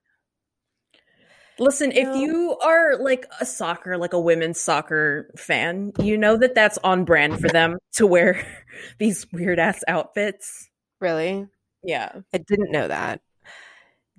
Listen, 1.60 1.92
if 1.92 2.16
you 2.16 2.58
are 2.64 2.98
like 2.98 3.26
a 3.40 3.46
soccer, 3.46 3.98
like 3.98 4.14
a 4.14 4.20
women's 4.20 4.60
soccer 4.60 5.30
fan, 5.38 5.92
you 6.00 6.18
know 6.18 6.38
that 6.38 6.56
that's 6.56 6.78
on 6.84 7.06
brand 7.06 7.40
for 7.40 7.50
them 7.50 7.78
to 7.94 8.08
wear 8.08 8.46
these 9.00 9.26
weird 9.32 9.60
ass 9.60 9.84
outfits. 9.88 10.70
Really, 11.00 11.48
Yeah. 11.84 12.12
I 12.34 12.38
didn't 12.38 12.72
know 12.72 12.88
that. 12.88 13.22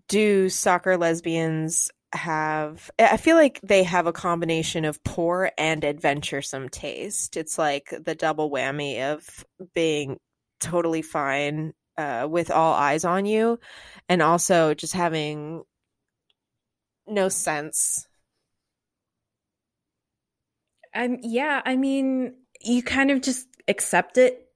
Do 0.08 0.48
soccer 0.50 0.96
lesbians 0.98 1.90
have? 2.12 2.90
I 2.98 3.16
feel 3.16 3.36
like 3.36 3.58
they 3.62 3.82
have 3.84 4.06
a 4.06 4.12
combination 4.12 4.84
of 4.84 5.02
poor 5.02 5.50
and 5.56 5.84
adventuresome 5.84 6.68
taste. 6.68 7.36
It's 7.36 7.58
like 7.58 7.92
the 8.04 8.14
double 8.14 8.50
whammy 8.50 9.00
of 9.00 9.44
being 9.74 10.18
totally 10.60 11.02
fine 11.02 11.72
uh, 11.96 12.26
with 12.30 12.50
all 12.50 12.74
eyes 12.74 13.04
on 13.04 13.24
you, 13.24 13.58
and 14.08 14.20
also 14.20 14.74
just 14.74 14.92
having 14.92 15.62
no 17.06 17.28
sense 17.28 18.06
Um, 20.94 21.18
yeah, 21.22 21.60
I 21.64 21.76
mean, 21.76 22.34
you 22.60 22.82
kind 22.82 23.10
of 23.10 23.20
just 23.20 23.48
accept 23.68 24.16
it 24.18 24.48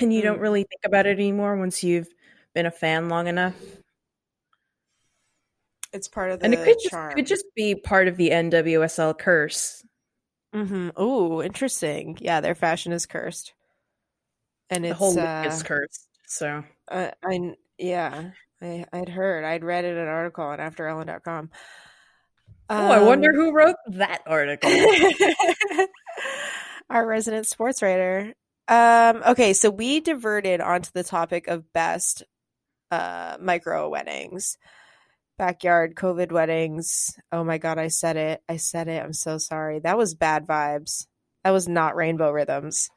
and 0.00 0.12
you 0.12 0.22
don't 0.22 0.38
Mm. 0.38 0.42
really 0.42 0.62
think 0.64 0.82
about 0.84 1.06
it 1.06 1.18
anymore 1.18 1.56
once 1.56 1.84
you've 1.84 2.08
been 2.54 2.66
a 2.66 2.70
fan 2.70 3.08
long 3.08 3.26
enough. 3.28 3.56
It's 5.92 6.08
part 6.08 6.30
of 6.30 6.40
the 6.40 6.46
and 6.46 6.54
it 6.54 6.62
could 6.62 6.76
just, 6.82 6.90
charm. 6.90 7.14
could 7.14 7.26
just 7.26 7.44
be 7.54 7.74
part 7.74 8.08
of 8.08 8.16
the 8.16 8.30
NWSL 8.30 9.14
curse. 9.14 9.84
Mm-hmm. 10.54 10.90
Oh, 10.96 11.42
interesting. 11.42 12.18
Yeah, 12.20 12.40
their 12.42 12.54
fashion 12.54 12.92
is 12.92 13.06
cursed, 13.06 13.54
and 14.70 14.84
The 14.84 14.90
it's 14.92 14.98
whole 14.98 15.14
look 15.14 15.24
uh, 15.24 15.46
is 15.46 15.62
cursed. 15.62 16.08
So 16.26 16.64
Uh, 16.88 17.10
I 17.24 17.54
yeah, 17.78 18.30
I 18.62 18.84
I'd 18.92 19.08
heard. 19.08 19.44
I'd 19.44 19.64
read 19.64 19.84
it 19.84 19.92
in 19.92 19.98
an 19.98 20.08
article 20.08 20.44
on 20.44 20.58
AfterEllen.com. 20.58 21.50
Oh, 22.70 22.90
I 22.90 23.02
wonder 23.02 23.30
Um, 23.30 23.36
who 23.36 23.52
wrote 23.52 23.76
that 23.88 24.22
article. 24.26 24.70
our 26.90 27.06
resident 27.06 27.46
sports 27.46 27.82
writer. 27.82 28.34
Um, 28.68 29.22
okay, 29.26 29.54
so 29.54 29.70
we 29.70 30.00
diverted 30.00 30.60
onto 30.60 30.90
the 30.92 31.04
topic 31.04 31.46
of 31.48 31.72
best 31.72 32.22
uh, 32.90 33.38
micro 33.40 33.88
weddings, 33.88 34.58
backyard 35.38 35.94
COVID 35.94 36.32
weddings. 36.32 37.14
Oh 37.32 37.44
my 37.44 37.56
god, 37.58 37.78
I 37.78 37.88
said 37.88 38.16
it. 38.16 38.42
I 38.48 38.56
said 38.56 38.88
it. 38.88 39.02
I'm 39.02 39.14
so 39.14 39.38
sorry. 39.38 39.78
That 39.78 39.96
was 39.96 40.14
bad 40.14 40.46
vibes. 40.46 41.06
That 41.44 41.52
was 41.52 41.68
not 41.68 41.96
rainbow 41.96 42.30
rhythms. 42.30 42.88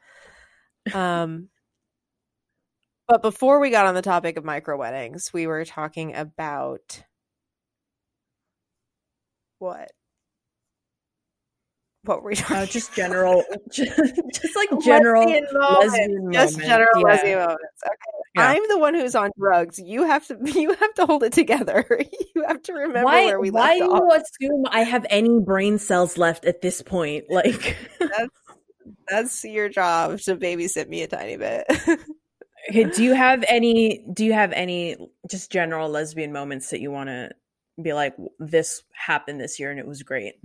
Um, 0.93 1.47
but 3.11 3.21
before 3.21 3.59
we 3.59 3.69
got 3.69 3.85
on 3.85 3.93
the 3.95 4.01
topic 4.01 4.37
of 4.37 4.45
micro 4.45 4.77
weddings, 4.77 5.31
we 5.33 5.45
were 5.47 5.65
talking 5.65 6.15
about 6.15 7.03
what? 9.59 9.91
What 12.03 12.23
were 12.23 12.29
we 12.29 12.35
talking? 12.35 12.55
Uh, 12.57 12.65
just 12.65 12.93
general, 12.95 13.43
just, 13.71 13.91
just 14.41 14.55
like 14.55 14.69
general 14.81 15.23
Lesbian 15.27 15.45
moments. 15.51 15.93
lesbian 15.97 16.31
just 16.33 16.59
general 16.59 16.87
Yeah. 16.95 17.03
lesbian 17.03 17.39
moments. 17.39 17.59
Okay, 17.85 18.17
Yeah. 18.35 18.47
I'm 18.47 18.67
the 18.69 18.79
one 18.79 18.93
who's 18.95 19.13
on 19.13 19.29
drugs. 19.37 19.77
You 19.77 20.03
have 20.05 20.25
to. 20.27 20.37
You 20.61 20.69
have 20.73 20.93
to 20.95 21.05
hold 21.05 21.23
it 21.23 21.33
together. 21.33 21.85
you 22.35 22.43
have 22.47 22.61
to 22.63 22.73
remember 22.73 23.03
why? 23.05 23.25
where 23.25 23.39
we 23.41 23.51
Why 23.51 23.77
left 23.77 23.79
do 23.79 23.91
off. 23.91 23.99
you 23.99 24.21
assume 24.49 24.63
I 24.71 24.83
have 24.83 25.05
any 25.09 25.39
brain 25.39 25.77
cells 25.79 26.17
left 26.17 26.45
at 26.45 26.61
this 26.61 26.81
point? 26.81 27.25
Like, 27.29 27.75
That's 27.99 28.29
that's 29.07 29.43
your 29.43 29.69
job 29.69 30.17
to 30.21 30.35
babysit 30.37 30.87
me 30.87 31.03
a 31.03 31.07
tiny 31.07 31.35
bit. 31.37 31.65
Okay, 32.71 32.85
do 32.85 33.03
you 33.03 33.13
have 33.13 33.43
any? 33.47 34.03
Do 34.13 34.25
you 34.25 34.33
have 34.33 34.51
any 34.53 34.97
just 35.29 35.51
general 35.51 35.89
lesbian 35.89 36.31
moments 36.31 36.69
that 36.69 36.81
you 36.81 36.91
want 36.91 37.09
to 37.09 37.31
be 37.81 37.93
like? 37.93 38.15
This 38.39 38.83
happened 38.93 39.39
this 39.39 39.59
year 39.59 39.71
and 39.71 39.79
it 39.79 39.87
was 39.87 40.03
great. 40.03 40.35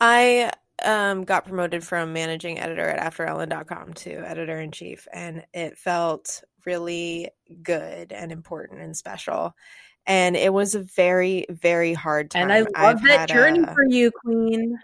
I 0.00 0.52
um, 0.84 1.24
got 1.24 1.46
promoted 1.46 1.84
from 1.84 2.12
managing 2.12 2.58
editor 2.58 2.88
at 2.88 3.12
AfterEllen.com 3.12 3.94
to 3.94 4.10
editor 4.26 4.60
in 4.60 4.72
chief, 4.72 5.06
and 5.12 5.44
it 5.52 5.78
felt 5.78 6.42
really 6.66 7.30
good 7.62 8.12
and 8.12 8.32
important 8.32 8.80
and 8.80 8.96
special. 8.96 9.54
And 10.06 10.36
it 10.36 10.52
was 10.52 10.74
a 10.74 10.82
very, 10.82 11.46
very 11.50 11.92
hard 11.92 12.30
time. 12.30 12.44
And 12.44 12.52
I 12.52 12.60
love 12.60 12.68
I've 12.74 13.02
that 13.02 13.28
journey 13.28 13.62
a- 13.62 13.74
for 13.74 13.84
you, 13.84 14.10
Queen. 14.10 14.78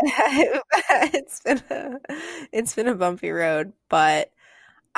it's 0.00 1.40
been 1.40 1.62
a, 1.70 1.98
it's 2.52 2.74
been 2.74 2.86
a 2.86 2.94
bumpy 2.94 3.30
road, 3.30 3.72
but 3.88 4.30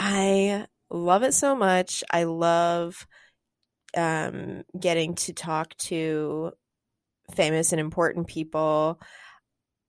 I 0.02 0.66
love 0.88 1.22
it 1.22 1.34
so 1.34 1.54
much. 1.54 2.02
I 2.10 2.24
love 2.24 3.06
um, 3.96 4.62
getting 4.78 5.14
to 5.16 5.34
talk 5.34 5.76
to 5.76 6.52
famous 7.34 7.72
and 7.72 7.80
important 7.80 8.26
people, 8.26 8.98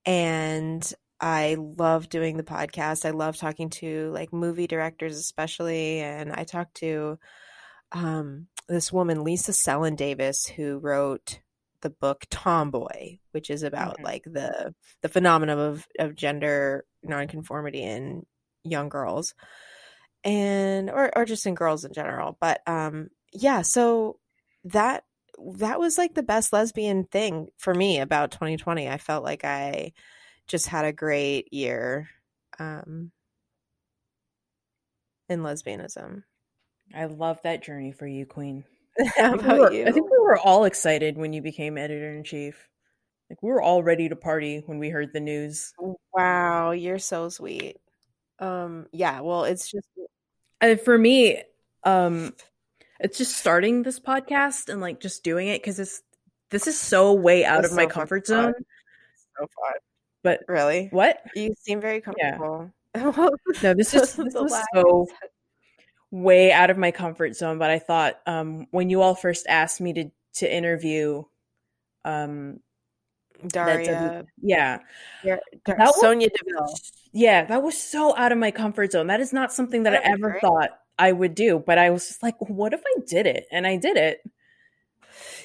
and 0.05 0.93
I 1.21 1.55
love 1.57 2.09
doing 2.09 2.35
the 2.35 2.43
podcast. 2.43 3.05
I 3.05 3.11
love 3.11 3.37
talking 3.37 3.69
to 3.69 4.11
like 4.11 4.33
movie 4.33 4.67
directors, 4.67 5.17
especially, 5.17 5.99
and 6.01 6.33
I 6.33 6.43
talked 6.43 6.75
to 6.77 7.17
um, 7.93 8.47
this 8.67 8.91
woman, 8.91 9.23
Lisa 9.23 9.53
Selin 9.53 9.95
Davis, 9.95 10.45
who 10.45 10.77
wrote 10.79 11.39
the 11.81 11.89
book 11.89 12.25
Tomboy, 12.29 13.19
which 13.31 13.49
is 13.49 13.63
about 13.63 13.99
Mhm. 13.99 14.03
like 14.03 14.23
the 14.25 14.75
the 15.01 15.09
phenomenon 15.09 15.57
of 15.57 15.87
of 15.99 16.15
gender 16.15 16.85
nonconformity 17.01 17.81
in 17.81 18.25
young 18.63 18.89
girls 18.89 19.33
and 20.23 20.89
or 20.89 21.15
or 21.17 21.25
just 21.25 21.45
in 21.45 21.55
girls 21.55 21.85
in 21.85 21.93
general. 21.93 22.37
But 22.39 22.61
um 22.67 23.09
yeah, 23.33 23.61
so 23.61 24.19
that 24.65 25.03
that 25.57 25.79
was 25.79 25.97
like 25.97 26.13
the 26.13 26.23
best 26.23 26.53
lesbian 26.53 27.05
thing 27.05 27.47
for 27.57 27.73
me 27.73 27.99
about 27.99 28.31
2020. 28.31 28.87
I 28.89 28.97
felt 28.97 29.23
like 29.23 29.43
I 29.43 29.93
just 30.47 30.67
had 30.67 30.85
a 30.85 30.93
great 30.93 31.51
year 31.53 32.09
um 32.59 33.11
in 35.29 35.41
lesbianism. 35.41 36.23
I 36.93 37.05
love 37.05 37.39
that 37.43 37.63
journey 37.63 37.91
for 37.91 38.05
you, 38.05 38.25
Queen. 38.25 38.65
How 39.17 39.31
think, 39.31 39.41
we 39.41 39.47
about 39.47 39.59
were, 39.59 39.73
you? 39.73 39.85
I 39.87 39.91
think 39.91 40.11
we 40.11 40.19
were 40.19 40.37
all 40.37 40.65
excited 40.65 41.17
when 41.17 41.33
you 41.33 41.41
became 41.41 41.77
editor 41.77 42.13
in 42.13 42.23
chief. 42.23 42.67
Like 43.29 43.41
we 43.41 43.49
were 43.49 43.61
all 43.61 43.81
ready 43.81 44.09
to 44.09 44.15
party 44.17 44.61
when 44.65 44.77
we 44.77 44.89
heard 44.89 45.13
the 45.13 45.21
news. 45.21 45.73
Wow, 46.13 46.71
you're 46.71 46.99
so 46.99 47.29
sweet. 47.29 47.77
Um, 48.39 48.87
yeah, 48.91 49.21
well, 49.21 49.45
it's 49.45 49.71
just 49.71 49.87
And 50.61 50.79
for 50.79 50.97
me, 50.97 51.41
um, 51.83 52.33
it's 52.99 53.17
just 53.17 53.35
starting 53.35 53.81
this 53.83 53.99
podcast 53.99 54.69
and 54.69 54.79
like 54.79 54.99
just 54.99 55.23
doing 55.23 55.47
it 55.47 55.61
because 55.61 55.79
it's 55.79 56.01
this 56.51 56.67
is 56.67 56.79
so 56.79 57.13
way 57.13 57.43
out 57.45 57.63
It's 57.63 57.69
of 57.71 57.75
my 57.75 57.83
so 57.83 57.87
fucking 57.89 57.99
comfort 58.01 58.27
fun. 58.27 58.35
zone. 58.53 58.53
so 59.37 59.47
fun. 59.47 59.73
But 60.23 60.41
Really? 60.47 60.87
what? 60.91 61.21
You 61.35 61.53
seem 61.57 61.81
very 61.81 62.03
Yeah. 62.17 62.37
comfortable. 62.37 62.71
No, 63.63 63.73
this 63.73 63.93
is 63.93 64.13
this 64.15 64.33
was 64.33 64.53
so 64.73 65.07
way 66.11 66.51
out 66.51 66.69
of 66.69 66.77
my 66.77 66.91
comfort 66.91 67.35
zone. 67.35 67.57
But 67.57 67.69
I 67.71 67.79
thought 67.79 68.19
um, 68.27 68.67
when 68.71 68.89
you 68.89 69.01
all 69.01 69.15
first 69.15 69.47
asked 69.47 69.81
me 69.81 69.93
to 69.93 70.09
to 70.35 70.53
interview, 70.53 71.23
um, 72.05 72.59
Daria, 73.47 74.25
yeah, 74.41 74.79
Dar- 75.23 75.39
Dar- 75.65 75.77
that 75.77 75.87
was- 75.87 75.99
Sonya 76.01 76.29
Deville. 76.29 76.75
Yeah, 77.13 77.45
that 77.45 77.61
was 77.63 77.77
so 77.77 78.15
out 78.17 78.31
of 78.31 78.37
my 78.37 78.51
comfort 78.51 78.91
zone. 78.93 79.07
That 79.07 79.19
is 79.19 79.33
not 79.33 79.51
something 79.51 79.83
that 79.83 79.91
That'd 79.91 80.07
I 80.07 80.11
ever 80.13 80.29
great. 80.31 80.41
thought 80.41 80.69
I 80.97 81.11
would 81.11 81.35
do. 81.35 81.59
But 81.65 81.77
I 81.77 81.89
was 81.89 82.07
just 82.07 82.23
like, 82.23 82.35
what 82.39 82.73
if 82.73 82.81
I 82.85 83.01
did 83.07 83.25
it? 83.25 83.47
And 83.51 83.67
I 83.67 83.75
did 83.77 83.97
it. 83.97 84.21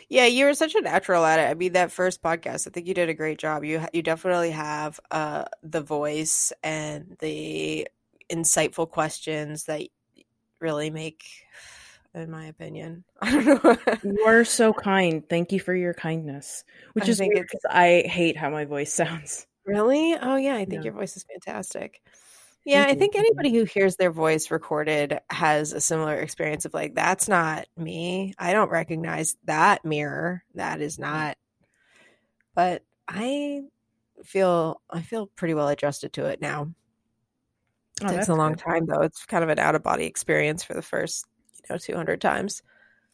Yeah, 0.09 0.27
you 0.27 0.45
were 0.45 0.55
such 0.55 0.75
a 0.77 0.81
natural 0.81 1.25
at 1.25 1.41
it. 1.41 1.51
I 1.51 1.55
mean, 1.55 1.73
that 1.73 1.91
first 1.91 2.23
podcast, 2.23 2.69
I 2.69 2.71
think 2.71 2.87
you 2.87 2.95
did 2.95 3.09
a 3.09 3.15
great 3.15 3.39
job. 3.39 3.65
You 3.65 3.85
you 3.93 4.03
definitely 4.03 4.53
have 4.53 5.01
uh 5.11 5.47
the 5.65 5.81
voice 5.81 6.53
and 6.63 7.17
the 7.21 7.89
insightful 8.31 8.89
questions 8.89 9.65
that 9.65 9.83
really 10.61 10.91
make, 10.91 11.25
in 12.17 12.31
my 12.31 12.47
opinion, 12.47 13.05
I 13.23 13.31
don't 13.43 13.65
know. 13.65 13.77
You 14.03 14.25
are 14.27 14.45
so 14.45 14.73
kind. 14.73 15.29
Thank 15.29 15.53
you 15.53 15.61
for 15.61 15.75
your 15.75 15.95
kindness. 15.95 16.65
Which 16.93 17.07
I 17.07 17.11
is 17.11 17.21
weird 17.21 17.47
because 17.51 17.65
I 17.69 18.03
hate 18.07 18.37
how 18.37 18.51
my 18.51 18.65
voice 18.65 18.93
sounds. 18.93 19.47
Really? 19.65 20.15
Oh 20.21 20.37
yeah, 20.37 20.55
I 20.57 20.65
think 20.65 20.85
Yeah. 20.85 20.91
your 20.91 20.95
voice 20.95 21.17
is 21.17 21.25
fantastic. 21.25 22.01
Yeah, 22.65 22.85
Thank 22.85 22.97
I 22.97 22.99
think 22.99 23.15
you. 23.15 23.21
anybody 23.21 23.53
who 23.53 23.65
hears 23.65 23.97
their 23.97 24.11
voice 24.11 24.51
recorded 24.51 25.21
has 25.31 25.73
a 25.73 25.81
similar 25.81 26.15
experience 26.17 26.65
of 26.65 26.75
like, 26.75 26.95
that's 26.97 27.29
not 27.29 27.67
me. 27.77 28.35
I 28.39 28.53
don't 28.53 28.71
recognize 28.71 29.37
that 29.45 29.85
mirror. 29.85 30.43
That 30.55 30.81
is 30.81 30.99
not. 30.99 31.37
But 32.55 32.83
I 33.07 33.63
feel 34.25 34.81
I 34.91 35.03
feel 35.03 35.27
pretty 35.29 35.55
well 35.55 35.69
adjusted 35.69 36.13
to 36.15 36.25
it 36.27 36.41
now. 36.41 36.73
Oh, 38.03 38.07
it 38.07 38.11
Oh, 38.11 38.17
takes 38.17 38.29
a 38.29 38.35
long 38.35 38.53
good. 38.55 38.59
time 38.61 38.87
though. 38.87 39.03
It's 39.03 39.25
kind 39.27 39.45
of 39.45 39.51
an 39.51 39.59
out 39.59 39.75
of 39.75 39.83
body 39.83 40.05
experience 40.07 40.65
for 40.65 40.75
the 40.75 40.83
first, 40.83 41.25
know, 41.71 41.79
200 41.79 42.21
times. 42.21 42.63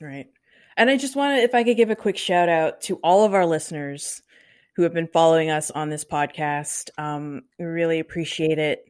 Right. 0.00 0.28
And 0.76 0.90
I 0.90 0.96
just 0.96 1.16
want 1.16 1.36
to 1.36 1.42
if 1.42 1.54
I 1.54 1.64
could 1.64 1.76
give 1.76 1.90
a 1.90 1.96
quick 1.96 2.16
shout 2.16 2.48
out 2.48 2.80
to 2.82 2.96
all 2.96 3.24
of 3.24 3.34
our 3.34 3.46
listeners 3.46 4.22
who 4.74 4.82
have 4.82 4.94
been 4.94 5.08
following 5.08 5.50
us 5.50 5.70
on 5.70 5.90
this 5.90 6.04
podcast. 6.04 6.90
Um, 6.96 7.42
we 7.58 7.66
really 7.66 8.00
appreciate 8.00 8.58
it. 8.58 8.84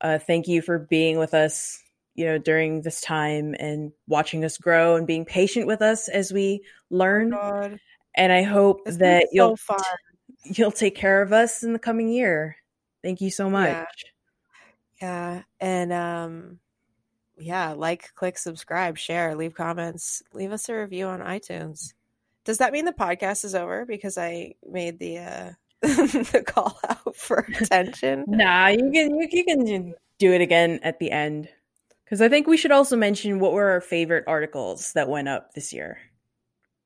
Uh, 0.00 0.18
thank 0.18 0.48
you 0.48 0.60
for 0.60 0.80
being 0.80 1.18
with 1.18 1.34
us, 1.34 1.80
you 2.14 2.24
know, 2.26 2.36
during 2.36 2.82
this 2.82 3.00
time 3.00 3.54
and 3.58 3.92
watching 4.08 4.44
us 4.44 4.58
grow 4.58 4.96
and 4.96 5.06
being 5.06 5.24
patient 5.24 5.66
with 5.66 5.82
us 5.82 6.08
as 6.08 6.32
we 6.32 6.64
learn. 6.90 7.30
God, 7.30 7.78
And 8.16 8.32
I 8.32 8.42
hope 8.42 8.80
it's 8.86 8.98
that 8.98 9.22
so 9.22 9.28
you'll 9.32 9.56
fun. 9.56 9.80
you'll 10.44 10.72
take 10.72 10.96
care 10.96 11.22
of 11.22 11.32
us 11.32 11.62
in 11.62 11.72
the 11.72 11.78
coming 11.78 12.08
year. 12.08 12.56
Thank 13.02 13.20
you 13.20 13.30
so 13.30 13.48
much. 13.48 13.70
Yeah. 13.70 13.84
Yeah. 15.00 15.42
And 15.60 15.92
um 15.92 16.58
yeah, 17.36 17.72
like, 17.72 18.14
click, 18.14 18.38
subscribe, 18.38 18.98
share, 18.98 19.34
leave 19.34 19.54
comments, 19.54 20.22
leave 20.32 20.52
us 20.52 20.68
a 20.68 20.74
review 20.74 21.06
on 21.06 21.20
iTunes. 21.20 21.94
Does 22.44 22.58
that 22.58 22.72
mean 22.72 22.84
the 22.84 22.92
podcast 22.92 23.44
is 23.44 23.54
over 23.54 23.86
because 23.86 24.18
I 24.18 24.54
made 24.68 24.98
the 24.98 25.18
uh 25.18 25.50
the 25.80 26.44
call 26.46 26.78
out 26.88 27.16
for 27.16 27.38
attention? 27.60 28.24
Nah, 28.26 28.68
you 28.68 28.90
can 28.92 29.18
you, 29.18 29.28
you 29.30 29.44
can 29.44 29.94
do 30.18 30.32
it 30.32 30.40
again 30.40 30.80
at 30.82 30.98
the 30.98 31.10
end 31.10 31.48
because 32.04 32.20
I 32.20 32.28
think 32.28 32.46
we 32.46 32.56
should 32.56 32.72
also 32.72 32.96
mention 32.96 33.40
what 33.40 33.52
were 33.52 33.70
our 33.70 33.80
favorite 33.80 34.24
articles 34.26 34.92
that 34.92 35.08
went 35.08 35.28
up 35.28 35.54
this 35.54 35.72
year. 35.72 35.98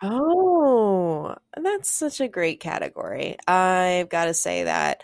Oh, 0.01 1.35
that's 1.57 1.91
such 1.91 2.21
a 2.21 2.29
great 2.29 2.61
category. 2.61 3.37
I've 3.49 4.09
got 4.09 4.27
to 4.27 4.35
say 4.35 4.65
that 4.65 5.03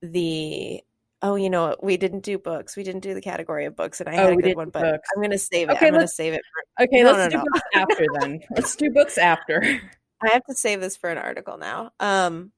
the 0.00 0.82
oh, 1.22 1.34
you 1.34 1.50
know, 1.50 1.68
what, 1.68 1.82
we 1.82 1.96
didn't 1.96 2.20
do 2.20 2.38
books. 2.38 2.76
We 2.76 2.82
didn't 2.84 3.00
do 3.02 3.14
the 3.14 3.20
category 3.20 3.64
of 3.64 3.74
books, 3.76 4.00
and 4.00 4.08
I 4.08 4.14
Oh, 4.18 4.28
had 4.28 4.32
a 4.32 4.36
good 4.36 4.56
one, 4.56 4.70
but 4.70 4.82
books. 4.82 5.08
I'm 5.14 5.20
going 5.22 5.30
to 5.32 5.38
save 5.38 5.68
it. 5.68 5.72
Okay, 5.76 5.86
I'm 5.86 5.92
going 5.92 6.06
to 6.06 6.08
save 6.08 6.32
it 6.34 6.42
for. 6.76 6.84
Okay, 6.84 7.02
No, 7.02 7.12
let's 7.12 7.18
no, 7.24 7.28
do 7.30 7.36
no. 7.38 7.44
books 7.52 7.60
after 7.74 8.06
then. 8.20 8.40
Let's 8.54 8.76
do 8.76 8.90
books 8.90 9.18
after. 9.18 9.62
I 10.20 10.30
have 10.32 10.44
to 10.46 10.54
save 10.54 10.80
this 10.80 10.96
for 10.96 11.10
an 11.10 11.18
article 11.18 11.58
now. 11.58 11.92
Um, 12.00 12.52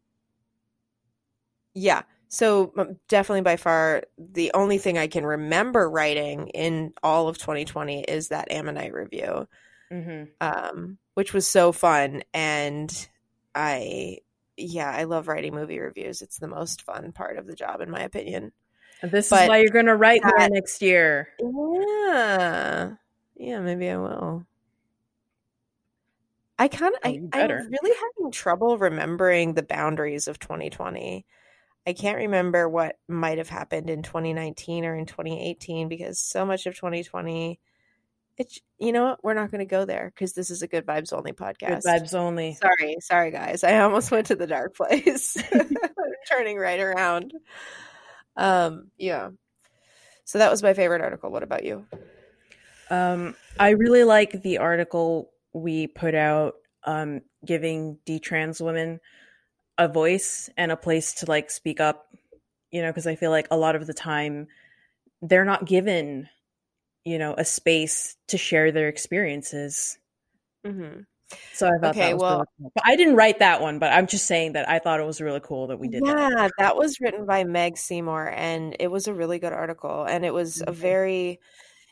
yeah. 1.74 2.02
So 2.28 2.72
um, 2.78 2.96
definitely 3.08 3.42
by 3.42 3.56
far 3.56 4.04
the 4.18 4.52
only 4.54 4.78
thing 4.78 4.96
I 4.98 5.08
can 5.08 5.26
remember 5.26 5.90
writing 5.90 6.48
in 6.48 6.92
all 7.02 7.28
of 7.28 7.38
2020 7.38 8.02
is 8.04 8.28
that 8.28 8.50
Ammonite 8.52 8.92
review. 8.94 9.48
hmm 9.90 10.24
um, 10.40 10.98
which 11.14 11.34
was 11.34 11.46
so 11.46 11.72
fun. 11.72 12.22
And 12.32 13.08
I, 13.54 14.18
yeah, 14.56 14.90
I 14.90 15.04
love 15.04 15.28
writing 15.28 15.54
movie 15.54 15.78
reviews. 15.78 16.22
It's 16.22 16.38
the 16.38 16.48
most 16.48 16.82
fun 16.82 17.12
part 17.12 17.38
of 17.38 17.46
the 17.46 17.54
job, 17.54 17.80
in 17.80 17.90
my 17.90 18.00
opinion. 18.02 18.52
This 19.02 19.26
is 19.26 19.48
why 19.48 19.58
you're 19.58 19.70
going 19.70 19.86
to 19.86 19.96
write 19.96 20.22
that- 20.22 20.52
next 20.52 20.82
year. 20.82 21.28
Yeah, 21.40 22.94
yeah, 23.36 23.60
maybe 23.60 23.88
I 23.88 23.96
will. 23.96 24.46
I 26.58 26.68
kind 26.68 26.94
of, 26.94 27.00
I, 27.02 27.18
I'm 27.32 27.50
really 27.50 27.96
having 27.96 28.30
trouble 28.32 28.76
remembering 28.76 29.54
the 29.54 29.62
boundaries 29.62 30.28
of 30.28 30.38
2020. 30.38 31.24
I 31.86 31.92
can't 31.94 32.18
remember 32.18 32.68
what 32.68 32.98
might 33.08 33.38
have 33.38 33.48
happened 33.48 33.88
in 33.88 34.02
2019 34.02 34.84
or 34.84 34.94
in 34.94 35.06
2018 35.06 35.88
because 35.88 36.20
so 36.20 36.44
much 36.44 36.66
of 36.66 36.74
2020, 36.74 37.58
it's, 38.40 38.58
you 38.78 38.90
know 38.92 39.04
what? 39.04 39.22
We're 39.22 39.34
not 39.34 39.50
going 39.50 39.58
to 39.58 39.66
go 39.66 39.84
there 39.84 40.10
because 40.14 40.32
this 40.32 40.48
is 40.48 40.62
a 40.62 40.66
good 40.66 40.86
vibes 40.86 41.12
only 41.12 41.32
podcast 41.32 41.82
Good 41.82 41.90
vibes 41.90 42.14
only. 42.14 42.54
Sorry, 42.54 42.96
sorry 43.00 43.30
guys. 43.30 43.62
I 43.62 43.80
almost 43.80 44.10
went 44.10 44.28
to 44.28 44.34
the 44.34 44.46
dark 44.46 44.74
place. 44.74 45.36
Turning 46.30 46.56
right 46.56 46.80
around. 46.80 47.34
Um, 48.38 48.90
yeah. 48.96 49.28
So 50.24 50.38
that 50.38 50.50
was 50.50 50.62
my 50.62 50.72
favorite 50.72 51.02
article. 51.02 51.30
What 51.30 51.42
about 51.42 51.64
you? 51.64 51.84
Um, 52.88 53.36
I 53.58 53.70
really 53.70 54.04
like 54.04 54.40
the 54.42 54.56
article 54.56 55.30
we 55.52 55.86
put 55.86 56.14
out 56.14 56.54
um, 56.84 57.20
giving 57.44 57.98
detrans 58.06 58.64
women 58.64 59.00
a 59.76 59.86
voice 59.86 60.48
and 60.56 60.72
a 60.72 60.76
place 60.76 61.16
to 61.16 61.26
like 61.26 61.50
speak 61.50 61.78
up. 61.78 62.06
You 62.70 62.80
know, 62.80 62.88
because 62.88 63.06
I 63.06 63.16
feel 63.16 63.32
like 63.32 63.48
a 63.50 63.58
lot 63.58 63.76
of 63.76 63.86
the 63.86 63.92
time 63.92 64.46
they're 65.20 65.44
not 65.44 65.66
given, 65.66 66.30
you 67.04 67.18
know, 67.18 67.34
a 67.38 67.44
space 67.44 68.16
to 68.28 68.36
share 68.38 68.70
their 68.72 68.88
experiences. 68.88 69.98
Mm-hmm. 70.66 71.00
So 71.52 71.66
I 71.68 71.78
thought 71.78 71.90
Okay, 71.90 72.08
that 72.08 72.14
was 72.14 72.20
well- 72.22 72.44
cool. 72.60 72.72
I 72.84 72.96
didn't 72.96 73.14
write 73.16 73.38
that 73.38 73.60
one, 73.60 73.78
but 73.78 73.92
I'm 73.92 74.06
just 74.06 74.26
saying 74.26 74.52
that 74.54 74.68
I 74.68 74.78
thought 74.80 75.00
it 75.00 75.06
was 75.06 75.20
really 75.20 75.40
cool 75.42 75.68
that 75.68 75.78
we 75.78 75.88
did 75.88 76.02
yeah, 76.04 76.28
that. 76.36 76.52
that. 76.58 76.76
was 76.76 77.00
written 77.00 77.24
by 77.24 77.44
Meg 77.44 77.78
Seymour, 77.78 78.28
and 78.34 78.76
it 78.80 78.88
was 78.90 79.06
a 79.06 79.14
really 79.14 79.38
good 79.38 79.52
article, 79.52 80.04
and 80.04 80.24
it 80.24 80.34
was 80.34 80.60
a 80.60 80.66
Mhm. 80.66 80.74
very 80.74 81.40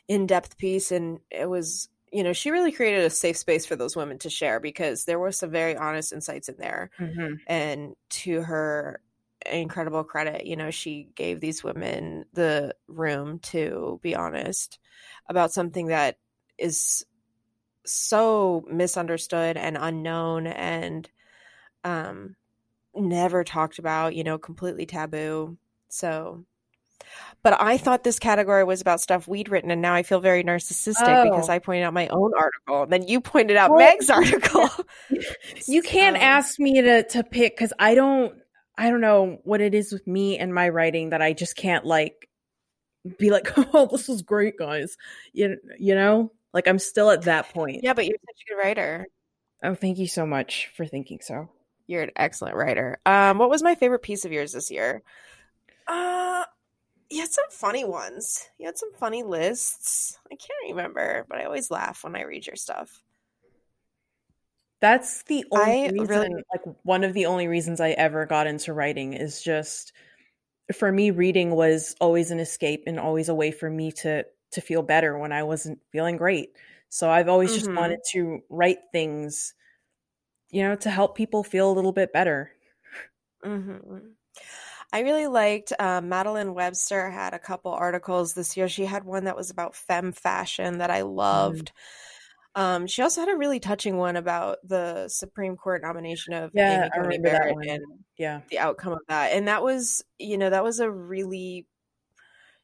in-depth 0.09 0.57
piece, 0.57 0.91
and 0.91 1.19
it 1.31 1.47
was, 1.49 1.87
you 2.11 2.23
know, 2.23 2.33
she 2.33 2.51
really 2.51 2.71
created 2.71 3.03
a 3.05 3.09
safe 3.09 3.37
space 3.37 3.65
for 3.65 3.75
those 3.77 3.95
women 3.95 4.17
to 4.19 4.29
share 4.29 4.59
because 4.59 5.05
there 5.05 5.19
were 5.19 5.31
some 5.31 5.51
very 5.51 5.75
honest 5.77 6.11
insights 6.11 6.49
in 6.49 6.57
there. 6.57 6.89
hmm 6.97 7.35
and 7.47 7.95
to 8.09 8.41
her 8.41 8.99
incredible 9.45 10.03
credit 10.03 10.45
you 10.45 10.55
know 10.57 10.69
she 10.69 11.07
gave 11.15 11.39
these 11.39 11.63
women 11.63 12.25
the 12.33 12.75
room 12.87 13.39
to 13.39 13.99
be 14.03 14.15
honest 14.15 14.79
about 15.29 15.53
something 15.53 15.87
that 15.87 16.17
is 16.57 17.05
so 17.85 18.65
misunderstood 18.69 19.55
and 19.57 19.77
unknown 19.79 20.45
and 20.47 21.09
um 21.83 22.35
never 22.93 23.43
talked 23.43 23.79
about 23.79 24.13
you 24.15 24.23
know 24.23 24.37
completely 24.37 24.85
taboo. 24.85 25.57
So 25.87 26.43
but 27.41 27.59
i 27.61 27.77
thought 27.77 28.03
this 28.03 28.19
category 28.19 28.63
was 28.65 28.81
about 28.81 28.99
stuff 28.99 29.25
we'd 29.27 29.47
written 29.49 29.71
and 29.71 29.81
now 29.81 29.93
i 29.93 30.03
feel 30.03 30.19
very 30.19 30.43
narcissistic 30.43 31.23
because 31.23 31.49
Oh. 31.49 31.53
i 31.53 31.59
pointed 31.59 31.83
out 31.83 31.93
my 31.93 32.07
own 32.09 32.33
article 32.37 32.83
and 32.83 32.91
then 32.91 33.07
you 33.07 33.21
pointed 33.21 33.55
out 33.55 33.69
Well, 33.71 33.79
meg's 33.79 34.09
article. 34.09 34.69
You 35.65 35.81
can't 35.81 36.17
So- 36.17 36.21
ask 36.21 36.59
me 36.59 36.81
to 36.81 37.03
to 37.03 37.23
pick 37.23 37.55
because 37.55 37.71
I 37.79 37.95
don't 37.95 38.38
I 38.79 38.89
don't 38.89 39.01
know 39.01 39.39
what 39.43 39.61
it 39.61 39.75
is 39.75 39.91
with 39.91 40.07
me 40.07 40.37
and 40.37 40.53
my 40.53 40.69
writing 40.69 41.09
that 41.09 41.21
I 41.21 41.33
just 41.33 41.55
can't 41.55 41.85
like 41.85 42.29
be 43.17 43.29
like, 43.29 43.51
oh, 43.73 43.87
this 43.91 44.07
was 44.07 44.21
great, 44.21 44.57
guys. 44.57 44.97
You 45.33 45.57
you 45.77 45.95
know, 45.95 46.31
like 46.53 46.67
I'm 46.67 46.79
still 46.79 47.11
at 47.11 47.23
that 47.23 47.49
point. 47.53 47.81
yeah 47.83 47.93
but 47.93 48.05
you're 48.05 48.17
such 48.25 48.43
a 48.47 48.49
good 48.49 48.61
writer 48.61 49.05
Oh, 49.61 49.75
thank 49.75 49.97
you 49.97 50.07
so 50.07 50.25
much 50.25 50.71
for 50.75 50.85
thinking 50.85 51.19
so. 51.21 51.49
You're 51.85 52.03
an 52.03 52.11
excellent 52.15 52.55
writer. 52.55 52.99
Um, 53.05 53.39
what 53.39 53.49
was 53.49 53.61
my 53.61 53.75
favorite 53.75 54.03
piece 54.03 54.23
of 54.23 54.31
yours 54.31 54.53
this 54.53 54.71
year? 54.71 55.03
Uh, 55.85 56.45
you 57.09 57.19
had 57.19 57.29
some 57.29 57.49
funny 57.51 57.83
ones. 57.83 58.47
You 58.57 58.67
had 58.67 58.77
some 58.77 58.93
funny 58.93 59.23
lists. 59.23 60.17
I 60.31 60.35
can't 60.35 60.69
remember, 60.69 61.25
but 61.27 61.39
I 61.39 61.45
always 61.45 61.69
laugh 61.71 62.03
when 62.03 62.15
I 62.15 62.21
read 62.23 62.47
your 62.47 62.55
stuff. 62.55 63.01
That's 64.81 65.23
the 65.23 65.45
only 65.51 65.75
I 65.75 65.91
reason, 65.93 66.07
really- 66.07 66.43
like 66.53 66.61
one 66.83 67.03
of 67.03 67.13
the 67.13 67.25
only 67.25 67.47
reasons 67.47 67.81
I 67.81 67.91
ever 67.91 68.25
got 68.25 68.47
into 68.47 68.73
writing 68.73 69.13
is 69.13 69.41
just 69.41 69.91
for 70.75 70.91
me 70.91 71.11
reading 71.11 71.51
was 71.51 71.95
always 72.01 72.31
an 72.31 72.39
escape 72.39 72.83
and 72.87 72.99
always 72.99 73.29
a 73.29 73.35
way 73.35 73.51
for 73.51 73.69
me 73.69 73.91
to 73.93 74.25
to 74.51 74.61
feel 74.61 74.83
better 74.83 75.17
when 75.19 75.31
I 75.33 75.43
wasn't 75.43 75.81
feeling 75.91 76.17
great. 76.17 76.55
So 76.89 77.09
I've 77.11 77.29
always 77.29 77.53
just 77.53 77.69
Mhm. 77.69 77.77
wanted 77.77 78.01
to 78.13 78.41
write 78.49 78.79
things 78.93 79.53
you 80.49 80.63
know 80.63 80.75
to 80.77 80.89
help 80.91 81.15
people 81.17 81.43
feel 81.43 81.71
a 81.71 81.73
little 81.73 81.93
bit 81.93 82.13
better. 82.13 82.51
hmm 83.43 83.97
I 84.93 85.01
really 85.01 85.27
liked 85.27 85.73
uh, 85.79 86.01
Madeline 86.01 86.53
Webster 86.55 87.09
had 87.11 87.33
a 87.33 87.39
couple 87.39 87.71
articles 87.73 88.33
this 88.33 88.57
year. 88.57 88.67
She 88.69 88.85
had 88.85 89.03
one 89.05 89.25
that 89.25 89.35
was 89.35 89.49
about 89.51 89.75
femme 89.75 90.11
fashion 90.13 90.79
that 90.79 90.91
I 90.91 91.01
loved. 91.03 91.71
Um, 92.59 92.87
she 92.87 93.01
also 93.01 93.21
had 93.21 93.29
a 93.29 93.37
really 93.37 93.61
touching 93.61 93.95
one 93.95 94.17
about 94.17 94.57
the 94.65 95.07
Supreme 95.07 95.55
Court 95.55 95.81
nomination 95.81 96.33
of 96.33 96.51
Yeah, 96.53 96.89
Amy 96.97 97.17
Coney 97.17 97.19
Barrett 97.19 97.55
and 97.69 98.03
Yeah. 98.17 98.41
the 98.49 98.59
outcome 98.59 98.91
of 98.91 98.99
that. 99.07 99.31
And 99.31 99.47
that 99.47 99.63
was, 99.63 100.03
you 100.17 100.37
know, 100.37 100.49
that 100.49 100.63
was 100.63 100.81
a 100.81 100.91
really 100.91 101.67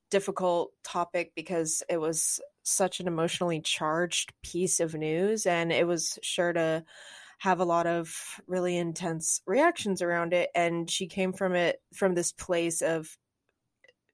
difficult 0.10 0.72
topic 0.84 1.32
because 1.34 1.82
it 1.90 1.98
was 1.98 2.42
such 2.64 3.00
an 3.00 3.08
emotionally 3.08 3.62
charged 3.62 4.34
piece 4.44 4.82
of 4.82 4.94
news 4.96 5.46
and 5.46 5.72
it 5.72 5.88
was 5.88 6.20
sure 6.22 6.52
to 6.52 6.84
have 7.40 7.60
a 7.60 7.66
lot 7.66 7.88
of 7.88 8.40
really 8.48 8.78
intense 8.78 9.42
reactions 9.46 10.02
around 10.02 10.34
it 10.34 10.50
and 10.56 10.90
she 10.90 11.08
came 11.08 11.34
from 11.34 11.54
it 11.54 11.82
from 11.94 12.16
this 12.16 12.32
place 12.32 12.82
of 12.82 13.18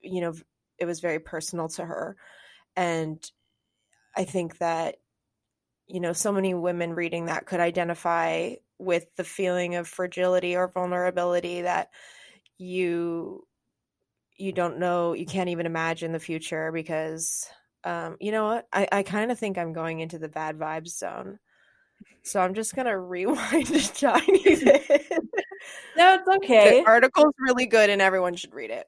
you 0.01 0.21
know 0.21 0.33
it 0.79 0.85
was 0.85 0.99
very 0.99 1.19
personal 1.19 1.67
to 1.69 1.85
her 1.85 2.17
and 2.75 3.31
i 4.17 4.23
think 4.23 4.57
that 4.57 4.97
you 5.91 5.99
know 5.99 6.13
so 6.13 6.31
many 6.31 6.53
women 6.53 6.93
reading 6.93 7.25
that 7.25 7.45
could 7.45 7.59
identify 7.59 8.53
with 8.79 9.13
the 9.17 9.23
feeling 9.23 9.75
of 9.75 9.87
fragility 9.87 10.55
or 10.55 10.67
vulnerability 10.69 11.61
that 11.63 11.89
you 12.57 13.45
you 14.37 14.51
don't 14.53 14.79
know 14.79 15.13
you 15.13 15.25
can't 15.25 15.49
even 15.49 15.65
imagine 15.65 16.13
the 16.13 16.19
future 16.19 16.71
because 16.71 17.47
um 17.83 18.15
you 18.19 18.31
know 18.31 18.45
what 18.45 18.67
i, 18.71 18.87
I 18.91 19.03
kind 19.03 19.31
of 19.31 19.37
think 19.37 19.57
i'm 19.57 19.73
going 19.73 19.99
into 19.99 20.17
the 20.17 20.29
bad 20.29 20.57
vibes 20.57 20.97
zone 20.97 21.39
so 22.23 22.39
i'm 22.39 22.53
just 22.53 22.75
gonna 22.75 22.97
rewind 22.99 23.69
a 23.71 23.81
tiny 23.81 24.55
bit 24.55 25.11
No, 25.95 26.15
it's 26.15 26.27
the 26.29 26.45
okay. 26.45 26.85
article's 26.85 27.33
really 27.37 27.65
good 27.65 27.89
and 27.89 28.01
everyone 28.01 28.35
should 28.35 28.53
read 28.53 28.71
it 28.71 28.87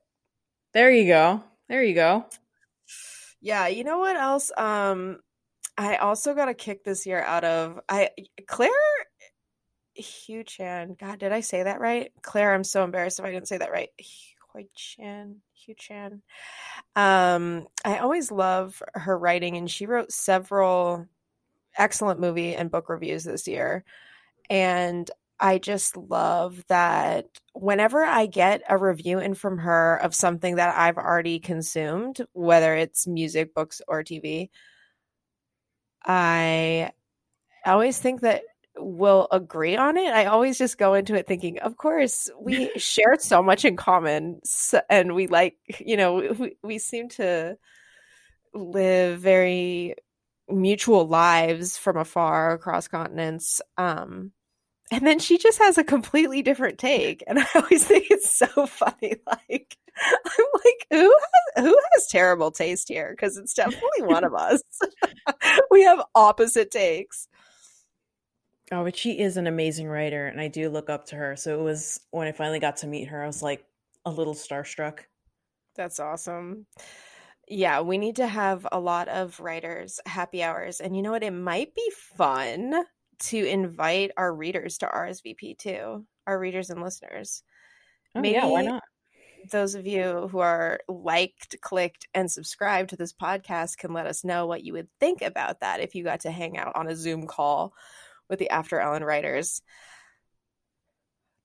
There 0.73 0.91
you 0.91 1.07
go. 1.07 1.43
There 1.67 1.83
you 1.83 1.93
go. 1.95 2.25
yeah 3.41 3.67
you 3.67 3.83
know 3.83 3.99
what 3.99 4.15
else 4.15 4.51
um 4.57 5.19
i 5.77 5.95
also 5.97 6.33
got 6.33 6.49
a 6.49 6.53
kick 6.53 6.83
this 6.83 7.05
year 7.05 7.21
out 7.21 7.43
of 7.43 7.79
i 7.89 8.09
claire 8.47 8.69
Hugh 9.95 10.43
Chan. 10.43 10.95
God, 10.99 11.19
did 11.19 11.31
I 11.31 11.41
say 11.41 11.63
that 11.63 11.79
right? 11.79 12.11
Claire, 12.21 12.53
I'm 12.53 12.63
so 12.63 12.83
embarrassed 12.83 13.19
if 13.19 13.25
I 13.25 13.31
didn't 13.31 13.47
say 13.47 13.57
that 13.57 13.71
right. 13.71 13.89
Hugh 13.97 14.67
Chan. 14.75 15.35
Hugh 15.53 15.75
Chan. 15.77 16.21
Um, 16.95 17.67
I 17.85 17.99
always 17.99 18.31
love 18.31 18.81
her 18.93 19.17
writing, 19.17 19.57
and 19.57 19.69
she 19.69 19.85
wrote 19.85 20.11
several 20.11 21.07
excellent 21.77 22.19
movie 22.19 22.55
and 22.55 22.71
book 22.71 22.89
reviews 22.89 23.23
this 23.23 23.47
year. 23.47 23.83
And 24.49 25.09
I 25.39 25.57
just 25.57 25.97
love 25.97 26.63
that 26.69 27.25
whenever 27.53 28.03
I 28.03 28.27
get 28.27 28.61
a 28.69 28.77
review 28.77 29.19
in 29.19 29.33
from 29.33 29.57
her 29.59 29.97
of 29.97 30.15
something 30.15 30.55
that 30.55 30.75
I've 30.77 30.97
already 30.97 31.39
consumed, 31.39 32.21
whether 32.33 32.75
it's 32.75 33.07
music, 33.07 33.53
books, 33.53 33.81
or 33.87 34.03
TV, 34.03 34.49
I 36.05 36.91
always 37.65 37.97
think 37.99 38.21
that 38.21 38.43
we'll 38.77 39.27
agree 39.31 39.77
on 39.77 39.97
it. 39.97 40.13
I 40.13 40.25
always 40.25 40.57
just 40.57 40.77
go 40.77 40.93
into 40.93 41.15
it 41.15 41.27
thinking, 41.27 41.59
of 41.59 41.77
course, 41.77 42.29
we 42.39 42.71
share 42.77 43.17
so 43.19 43.43
much 43.43 43.65
in 43.65 43.75
common, 43.75 44.39
so, 44.43 44.81
and 44.89 45.15
we 45.15 45.27
like, 45.27 45.55
you 45.79 45.97
know, 45.97 46.35
we, 46.37 46.57
we 46.63 46.77
seem 46.79 47.09
to 47.09 47.57
live 48.53 49.19
very 49.19 49.95
mutual 50.49 51.07
lives 51.07 51.77
from 51.77 51.97
afar 51.97 52.53
across 52.53 52.87
continents. 52.87 53.61
Um, 53.77 54.31
and 54.91 55.07
then 55.07 55.19
she 55.19 55.37
just 55.37 55.59
has 55.59 55.77
a 55.77 55.83
completely 55.83 56.41
different 56.41 56.77
take, 56.77 57.23
and 57.25 57.39
I 57.39 57.45
always 57.55 57.85
think 57.85 58.07
it's 58.09 58.33
so 58.33 58.47
funny. 58.67 59.15
Like, 59.25 59.77
I'm 59.97 60.45
like, 60.65 60.87
who 60.91 61.15
has, 61.55 61.65
who 61.65 61.77
has 61.93 62.07
terrible 62.07 62.51
taste 62.51 62.89
here? 62.89 63.11
Because 63.11 63.37
it's 63.37 63.53
definitely 63.53 64.03
one 64.03 64.23
of 64.23 64.33
us. 64.37 64.61
we 65.71 65.83
have 65.83 66.01
opposite 66.15 66.71
takes. 66.71 67.27
Oh, 68.71 68.83
but 68.83 68.95
she 68.95 69.19
is 69.19 69.37
an 69.37 69.47
amazing 69.47 69.87
writer, 69.87 70.27
and 70.27 70.39
I 70.39 70.47
do 70.47 70.69
look 70.69 70.89
up 70.89 71.05
to 71.07 71.15
her. 71.15 71.35
So 71.35 71.59
it 71.59 71.63
was 71.63 71.99
when 72.11 72.27
I 72.27 72.31
finally 72.31 72.59
got 72.59 72.77
to 72.77 72.87
meet 72.87 73.09
her, 73.09 73.23
I 73.23 73.27
was 73.27 73.43
like 73.43 73.65
a 74.05 74.11
little 74.11 74.33
starstruck. 74.33 74.99
That's 75.75 75.99
awesome. 75.99 76.65
Yeah, 77.47 77.81
we 77.81 77.97
need 77.97 78.17
to 78.17 78.27
have 78.27 78.65
a 78.71 78.79
lot 78.79 79.09
of 79.09 79.39
writers 79.39 79.99
happy 80.05 80.43
hours. 80.43 80.79
And 80.79 80.95
you 80.95 81.01
know 81.01 81.11
what? 81.11 81.23
It 81.23 81.31
might 81.31 81.75
be 81.75 81.91
fun 82.17 82.73
to 83.19 83.37
invite 83.37 84.11
our 84.17 84.33
readers 84.33 84.77
to 84.79 84.87
RSVP 84.87 85.57
too, 85.57 86.05
our 86.25 86.39
readers 86.39 86.69
and 86.69 86.81
listeners. 86.81 87.43
Oh, 88.15 88.21
Maybe 88.21 88.35
yeah, 88.35 88.45
why 88.45 88.61
not? 88.61 88.83
Those 89.51 89.75
of 89.75 89.85
you 89.85 90.27
who 90.31 90.39
are 90.39 90.79
liked, 90.87 91.59
clicked, 91.61 92.07
and 92.13 92.31
subscribed 92.31 92.91
to 92.91 92.95
this 92.95 93.13
podcast 93.13 93.77
can 93.77 93.93
let 93.93 94.07
us 94.07 94.23
know 94.23 94.45
what 94.45 94.63
you 94.63 94.73
would 94.73 94.87
think 94.99 95.21
about 95.21 95.59
that 95.59 95.79
if 95.79 95.95
you 95.95 96.03
got 96.03 96.21
to 96.21 96.31
hang 96.31 96.57
out 96.57 96.75
on 96.75 96.87
a 96.87 96.95
Zoom 96.95 97.27
call 97.27 97.73
with 98.29 98.39
the 98.39 98.49
After 98.49 98.79
Ellen 98.79 99.03
writers. 99.03 99.61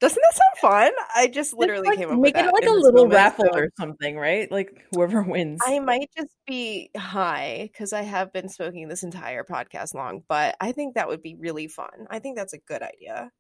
Doesn't 0.01 0.23
that 0.23 0.35
sound 0.37 0.73
fun? 0.73 0.93
I 1.17 1.27
just 1.27 1.55
literally 1.55 1.89
like, 1.89 1.99
came 1.99 2.11
up 2.11 2.21
make 2.21 2.37
with 2.37 2.47
it 2.47 2.53
like 2.53 2.67
a 2.67 2.71
little 2.71 3.09
raffle 3.09 3.49
or 3.53 3.69
something, 3.77 4.17
right? 4.17 4.51
Like 4.51 4.87
whoever 4.93 5.23
wins. 5.23 5.61
I 5.67 5.81
might 5.81 6.09
just 6.17 6.37
be 6.47 6.91
high 6.97 7.69
because 7.73 7.93
I 7.93 8.03
have 8.03 8.33
been 8.33 8.49
smoking 8.49 8.87
this 8.87 9.03
entire 9.03 9.43
podcast 9.43 9.95
long, 9.95 10.23
but 10.29 10.57
I 10.61 10.71
think 10.71 10.95
that 10.95 11.09
would 11.09 11.21
be 11.21 11.35
really 11.35 11.67
fun. 11.67 12.07
I 12.11 12.21
think 12.21 12.37
that's 12.37 12.53
a 12.53 12.59
good 12.59 12.83
idea. 12.83 13.33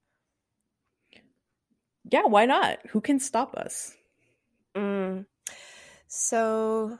Yeah, 2.11 2.25
why 2.25 2.47
not? 2.47 2.79
Who 2.89 3.01
can 3.01 3.21
stop 3.21 3.55
us? 3.55 3.95
Mm. 4.79 5.26
So, 6.07 6.99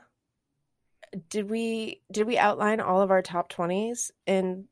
did 1.29 1.49
we 1.49 2.01
did 2.11 2.27
we 2.27 2.37
outline 2.37 2.79
all 2.79 3.01
of 3.01 3.11
our 3.11 3.21
top 3.21 3.49
twenties 3.49 4.11
in 4.27 4.65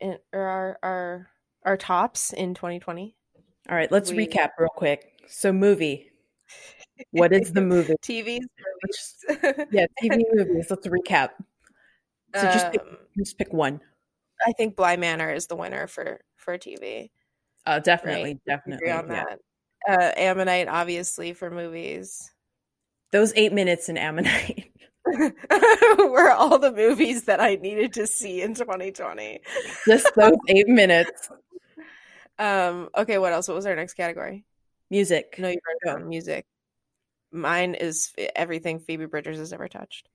in 0.00 0.18
or 0.32 0.40
our 0.40 0.78
our 0.82 1.30
our 1.64 1.76
tops 1.76 2.32
in 2.32 2.54
2020? 2.54 3.14
All 3.68 3.76
right, 3.76 3.90
let's 3.90 4.10
we... 4.10 4.26
recap 4.26 4.50
real 4.58 4.68
quick. 4.68 5.12
So, 5.26 5.52
movie. 5.52 6.10
What 7.10 7.32
is 7.32 7.52
the 7.52 7.60
movie? 7.60 7.94
TVs, 8.02 8.40
yeah, 9.72 9.86
TV 10.02 10.22
movies. 10.32 10.66
Let's 10.70 10.86
recap. 10.86 11.30
So 12.34 12.42
just 12.42 12.72
pick, 12.72 12.80
um, 12.80 12.96
just 13.16 13.38
pick 13.38 13.52
one. 13.52 13.80
I 14.46 14.52
think 14.52 14.76
Bly 14.76 14.96
Manor 14.96 15.32
is 15.32 15.46
the 15.46 15.56
winner 15.56 15.86
for 15.86 16.20
for 16.36 16.58
TV. 16.58 17.10
Uh, 17.66 17.78
definitely, 17.78 18.30
right? 18.30 18.40
definitely 18.46 18.90
on 18.90 19.08
yeah. 19.08 19.24
that. 19.24 19.38
Uh, 19.88 20.12
Ammonite, 20.16 20.68
obviously, 20.68 21.32
for 21.32 21.50
movies. 21.50 22.33
Those 23.14 23.32
eight 23.36 23.52
minutes 23.52 23.88
in 23.88 23.96
Ammonite 23.96 24.72
were 25.06 26.32
all 26.32 26.58
the 26.58 26.72
movies 26.74 27.26
that 27.26 27.40
I 27.40 27.54
needed 27.54 27.92
to 27.92 28.08
see 28.08 28.42
in 28.42 28.54
2020. 28.54 29.38
Just 29.86 30.12
those 30.16 30.34
eight 30.48 30.66
minutes. 30.66 31.30
Um. 32.40 32.88
Okay. 32.96 33.18
What 33.18 33.32
else? 33.32 33.46
What 33.46 33.54
was 33.54 33.66
our 33.66 33.76
next 33.76 33.94
category? 33.94 34.44
Music. 34.90 35.36
No, 35.38 35.46
you 35.46 35.60
wrote 35.64 35.94
down 35.94 36.08
music. 36.08 36.44
Mine 37.30 37.76
is 37.76 38.12
everything 38.34 38.80
Phoebe 38.80 39.06
Bridgers 39.06 39.38
has 39.38 39.52
ever 39.52 39.68
touched. 39.68 40.08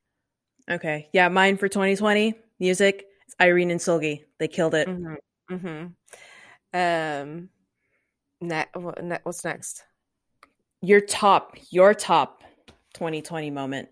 Okay. 0.69 1.07
Yeah. 1.13 1.29
Mine 1.29 1.55
for 1.55 1.69
2020 1.69 2.33
music. 2.59 3.05
It's 3.27 3.35
Irene 3.39 3.71
and 3.71 3.79
Seulgi. 3.79 4.25
They 4.39 4.49
killed 4.49 4.75
it. 4.75 4.89
Mm-hmm. 4.89 5.55
mm-hmm. 5.55 7.27
Um. 7.31 7.49
Ne- 8.41 9.19
what's 9.23 9.45
next? 9.45 9.85
Your 10.81 10.99
top. 10.99 11.55
Your 11.71 11.93
top 11.93 12.39
2020 12.93 13.51
moment. 13.51 13.89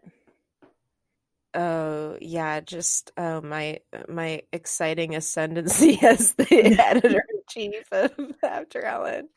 Oh 1.54 2.18
yeah, 2.22 2.60
just 2.60 3.12
uh, 3.18 3.41
my 3.41 3.80
my 4.08 4.43
exciting 4.52 5.16
ascendancy 5.16 6.00
as 6.04 6.34
the 6.34 6.78
editor 6.80 7.24
in 7.34 7.41
chief 7.50 7.88
of 7.91 8.12
After 8.43 8.84
Ellen. 8.84 9.30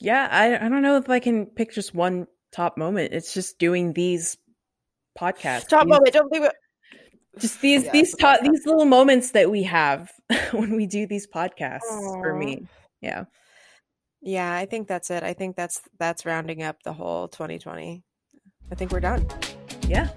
Yeah, 0.00 0.26
I 0.30 0.56
I 0.56 0.68
don't 0.68 0.82
know 0.82 0.96
if 0.96 1.08
I 1.08 1.20
can 1.20 1.46
pick 1.46 1.72
just 1.72 1.94
one 1.94 2.26
top 2.52 2.76
moment. 2.76 3.12
It's 3.12 3.32
just 3.32 3.58
doing 3.58 3.92
these 3.92 4.36
podcasts. 5.18 5.68
Top 5.68 5.84
these, 5.84 5.92
moment, 5.92 6.12
don't 6.12 6.30
think 6.30 6.50
just 7.38 7.60
these 7.60 7.84
yeah, 7.84 7.92
these 7.92 8.14
top 8.16 8.40
these 8.40 8.66
little 8.66 8.84
moments 8.84 9.30
that 9.32 9.50
we 9.50 9.62
have 9.62 10.10
when 10.52 10.74
we 10.76 10.86
do 10.86 11.06
these 11.06 11.26
podcasts 11.26 11.80
Aww. 11.90 12.20
for 12.20 12.34
me. 12.34 12.66
Yeah. 13.00 13.24
Yeah, 14.22 14.54
I 14.54 14.66
think 14.66 14.86
that's 14.86 15.10
it. 15.10 15.22
I 15.24 15.32
think 15.32 15.56
that's 15.56 15.82
that's 15.98 16.24
rounding 16.24 16.62
up 16.62 16.82
the 16.84 16.92
whole 16.92 17.28
2020. 17.28 18.02
I 18.70 18.74
think 18.74 18.92
we're 18.92 19.00
done. 19.00 19.26
Yeah. 19.88 20.08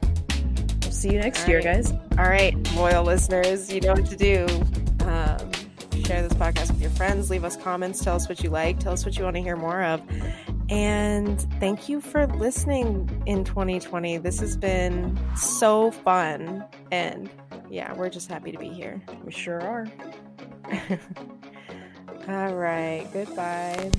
We'll 0.83 0.91
see 0.91 1.11
you 1.11 1.19
next 1.19 1.43
All 1.43 1.49
year, 1.49 1.57
right. 1.57 1.65
guys. 1.65 1.91
All 2.17 2.29
right, 2.29 2.55
loyal 2.75 3.03
listeners, 3.03 3.73
you 3.73 3.81
know 3.81 3.93
what 3.93 4.05
to 4.05 4.15
do. 4.15 4.45
Um, 5.05 5.51
share 6.05 6.21
this 6.21 6.33
podcast 6.33 6.69
with 6.71 6.81
your 6.81 6.91
friends. 6.91 7.31
Leave 7.31 7.43
us 7.43 7.57
comments. 7.57 8.03
Tell 8.03 8.15
us 8.15 8.29
what 8.29 8.43
you 8.43 8.51
like. 8.51 8.79
Tell 8.79 8.93
us 8.93 9.05
what 9.05 9.17
you 9.17 9.23
want 9.23 9.35
to 9.37 9.41
hear 9.41 9.55
more 9.55 9.83
of. 9.83 10.01
And 10.69 11.41
thank 11.59 11.89
you 11.89 11.99
for 11.99 12.27
listening 12.27 13.23
in 13.25 13.43
2020. 13.43 14.17
This 14.17 14.39
has 14.39 14.55
been 14.55 15.19
so 15.35 15.91
fun. 15.91 16.63
And 16.91 17.29
yeah, 17.69 17.93
we're 17.93 18.09
just 18.09 18.29
happy 18.29 18.51
to 18.51 18.57
be 18.57 18.69
here. 18.69 19.01
We 19.23 19.31
sure 19.31 19.61
are. 19.61 19.87
All 22.27 22.55
right. 22.55 23.07
Goodbye. 23.13 23.91